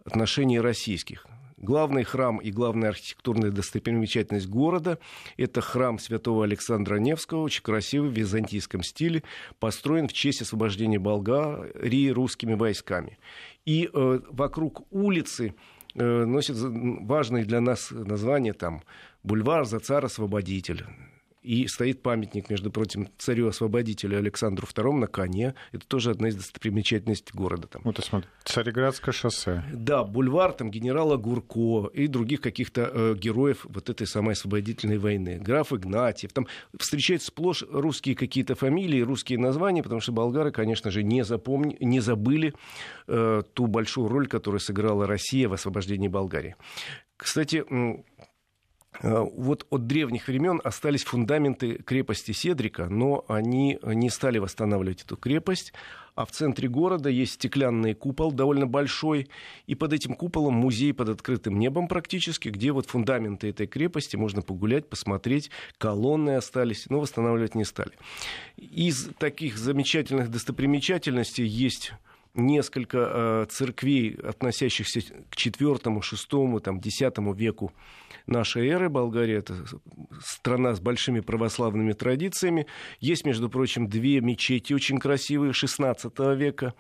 отношений 0.06 0.60
российских 0.60 1.26
Главный 1.62 2.06
храм 2.06 2.38
и 2.38 2.52
главная 2.52 2.90
архитектурная 2.90 3.52
достопримечательность 3.52 4.48
города– 4.48 4.98
это 5.38 5.60
храм 5.60 6.00
святого 6.00 6.46
Александра 6.46 6.96
Невского, 6.96 7.42
очень 7.42 7.64
красивый, 7.64 8.10
в 8.10 8.14
византийском 8.14 8.82
стиле, 8.82 9.24
построен 9.60 10.08
в 10.08 10.14
честь 10.14 10.42
освобождения 10.42 11.00
Болгарии 11.00 12.10
русскими 12.10 12.54
войсками. 12.54 13.18
И 13.66 13.90
э, 13.94 14.20
вокруг 14.30 14.88
улицы 14.90 15.54
э, 15.96 16.26
носит 16.26 16.56
важное 16.58 17.44
для 17.44 17.60
нас 17.60 17.92
название 17.92 18.54
там 18.54 18.82
бульвар 19.24 19.66
за 19.66 19.80
царь-освободитель. 19.80 20.86
И 21.42 21.68
стоит 21.68 22.02
памятник, 22.02 22.50
между 22.50 22.70
прочим, 22.70 23.08
царю-освободителю 23.18 24.18
Александру 24.18 24.68
II 24.68 24.92
на 24.94 25.08
коне. 25.08 25.56
Это 25.72 25.88
тоже 25.88 26.12
одна 26.12 26.28
из 26.28 26.36
достопримечательностей 26.36 27.34
города. 27.34 27.68
Там. 27.68 27.82
Вот, 27.86 27.98
смотри, 28.04 28.30
Цареградское 28.44 29.14
шоссе. 29.14 29.64
Да, 29.72 30.04
бульвар 30.04 30.52
там 30.52 30.70
генерала 30.70 31.16
Гурко 31.16 31.88
и 31.94 32.08
других 32.08 32.42
каких-то 32.42 32.92
э, 32.94 33.16
героев 33.16 33.66
вот 33.70 33.90
этой 33.90 34.06
самой 34.06 34.34
освободительной 34.34 34.98
войны. 34.98 35.40
Граф 35.40 35.72
Игнатьев. 35.72 36.34
Там 36.34 36.48
встречаются 36.78 37.28
сплошь 37.28 37.64
русские 37.70 38.16
какие-то 38.16 38.56
фамилии, 38.56 39.00
русские 39.00 39.40
названия, 39.40 39.82
потому 39.82 40.02
что 40.02 40.12
болгары, 40.12 40.52
конечно 40.52 40.92
же, 40.92 41.04
не, 41.04 41.24
запомни, 41.24 41.78
не 41.80 42.02
забыли 42.02 42.54
э, 43.08 43.44
ту 43.54 43.68
большую 43.68 44.10
роль, 44.10 44.28
которую 44.28 44.60
сыграла 44.60 45.08
Россия 45.08 45.48
в 45.48 45.54
освобождении 45.54 46.10
Болгарии. 46.10 46.56
Кстати, 47.16 47.66
вот 49.02 49.66
от 49.70 49.88
древних 49.88 50.28
времен 50.28 50.60
остались 50.64 51.04
фундаменты 51.04 51.76
крепости 51.76 52.32
Седрика, 52.32 52.88
но 52.90 53.26
они 53.28 53.80
не 53.84 54.10
стали 54.10 54.40
восстанавливать 54.40 55.04
эту 55.04 55.16
крепость. 55.18 55.74
А 56.16 56.26
в 56.26 56.32
центре 56.32 56.68
города 56.68 57.10
есть 57.10 57.36
стеклянный 57.36 57.94
купол, 57.94 58.34
довольно 58.34 58.68
большой, 58.68 59.30
и 59.68 59.76
под 59.76 59.94
этим 59.94 60.16
куполом 60.16 60.54
музей 60.54 60.94
под 60.94 61.08
открытым 61.08 61.58
небом 61.58 61.88
практически, 61.88 62.50
где 62.50 62.74
вот 62.74 62.88
фундаменты 62.88 63.48
этой 63.48 63.68
крепости 63.68 64.18
можно 64.18 64.42
погулять, 64.42 64.90
посмотреть, 64.90 65.50
колонны 65.78 66.36
остались, 66.36 66.90
но 66.90 67.00
восстанавливать 67.00 67.56
не 67.56 67.64
стали. 67.64 67.92
Из 68.58 69.12
таких 69.18 69.58
замечательных 69.58 70.30
достопримечательностей 70.30 71.46
есть 71.46 71.94
несколько 72.34 72.98
э, 72.98 73.46
церквей, 73.50 74.16
относящихся 74.16 75.02
к 75.30 75.36
IV, 75.36 75.82
VI, 76.02 76.60
там, 76.60 76.78
X 76.78 77.00
веку 77.36 77.74
нашей 78.28 78.68
эры. 78.68 78.90
Болгария— 78.90 79.38
это 79.40 79.56
страна 80.22 80.74
с 80.74 80.80
большими 80.80 81.20
православными 81.20 81.94
традициями. 81.94 82.68
Есть, 83.00 83.26
между 83.26 83.50
прочим, 83.50 83.88
две 83.88 84.22
мечети 84.22 84.74
очень 84.74 85.00
красивые 85.00 85.52
XVI 85.52 86.36
века. 86.36 86.74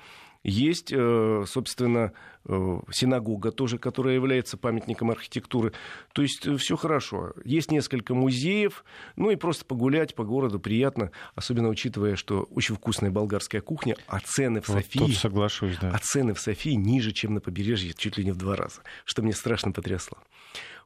Есть, 0.43 0.93
э, 0.93 1.43
собственно, 1.45 2.13
э, 2.45 2.79
синагога 2.91 3.51
тоже, 3.51 3.77
которая 3.77 4.15
является 4.15 4.55
памятником 4.55 5.11
архитектуры. 5.11 5.73
То 6.13 6.21
есть 6.21 6.47
э, 6.47 6.55
все 6.55 6.77
хорошо. 6.77 7.33
Есть 7.43 7.71
несколько 7.71 8.13
музеев, 8.13 8.85
ну 9.17 9.31
и 9.31 9.35
просто 9.35 9.65
погулять 9.65 10.15
по 10.15 10.23
городу 10.23 10.59
приятно, 10.61 11.11
особенно 11.35 11.67
учитывая, 11.67 12.15
что 12.15 12.43
очень 12.51 12.75
вкусная 12.75 13.11
болгарская 13.11 13.59
кухня, 13.59 13.97
а 14.07 14.21
цены 14.21 14.61
в 14.61 14.69
вот 14.69 14.77
Софии... 14.77 14.99
Тут 14.99 15.15
соглашусь, 15.15 15.77
да. 15.81 15.91
А 15.93 15.99
цены 15.99 16.33
в 16.33 16.39
Софии 16.39 16.73
ниже, 16.73 17.11
чем 17.11 17.33
на 17.33 17.41
побережье, 17.41 17.93
чуть 17.93 18.17
ли 18.17 18.23
не 18.23 18.31
в 18.31 18.37
два 18.37 18.55
раза, 18.55 18.81
что 19.03 19.21
мне 19.21 19.33
страшно 19.33 19.73
потрясло. 19.73 20.19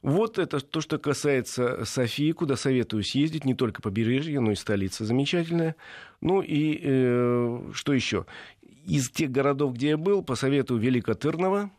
Вот 0.04 0.38
это 0.38 0.60
то, 0.60 0.82
что 0.82 0.98
касается 0.98 1.86
Софии, 1.86 2.32
куда 2.32 2.56
советую 2.56 3.02
съездить, 3.02 3.46
не 3.46 3.54
только 3.54 3.80
побережье, 3.80 4.38
но 4.38 4.52
и 4.52 4.54
столица 4.54 5.06
замечательная. 5.06 5.76
Ну 6.20 6.42
и 6.42 6.78
э, 6.82 7.70
что 7.72 7.94
еще? 7.94 8.26
Из 8.86 9.10
тех 9.10 9.30
городов, 9.30 9.74
где 9.74 9.90
я 9.90 9.96
был, 9.96 10.22
посоветую 10.22 10.80
Великотырново, 10.80 11.70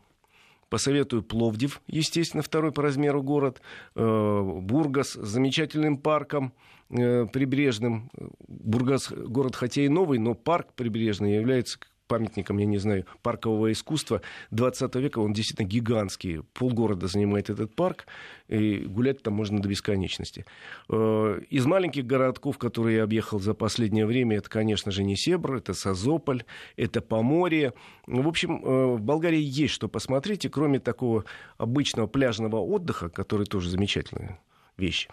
Посоветую 0.68 1.22
Пловдив, 1.22 1.80
естественно, 1.86 2.42
второй 2.42 2.72
по 2.72 2.82
размеру 2.82 3.22
город, 3.22 3.62
э, 3.94 4.42
Бургас 4.62 5.10
с 5.10 5.28
замечательным 5.28 5.96
парком 5.96 6.52
э, 6.90 7.26
прибрежным. 7.26 8.10
Бургас 8.48 9.12
город 9.12 9.54
хотя 9.54 9.82
и 9.82 9.88
новый, 9.88 10.18
но 10.18 10.34
парк 10.34 10.72
прибрежный 10.74 11.36
является 11.36 11.78
памятником, 12.06 12.58
я 12.58 12.66
не 12.66 12.78
знаю, 12.78 13.06
паркового 13.22 13.72
искусства 13.72 14.22
20 14.50 14.94
века. 14.96 15.18
Он 15.18 15.32
действительно 15.32 15.66
гигантский. 15.66 16.42
Полгорода 16.54 17.06
занимает 17.06 17.50
этот 17.50 17.74
парк, 17.74 18.06
и 18.48 18.78
гулять 18.78 19.22
там 19.22 19.34
можно 19.34 19.60
до 19.60 19.68
бесконечности. 19.68 20.44
Э, 20.88 21.40
из 21.50 21.66
маленьких 21.66 22.06
городков, 22.06 22.58
которые 22.58 22.96
я 22.96 23.04
объехал 23.04 23.40
за 23.40 23.54
последнее 23.54 24.06
время, 24.06 24.36
это, 24.36 24.48
конечно 24.48 24.90
же, 24.90 25.02
Несебр, 25.04 25.56
это 25.56 25.74
Созополь, 25.74 26.44
это 26.76 27.00
Поморье. 27.00 27.72
В 28.06 28.28
общем, 28.28 28.64
э, 28.64 28.96
в 28.96 29.00
Болгарии 29.00 29.42
есть 29.42 29.74
что 29.74 29.88
посмотреть, 29.88 30.44
и 30.44 30.48
кроме 30.48 30.78
такого 30.78 31.24
обычного 31.58 32.06
пляжного 32.06 32.56
отдыха, 32.56 33.08
который 33.08 33.46
тоже 33.46 33.70
замечательная 33.70 34.38
вещь, 34.76 35.08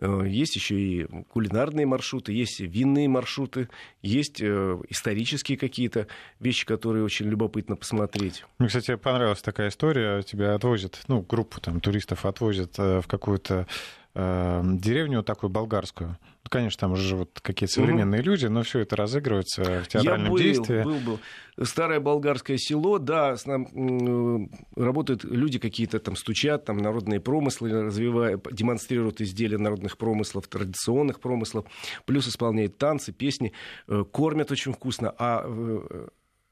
есть 0.00 0.56
еще 0.56 0.80
и 0.80 1.06
кулинарные 1.28 1.86
маршруты, 1.86 2.32
есть 2.32 2.60
винные 2.60 3.08
маршруты, 3.08 3.68
есть 4.02 4.40
э, 4.40 4.78
исторические 4.88 5.58
какие-то 5.58 6.06
вещи, 6.38 6.66
которые 6.66 7.04
очень 7.04 7.26
любопытно 7.26 7.76
посмотреть. 7.76 8.44
Мне, 8.58 8.68
кстати, 8.68 8.94
понравилась 8.96 9.42
такая 9.42 9.68
история. 9.68 10.22
Тебя 10.22 10.54
отвозят, 10.54 11.00
ну, 11.08 11.22
группу 11.22 11.60
там 11.60 11.80
туристов 11.80 12.24
отвозят 12.24 12.78
в 12.78 13.04
какую-то 13.06 13.66
э, 14.14 14.62
деревню 14.64 15.22
такую 15.22 15.50
болгарскую. 15.50 16.18
Конечно, 16.50 16.80
там 16.80 16.92
уже 16.92 17.02
живут 17.02 17.38
какие-то 17.40 17.72
современные 17.72 18.20
mm-hmm. 18.20 18.24
люди, 18.24 18.46
но 18.46 18.64
все 18.64 18.80
это 18.80 18.96
разыгрывается 18.96 19.62
в 19.62 19.86
театральном 19.86 20.24
Я 20.24 20.30
был, 20.30 20.38
действии. 20.38 20.82
Был, 20.82 20.98
был. 20.98 21.20
Старое 21.62 22.00
болгарское 22.00 22.56
село, 22.58 22.98
да, 22.98 23.36
с 23.36 23.46
нам, 23.46 24.50
работают 24.74 25.22
люди 25.22 25.60
какие-то 25.60 26.00
там 26.00 26.16
стучат, 26.16 26.64
там 26.64 26.78
народные 26.78 27.20
промыслы 27.20 27.70
развивают, 27.84 28.48
демонстрируют 28.50 29.20
изделия 29.20 29.58
народных 29.58 29.96
промыслов, 29.96 30.48
традиционных 30.48 31.20
промыслов, 31.20 31.66
плюс 32.04 32.26
исполняют 32.26 32.78
танцы, 32.78 33.12
песни, 33.12 33.52
э, 33.86 34.04
кормят 34.10 34.50
очень 34.50 34.72
вкусно, 34.72 35.14
а 35.18 35.44
э, 35.46 36.08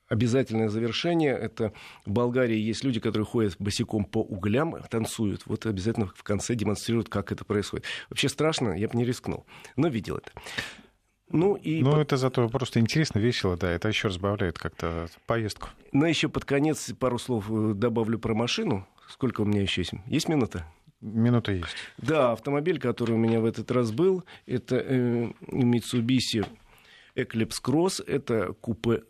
обязательное 0.09 0.69
завершение. 0.69 1.33
Это 1.33 1.73
в 2.05 2.11
Болгарии 2.11 2.59
есть 2.59 2.85
люди, 2.85 3.01
которые 3.01 3.27
ходят 3.27 3.57
босиком 3.59 4.05
по 4.05 4.23
углям, 4.23 4.77
танцуют. 4.91 5.43
Вот 5.47 5.67
обязательно 5.67 6.07
в 6.07 6.23
конце 6.23 6.55
демонстрируют, 6.55 7.09
как 7.09 7.33
это 7.33 7.45
происходит. 7.45 7.87
Вообще 8.11 8.29
страшно, 8.29 8.73
я 8.73 8.89
бы 8.89 8.97
не 8.97 9.05
рискнул, 9.05 9.47
но 9.77 9.89
видел 9.89 10.17
это. 10.17 10.33
Ну, 11.31 11.57
и 11.57 11.83
ну, 11.83 11.93
под... 11.93 12.01
это 12.01 12.17
зато 12.17 12.49
просто 12.49 12.81
интересно, 12.81 13.19
весело, 13.19 13.57
да, 13.57 13.71
это 13.71 13.89
еще 13.89 14.09
разбавляет 14.09 14.59
как-то 14.59 15.09
поездку. 15.27 15.69
Ну, 15.93 16.07
еще 16.07 16.29
под 16.29 16.47
конец 16.47 16.91
пару 16.99 17.19
слов 17.19 17.51
э, 17.51 17.75
добавлю 17.75 18.19
про 18.19 18.35
машину. 18.35 18.87
Сколько 19.09 19.43
у 19.43 19.45
меня 19.45 19.61
еще 19.61 19.83
есть? 19.83 19.93
Есть 20.07 20.29
минута? 20.29 20.65
Минута 21.01 21.53
есть. 21.53 21.77
Да, 21.99 22.33
автомобиль, 22.33 22.81
который 22.81 23.13
у 23.13 23.19
меня 23.19 23.41
в 23.41 23.45
этот 23.45 23.71
раз 23.71 23.93
был, 23.93 24.25
это 24.47 24.77
э, 24.77 25.31
Mitsubishi 25.43 26.47
Eclipse 27.15 27.63
Cross, 27.63 28.03
это 28.07 28.55
купе 28.55 29.03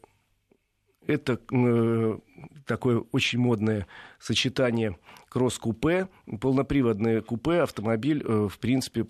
это 1.08 1.40
э, 1.50 2.18
такое 2.66 3.02
очень 3.12 3.40
модное 3.40 3.86
сочетание 4.20 4.96
кросс-купе, 5.28 6.08
полноприводное 6.40 7.22
купе, 7.22 7.62
автомобиль, 7.62 8.22
э, 8.24 8.48
в 8.48 8.58
принципе, 8.58 9.06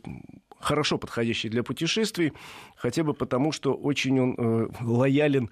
хорошо 0.60 0.96
подходящий 0.96 1.48
для 1.48 1.62
путешествий, 1.62 2.32
хотя 2.76 3.02
бы 3.04 3.14
потому, 3.14 3.52
что 3.52 3.74
очень 3.74 4.18
он 4.18 4.34
э, 4.38 4.68
лоялен 4.80 5.50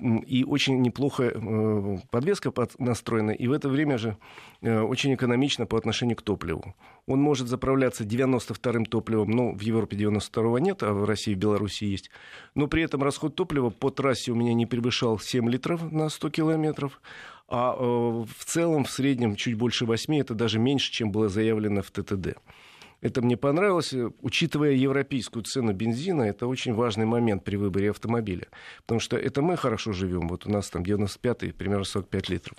и 0.00 0.44
очень 0.44 0.80
неплохо 0.80 1.32
э, 1.34 1.98
подвеска 2.10 2.52
настроена, 2.78 3.30
и 3.30 3.46
в 3.46 3.52
это 3.52 3.68
время 3.68 3.98
же 3.98 4.16
э, 4.62 4.80
очень 4.80 5.14
экономично 5.14 5.66
по 5.66 5.76
отношению 5.76 6.16
к 6.16 6.22
топливу. 6.22 6.74
Он 7.06 7.20
может 7.20 7.48
заправляться 7.48 8.04
92-м 8.04 8.86
топливом, 8.86 9.30
но 9.30 9.52
в 9.52 9.60
Европе 9.60 9.96
92-го 9.96 10.58
нет, 10.58 10.82
а 10.82 10.92
в 10.92 11.04
России 11.04 11.32
и 11.32 11.36
Беларуси 11.36 11.84
есть. 11.84 12.10
Но 12.54 12.66
при 12.66 12.82
этом 12.82 13.02
расход 13.02 13.34
топлива 13.34 13.70
по 13.70 13.90
трассе 13.90 14.32
у 14.32 14.34
меня 14.34 14.54
не 14.54 14.66
превышал 14.66 15.18
7 15.18 15.48
литров 15.48 15.90
на 15.90 16.08
100 16.08 16.30
километров, 16.30 17.00
а 17.48 17.74
э, 17.74 17.82
в 17.82 18.44
целом 18.44 18.84
в 18.84 18.90
среднем 18.90 19.36
чуть 19.36 19.54
больше 19.54 19.86
8, 19.86 20.14
это 20.20 20.34
даже 20.34 20.58
меньше, 20.58 20.92
чем 20.92 21.10
было 21.10 21.28
заявлено 21.28 21.82
в 21.82 21.90
ТТД. 21.90 22.36
Это 23.00 23.22
мне 23.22 23.36
понравилось. 23.36 23.94
Учитывая 24.22 24.72
европейскую 24.72 25.44
цену 25.44 25.72
бензина, 25.72 26.22
это 26.22 26.46
очень 26.46 26.74
важный 26.74 27.06
момент 27.06 27.44
при 27.44 27.56
выборе 27.56 27.90
автомобиля. 27.90 28.48
Потому 28.82 29.00
что 29.00 29.16
это 29.16 29.40
мы 29.40 29.56
хорошо 29.56 29.92
живем. 29.92 30.28
Вот 30.28 30.46
у 30.46 30.50
нас 30.50 30.68
там 30.70 30.84
95 30.84 31.54
примерно 31.54 31.84
45 31.84 32.28
литров. 32.28 32.58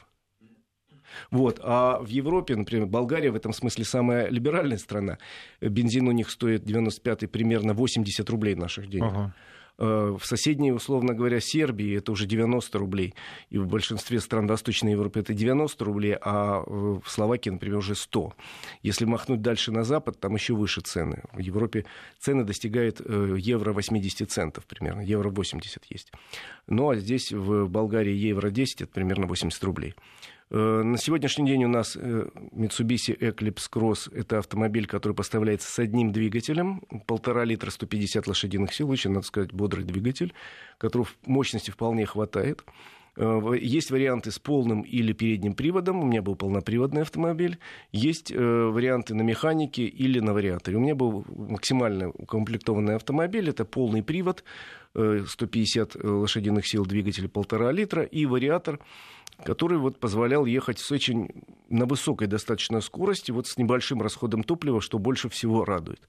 Вот. 1.31 1.59
А 1.63 1.99
в 1.99 2.07
Европе, 2.07 2.55
например, 2.55 2.85
Болгария 2.85 3.31
в 3.31 3.35
этом 3.35 3.53
смысле 3.53 3.83
самая 3.83 4.29
либеральная 4.29 4.77
страна. 4.77 5.17
Бензин 5.59 6.07
у 6.07 6.11
них 6.11 6.29
стоит 6.29 6.63
95 6.63 7.29
примерно 7.29 7.73
80 7.73 8.29
рублей 8.29 8.55
наших 8.55 8.89
денег. 8.89 9.11
Ага. 9.11 9.35
Э, 9.79 10.17
в 10.19 10.25
соседней, 10.25 10.73
условно 10.73 11.13
говоря, 11.13 11.39
Сербии 11.39 11.97
это 11.97 12.11
уже 12.11 12.25
90 12.25 12.77
рублей. 12.77 13.13
И 13.49 13.57
в 13.57 13.65
большинстве 13.65 14.19
стран 14.19 14.45
Восточной 14.45 14.91
Европы 14.91 15.21
это 15.21 15.33
90 15.33 15.85
рублей, 15.85 16.17
а 16.21 16.61
в 16.67 17.03
Словакии, 17.07 17.49
например, 17.49 17.77
уже 17.77 17.95
100. 17.95 18.33
Если 18.83 19.05
махнуть 19.05 19.41
дальше 19.41 19.71
на 19.71 19.85
запад, 19.85 20.19
там 20.19 20.35
еще 20.35 20.53
выше 20.53 20.81
цены. 20.81 21.23
В 21.31 21.39
Европе 21.39 21.85
цены 22.19 22.43
достигают 22.43 22.99
э, 22.99 23.35
евро 23.39 23.71
80 23.71 24.29
центов 24.29 24.65
примерно. 24.65 24.99
Евро 24.99 25.29
80 25.29 25.85
есть. 25.89 26.11
Ну 26.67 26.89
а 26.89 26.95
здесь 26.95 27.31
в 27.31 27.67
Болгарии 27.67 28.13
евро 28.13 28.49
10 28.49 28.81
это 28.81 28.91
примерно 28.91 29.27
80 29.27 29.63
рублей. 29.63 29.95
Э, 30.51 30.81
на 30.83 30.97
сегодняшний 30.97 31.45
день 31.45 31.65
у 31.65 31.67
нас 31.67 31.95
э, 31.95 32.27
Mitsubishi 32.53 33.17
Eclipse 33.17 33.69
Cross– 33.71 34.11
это 34.15 34.39
автомобиль, 34.39 34.87
который 34.87 35.13
поставляется 35.13 35.71
с 35.71 35.77
одним 35.77 36.11
двигателем, 36.11 36.81
полтора 37.05 37.43
литра 37.45 37.69
150 37.69 38.25
лошадиных 38.25 38.73
сил, 38.73 38.89
очень, 38.89 39.11
надо 39.11 39.27
сказать, 39.27 39.53
бодрый 39.53 39.83
двигатель, 39.83 40.33
которого 40.79 41.07
мощности 41.25 41.69
вполне 41.69 42.07
хватает. 42.07 42.63
Э, 43.15 43.51
есть 43.61 43.91
варианты 43.91 44.31
с 44.31 44.39
полным 44.39 44.81
или 44.81 45.13
передним 45.13 45.53
приводом. 45.53 46.01
У 46.01 46.07
меня 46.07 46.23
был 46.23 46.35
полноприводный 46.35 47.03
автомобиль. 47.03 47.59
Есть 47.91 48.31
варианты 48.31 49.13
на 49.13 49.21
механике 49.21 49.83
или 49.83 50.19
на 50.19 50.33
вариаторе. 50.33 50.77
У 50.77 50.79
меня 50.79 50.95
был 50.95 51.25
максимально 51.29 52.09
укомплектованный 52.09 52.95
автомобиль. 52.95 53.49
Это 53.49 53.65
полный 53.65 54.01
привод, 54.01 54.43
150 54.95 55.95
лошадиных 56.03 56.67
сил 56.67 56.85
двигатель 56.87 57.29
полтора 57.29 57.71
литра 57.71 58.01
и 58.01 58.25
вариатор 58.25 58.79
который 59.43 59.77
вот 59.77 59.99
позволял 59.99 60.45
ехать 60.45 60.79
с 60.79 60.91
очень 60.91 61.29
на 61.69 61.85
высокой 61.85 62.27
достаточно 62.27 62.81
скорости, 62.81 63.31
вот 63.31 63.47
с 63.47 63.57
небольшим 63.57 64.01
расходом 64.01 64.43
топлива, 64.43 64.81
что 64.81 64.99
больше 64.99 65.29
всего 65.29 65.65
радует. 65.65 66.07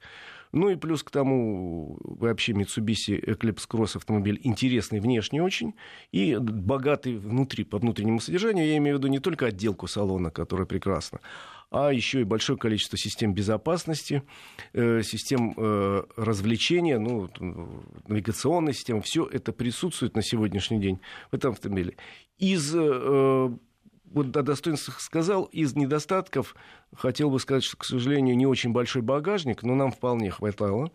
Ну 0.53 0.69
и 0.69 0.77
плюс 0.77 1.05
к 1.05 1.11
тому, 1.11 1.97
вообще 2.03 2.53
Mitsubishi 2.53 3.25
Eclipse 3.25 3.69
Cross 3.69 3.97
автомобиль 3.97 4.41
интересный 4.43 4.99
внешне 4.99 5.43
очень 5.43 5.75
и 6.11 6.37
богатый 6.37 7.19
внутри, 7.19 7.63
по 7.63 7.79
внутреннему 7.79 8.21
содержанию. 8.21 8.67
Я 8.67 8.77
имею 8.79 8.97
в 8.97 8.99
виду 8.99 9.09
не 9.09 9.21
только 9.21 9.47
отделку 9.47 9.87
салона, 9.87 10.31
которая 10.31 10.67
прекрасна, 10.67 11.21
а 11.71 11.93
еще 11.93 12.21
и 12.21 12.25
большое 12.25 12.59
количество 12.59 12.99
систем 12.99 13.33
безопасности, 13.33 14.23
э, 14.73 15.03
систем 15.03 15.55
э, 15.57 16.03
развлечения, 16.17 16.99
ну, 16.99 17.29
навигационной 18.09 18.75
системы. 18.75 19.03
Все 19.03 19.25
это 19.27 19.53
присутствует 19.53 20.17
на 20.17 20.23
сегодняшний 20.23 20.81
день 20.81 21.01
в 21.31 21.35
этом 21.35 21.53
автомобиле. 21.53 21.97
Из 22.39 22.75
э, 22.75 23.51
вот 24.11 24.37
о 24.37 24.43
достоинствах 24.43 25.01
сказал, 25.01 25.45
из 25.45 25.77
недостатков 25.77 26.57
хотел 26.95 27.31
бы 27.31 27.39
сказать, 27.39 27.63
что, 27.63 27.77
к 27.77 27.85
сожалению, 27.85 28.37
не 28.37 28.47
очень 28.47 28.73
большой 28.73 29.03
багажник, 29.03 29.63
но 29.63 29.75
нам 29.75 29.93
вполне 29.93 30.31
хватало 30.31 30.91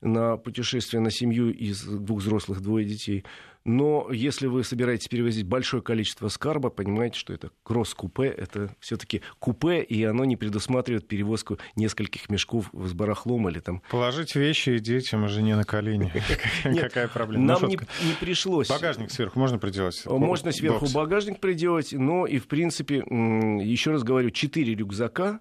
на 0.00 0.36
путешествие 0.36 1.00
на 1.00 1.10
семью 1.10 1.52
из 1.52 1.82
двух 1.82 2.20
взрослых, 2.20 2.60
двое 2.60 2.84
детей. 2.84 3.24
Но 3.64 4.08
если 4.10 4.46
вы 4.46 4.64
собираетесь 4.64 5.08
перевозить 5.08 5.46
большое 5.46 5.82
количество 5.82 6.28
скарба, 6.28 6.70
понимаете, 6.70 7.18
что 7.18 7.34
это 7.34 7.50
кросс-купе, 7.62 8.24
это 8.24 8.74
все-таки 8.80 9.20
купе, 9.38 9.82
и 9.82 10.02
оно 10.04 10.24
не 10.24 10.36
предусматривает 10.36 11.06
перевозку 11.06 11.58
нескольких 11.76 12.30
мешков 12.30 12.70
с 12.72 12.92
барахлом 12.94 13.48
или 13.50 13.60
там... 13.60 13.82
Положить 13.90 14.34
вещи 14.34 14.78
детям 14.78 15.26
и 15.26 15.28
жене 15.28 15.56
на 15.56 15.64
колени. 15.64 16.10
Какая 16.62 17.08
проблема? 17.08 17.44
Нам 17.44 17.68
не 17.68 17.78
пришлось. 18.18 18.68
Багажник 18.68 19.10
сверху 19.10 19.38
можно 19.38 19.58
приделать? 19.58 20.02
Можно 20.06 20.52
сверху 20.52 20.86
багажник 20.94 21.38
приделать, 21.38 21.92
но 21.92 22.26
и, 22.26 22.38
в 22.38 22.46
принципе, 22.46 22.96
еще 22.96 23.90
раз 23.90 24.04
говорю, 24.04 24.30
четыре 24.30 24.74
рюкзака, 24.74 25.38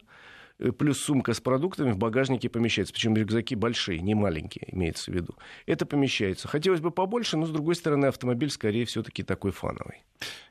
плюс 0.77 0.99
сумка 0.99 1.33
с 1.33 1.39
продуктами 1.39 1.91
в 1.91 1.97
багажнике 1.97 2.49
помещается. 2.49 2.93
Причем 2.93 3.15
рюкзаки 3.15 3.55
большие, 3.55 3.99
не 3.99 4.15
маленькие, 4.15 4.67
имеется 4.73 5.11
в 5.11 5.15
виду. 5.15 5.35
Это 5.65 5.85
помещается. 5.85 6.47
Хотелось 6.47 6.81
бы 6.81 6.91
побольше, 6.91 7.37
но, 7.37 7.45
с 7.45 7.49
другой 7.49 7.75
стороны, 7.75 8.07
автомобиль 8.07 8.49
скорее 8.49 8.85
все-таки 8.85 9.23
такой 9.23 9.51
фановый. 9.51 10.03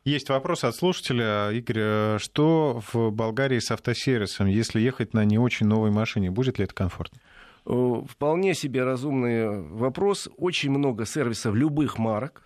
Есть 0.05 0.29
вопрос 0.29 0.65
от 0.65 0.75
слушателя. 0.75 1.51
Игорь, 1.51 1.79
э, 1.79 2.19
что 2.19 2.83
в 2.93 3.11
Болгарии 3.11 3.59
с 3.59 3.71
автосервисом, 3.71 4.47
если 4.47 4.81
ехать 4.81 5.15
на 5.15 5.25
не 5.25 5.39
очень 5.39 5.67
новой 5.67 5.91
машине? 5.91 6.31
Будет 6.31 6.59
ли 6.59 6.65
это 6.65 6.75
комфортно? 6.75 7.21
Э, 7.67 8.03
вполне 8.09 8.55
себе 8.55 8.85
разумный 8.85 9.61
вопрос. 9.61 10.29
Очень 10.37 10.71
много 10.71 11.05
сервисов 11.05 11.55
любых 11.55 11.99
марок 11.99 12.45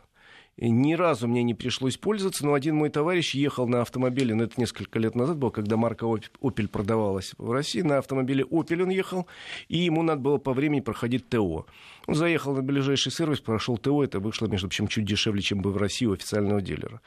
ни 0.59 0.95
разу 0.95 1.29
мне 1.29 1.43
не 1.43 1.55
пришлось 1.55 1.97
пользоваться, 1.97 2.45
но 2.45 2.55
один 2.55 2.77
мой 2.77 2.91
товарищ 2.91 3.35
ехал 3.35 3.67
на 3.67 3.81
автомобиле, 3.81 4.35
ну 4.35 4.45
это 4.45 4.61
несколько 4.61 4.99
лет 4.99 5.15
назад 5.15 5.39
было, 5.39 5.51
когда 5.51 5.77
марка 5.77 6.05
Opel 6.05 6.69
продавалась 6.69 7.33
в 7.39 7.51
России, 7.51 7.81
на 7.81 7.99
автомобиле 7.99 8.45
Opel 8.45 8.83
он 8.83 8.91
ехал, 8.91 9.27
и 9.69 9.79
ему 9.79 10.03
надо 10.03 10.21
было 10.21 10.39
по 10.39 10.53
времени 10.53 10.81
проходить 10.81 11.29
ТО. 11.29 11.67
Он 12.07 12.15
заехал 12.15 12.55
на 12.55 12.63
ближайший 12.63 13.13
сервис, 13.13 13.41
прошел 13.41 13.79
ТО, 13.79 14.05
это 14.05 14.21
вышло, 14.21 14.47
между 14.47 14.69
прочим, 14.69 14.89
чуть 14.89 15.05
дешевле, 15.05 15.41
чем 15.41 15.63
бы 15.63 15.73
в 15.73 15.77
России 15.77 16.07
у 16.07 16.13
официального 16.13 16.61
дилера. 16.61 17.01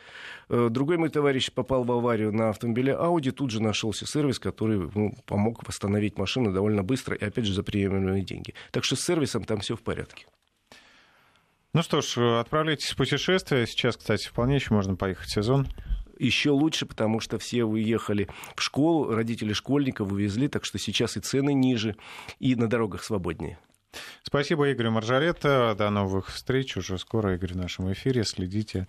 Э, 0.50 0.70
другой 0.72 0.98
мой 0.98 1.10
товарищ 1.10 1.52
попал 1.52 1.84
в 1.84 1.92
аварию 1.92 2.32
на 2.32 2.50
автомобиле 2.50 2.94
Audi, 2.94 3.32
тут 3.32 3.52
же 3.52 3.62
нашелся 3.62 4.08
сервис, 4.08 4.40
который 4.40 4.90
ну, 4.96 5.14
помог 5.26 5.68
восстановить 5.68 6.18
машину 6.18 6.52
довольно 6.52 6.84
быстро 6.84 7.16
и, 7.16 7.24
опять 7.24 7.46
же, 7.46 7.54
за 7.54 7.64
приемлемые 7.64 8.24
деньги. 8.24 8.54
Так 8.72 8.84
что 8.84 8.96
с 8.96 9.02
сервисом 9.02 9.44
там 9.44 9.60
все 9.60 9.76
в 9.76 9.82
порядке. 9.82 10.26
Ну 11.76 11.84
что 11.84 12.00
ж, 12.00 12.40
отправляйтесь 12.40 12.92
в 12.92 12.96
путешествие. 12.96 13.68
Сейчас, 13.68 13.98
кстати, 13.98 14.30
вполне 14.30 14.56
еще 14.56 14.74
можно 14.74 14.96
поехать 14.96 15.28
в 15.28 15.32
сезон. 15.34 15.68
еще 16.18 16.52
лучше, 16.52 16.86
потому 16.86 17.20
что 17.20 17.38
все 17.38 17.66
уехали 17.66 18.30
в 18.56 18.62
школу, 18.62 19.14
родители 19.14 19.52
школьников 19.52 20.10
увезли, 20.10 20.48
так 20.48 20.64
что 20.64 20.78
сейчас 20.80 21.18
и 21.18 21.20
цены 21.20 21.54
ниже, 21.54 21.98
и 22.40 22.56
на 22.56 22.70
дорогах 22.70 23.04
свободнее. 23.04 23.60
Спасибо, 24.24 24.70
Игорь 24.70 24.90
Маржарета. 24.90 25.76
До 25.78 25.90
новых 25.90 26.30
встреч. 26.30 26.78
Уже 26.78 26.98
скоро, 26.98 27.36
Игорь, 27.36 27.52
в 27.52 27.58
нашем 27.58 27.92
эфире. 27.92 28.24
Следите 28.24 28.88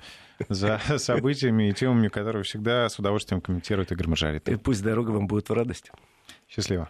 за 0.49 0.81
событиями 0.99 1.71
и 1.71 1.73
темами, 1.73 2.07
которые 2.07 2.45
всегда 2.45 2.89
с 2.89 3.01
удовольствием 3.01 3.41
комментирует 3.41 3.91
Игорь 3.91 4.07
Маржарета. 4.07 4.53
И 4.53 4.55
пусть 4.55 4.85
дорога 4.85 5.11
вам 5.11 5.27
будет 5.27 5.49
в 5.49 5.53
радость. 5.53 5.91
Счастливо. 6.49 6.89